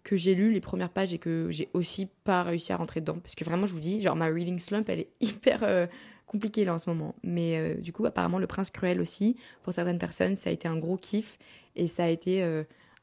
que 0.03 0.17
j'ai 0.17 0.35
lu 0.35 0.53
les 0.53 0.61
premières 0.61 0.91
pages 0.91 1.15
et 1.15 1.19
que 1.19 1.49
j'ai 1.51 1.69
aussi 1.73 2.09
pas 2.25 2.43
réussi 2.43 2.73
à 2.73 2.77
rentrer 2.77 3.01
dedans. 3.01 3.19
Parce 3.23 3.35
que 3.35 3.45
vraiment, 3.45 3.67
je 3.67 3.73
vous 3.73 3.81
dis, 3.81 4.03
genre 4.03 4.17
ma 4.17 4.27
reading 4.27 4.59
slump, 4.59 4.89
elle 4.89 5.01
est 5.01 5.11
hyper 5.21 5.61
euh, 5.63 5.87
compliquée 6.27 6.65
là 6.65 6.75
en 6.75 6.79
ce 6.79 6.91
moment. 6.91 7.15
Mais 7.23 7.59
euh, 7.59 7.81
du 7.81 7.93
coup, 7.93 8.05
apparemment, 8.05 8.39
Le 8.39 8.47
Prince 8.47 8.71
Cruel 8.71 9.01
aussi, 9.01 9.37
pour 9.63 9.73
certaines 9.73 9.99
personnes, 9.99 10.37
ça 10.37 10.51
a 10.51 10.53
été 10.53 10.69
un 10.69 10.77
gros 10.77 10.99
kiff 10.99 11.39
et 11.77 11.89
ça 11.89 12.05
a 12.05 12.09
été 12.09 12.43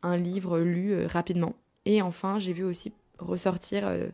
un 0.04 0.18
livre 0.18 0.60
lu 0.60 0.94
euh, 0.94 1.08
rapidement. 1.08 1.56
Et 1.86 2.02
enfin, 2.02 2.40
j'ai 2.40 2.54
vu 2.54 2.64
aussi 2.64 2.94
ressortir 3.20 3.88
euh, 3.88 4.08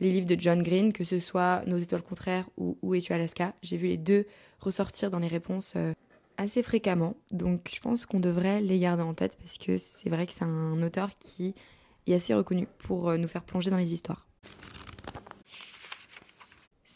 les 0.00 0.12
livres 0.12 0.26
de 0.26 0.36
John 0.38 0.62
Green, 0.62 0.92
que 0.92 1.04
ce 1.04 1.20
soit 1.20 1.62
Nos 1.66 1.78
étoiles 1.78 2.02
contraires 2.02 2.48
ou 2.56 2.78
Où 2.82 2.94
es-tu 2.94 3.12
Alaska. 3.12 3.54
J'ai 3.62 3.76
vu 3.76 3.88
les 3.88 3.96
deux 3.96 4.26
ressortir 4.58 5.10
dans 5.10 5.18
les 5.18 5.28
réponses 5.28 5.74
euh, 5.76 5.92
assez 6.36 6.62
fréquemment. 6.62 7.14
Donc 7.30 7.70
je 7.74 7.80
pense 7.80 8.06
qu'on 8.06 8.20
devrait 8.20 8.60
les 8.60 8.78
garder 8.78 9.02
en 9.02 9.14
tête 9.14 9.36
parce 9.38 9.58
que 9.58 9.78
c'est 9.78 10.08
vrai 10.08 10.26
que 10.26 10.32
c'est 10.32 10.44
un 10.44 10.82
auteur 10.82 11.10
qui 11.18 11.54
est 12.06 12.14
assez 12.14 12.34
reconnu 12.34 12.66
pour 12.78 13.12
nous 13.18 13.28
faire 13.28 13.44
plonger 13.44 13.70
dans 13.70 13.76
les 13.76 13.92
histoires. 13.92 14.28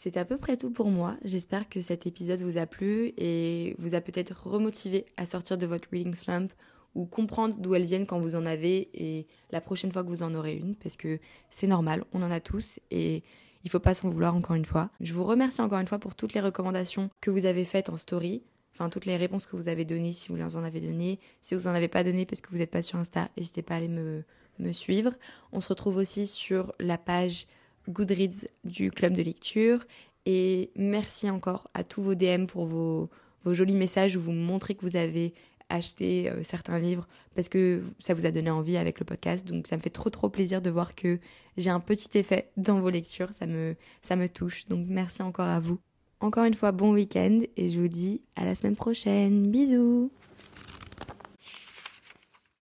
C'est 0.03 0.17
à 0.17 0.25
peu 0.25 0.37
près 0.37 0.57
tout 0.57 0.69
pour 0.69 0.89
moi. 0.89 1.15
J'espère 1.23 1.69
que 1.69 1.79
cet 1.79 2.05
épisode 2.05 2.41
vous 2.41 2.57
a 2.57 2.65
plu 2.65 3.13
et 3.17 3.73
vous 3.79 3.95
a 3.95 4.01
peut-être 4.01 4.35
remotivé 4.45 5.05
à 5.15 5.25
sortir 5.25 5.57
de 5.57 5.65
votre 5.65 5.87
reading 5.91 6.13
slump 6.13 6.51
ou 6.93 7.05
comprendre 7.05 7.55
d'où 7.57 7.73
elles 7.73 7.85
viennent 7.85 8.05
quand 8.05 8.19
vous 8.19 8.35
en 8.35 8.45
avez 8.45 8.89
et 8.93 9.27
la 9.51 9.61
prochaine 9.61 9.93
fois 9.93 10.03
que 10.03 10.09
vous 10.09 10.21
en 10.21 10.33
aurez 10.33 10.55
une, 10.55 10.75
parce 10.75 10.97
que 10.97 11.19
c'est 11.49 11.67
normal, 11.67 12.03
on 12.11 12.21
en 12.21 12.31
a 12.31 12.39
tous 12.39 12.81
et 12.91 13.23
il 13.63 13.69
faut 13.69 13.79
pas 13.79 13.93
s'en 13.93 14.09
vouloir 14.09 14.35
encore 14.35 14.55
une 14.55 14.65
fois. 14.65 14.89
Je 14.99 15.13
vous 15.13 15.23
remercie 15.23 15.61
encore 15.61 15.79
une 15.79 15.87
fois 15.87 15.99
pour 15.99 16.15
toutes 16.15 16.33
les 16.33 16.41
recommandations 16.41 17.09
que 17.21 17.31
vous 17.31 17.45
avez 17.45 17.65
faites 17.65 17.89
en 17.89 17.97
story, 17.97 18.43
enfin 18.73 18.89
toutes 18.89 19.05
les 19.05 19.17
réponses 19.17 19.45
que 19.45 19.55
vous 19.55 19.67
avez 19.67 19.85
données 19.85 20.13
si 20.13 20.31
vous 20.31 20.41
en 20.41 20.63
avez 20.63 20.81
donné. 20.81 21.19
Si 21.41 21.55
vous 21.55 21.67
en 21.67 21.73
avez 21.73 21.87
pas 21.87 22.03
donné 22.03 22.25
parce 22.25 22.41
que 22.41 22.49
vous 22.49 22.57
n'êtes 22.57 22.71
pas 22.71 22.81
sur 22.81 22.99
Insta, 22.99 23.29
n'hésitez 23.37 23.61
pas 23.61 23.75
à 23.75 23.77
aller 23.77 23.87
me, 23.87 24.23
me 24.59 24.71
suivre. 24.71 25.13
On 25.51 25.61
se 25.61 25.69
retrouve 25.69 25.97
aussi 25.97 26.27
sur 26.27 26.73
la 26.79 26.97
page 26.97 27.47
Goodreads 27.89 28.47
du 28.63 28.91
club 28.91 29.13
de 29.13 29.21
lecture 29.21 29.85
Et 30.25 30.71
merci 30.75 31.29
encore 31.29 31.69
à 31.73 31.83
tous 31.83 32.01
vos 32.01 32.15
DM 32.15 32.45
pour 32.45 32.65
vos, 32.65 33.09
vos 33.43 33.53
jolis 33.53 33.75
messages 33.75 34.15
où 34.15 34.21
vous 34.21 34.31
montrez 34.31 34.75
que 34.75 34.81
vous 34.81 34.95
avez 34.95 35.33
acheté 35.69 36.29
euh, 36.29 36.43
certains 36.43 36.79
livres 36.79 37.07
parce 37.35 37.49
que 37.49 37.83
ça 37.99 38.13
vous 38.13 38.25
a 38.25 38.31
donné 38.31 38.49
envie 38.49 38.77
avec 38.77 38.99
le 38.99 39.05
podcast. 39.05 39.47
Donc 39.47 39.67
ça 39.67 39.77
me 39.77 39.81
fait 39.81 39.89
trop 39.89 40.09
trop 40.09 40.29
plaisir 40.29 40.61
de 40.61 40.69
voir 40.69 40.95
que 40.95 41.19
j'ai 41.57 41.69
un 41.69 41.79
petit 41.79 42.17
effet 42.17 42.51
dans 42.57 42.79
vos 42.79 42.89
lectures. 42.89 43.33
Ça 43.33 43.45
me, 43.45 43.75
ça 44.01 44.15
me 44.15 44.27
touche. 44.27 44.67
Donc 44.67 44.85
merci 44.87 45.21
encore 45.21 45.47
à 45.47 45.59
vous. 45.59 45.79
Encore 46.19 46.45
une 46.45 46.53
fois, 46.53 46.71
bon 46.71 46.93
week-end 46.93 47.41
et 47.57 47.69
je 47.69 47.79
vous 47.79 47.89
dis 47.89 48.21
à 48.35 48.45
la 48.45 48.55
semaine 48.55 48.75
prochaine. 48.75 49.49
Bisous 49.49 50.11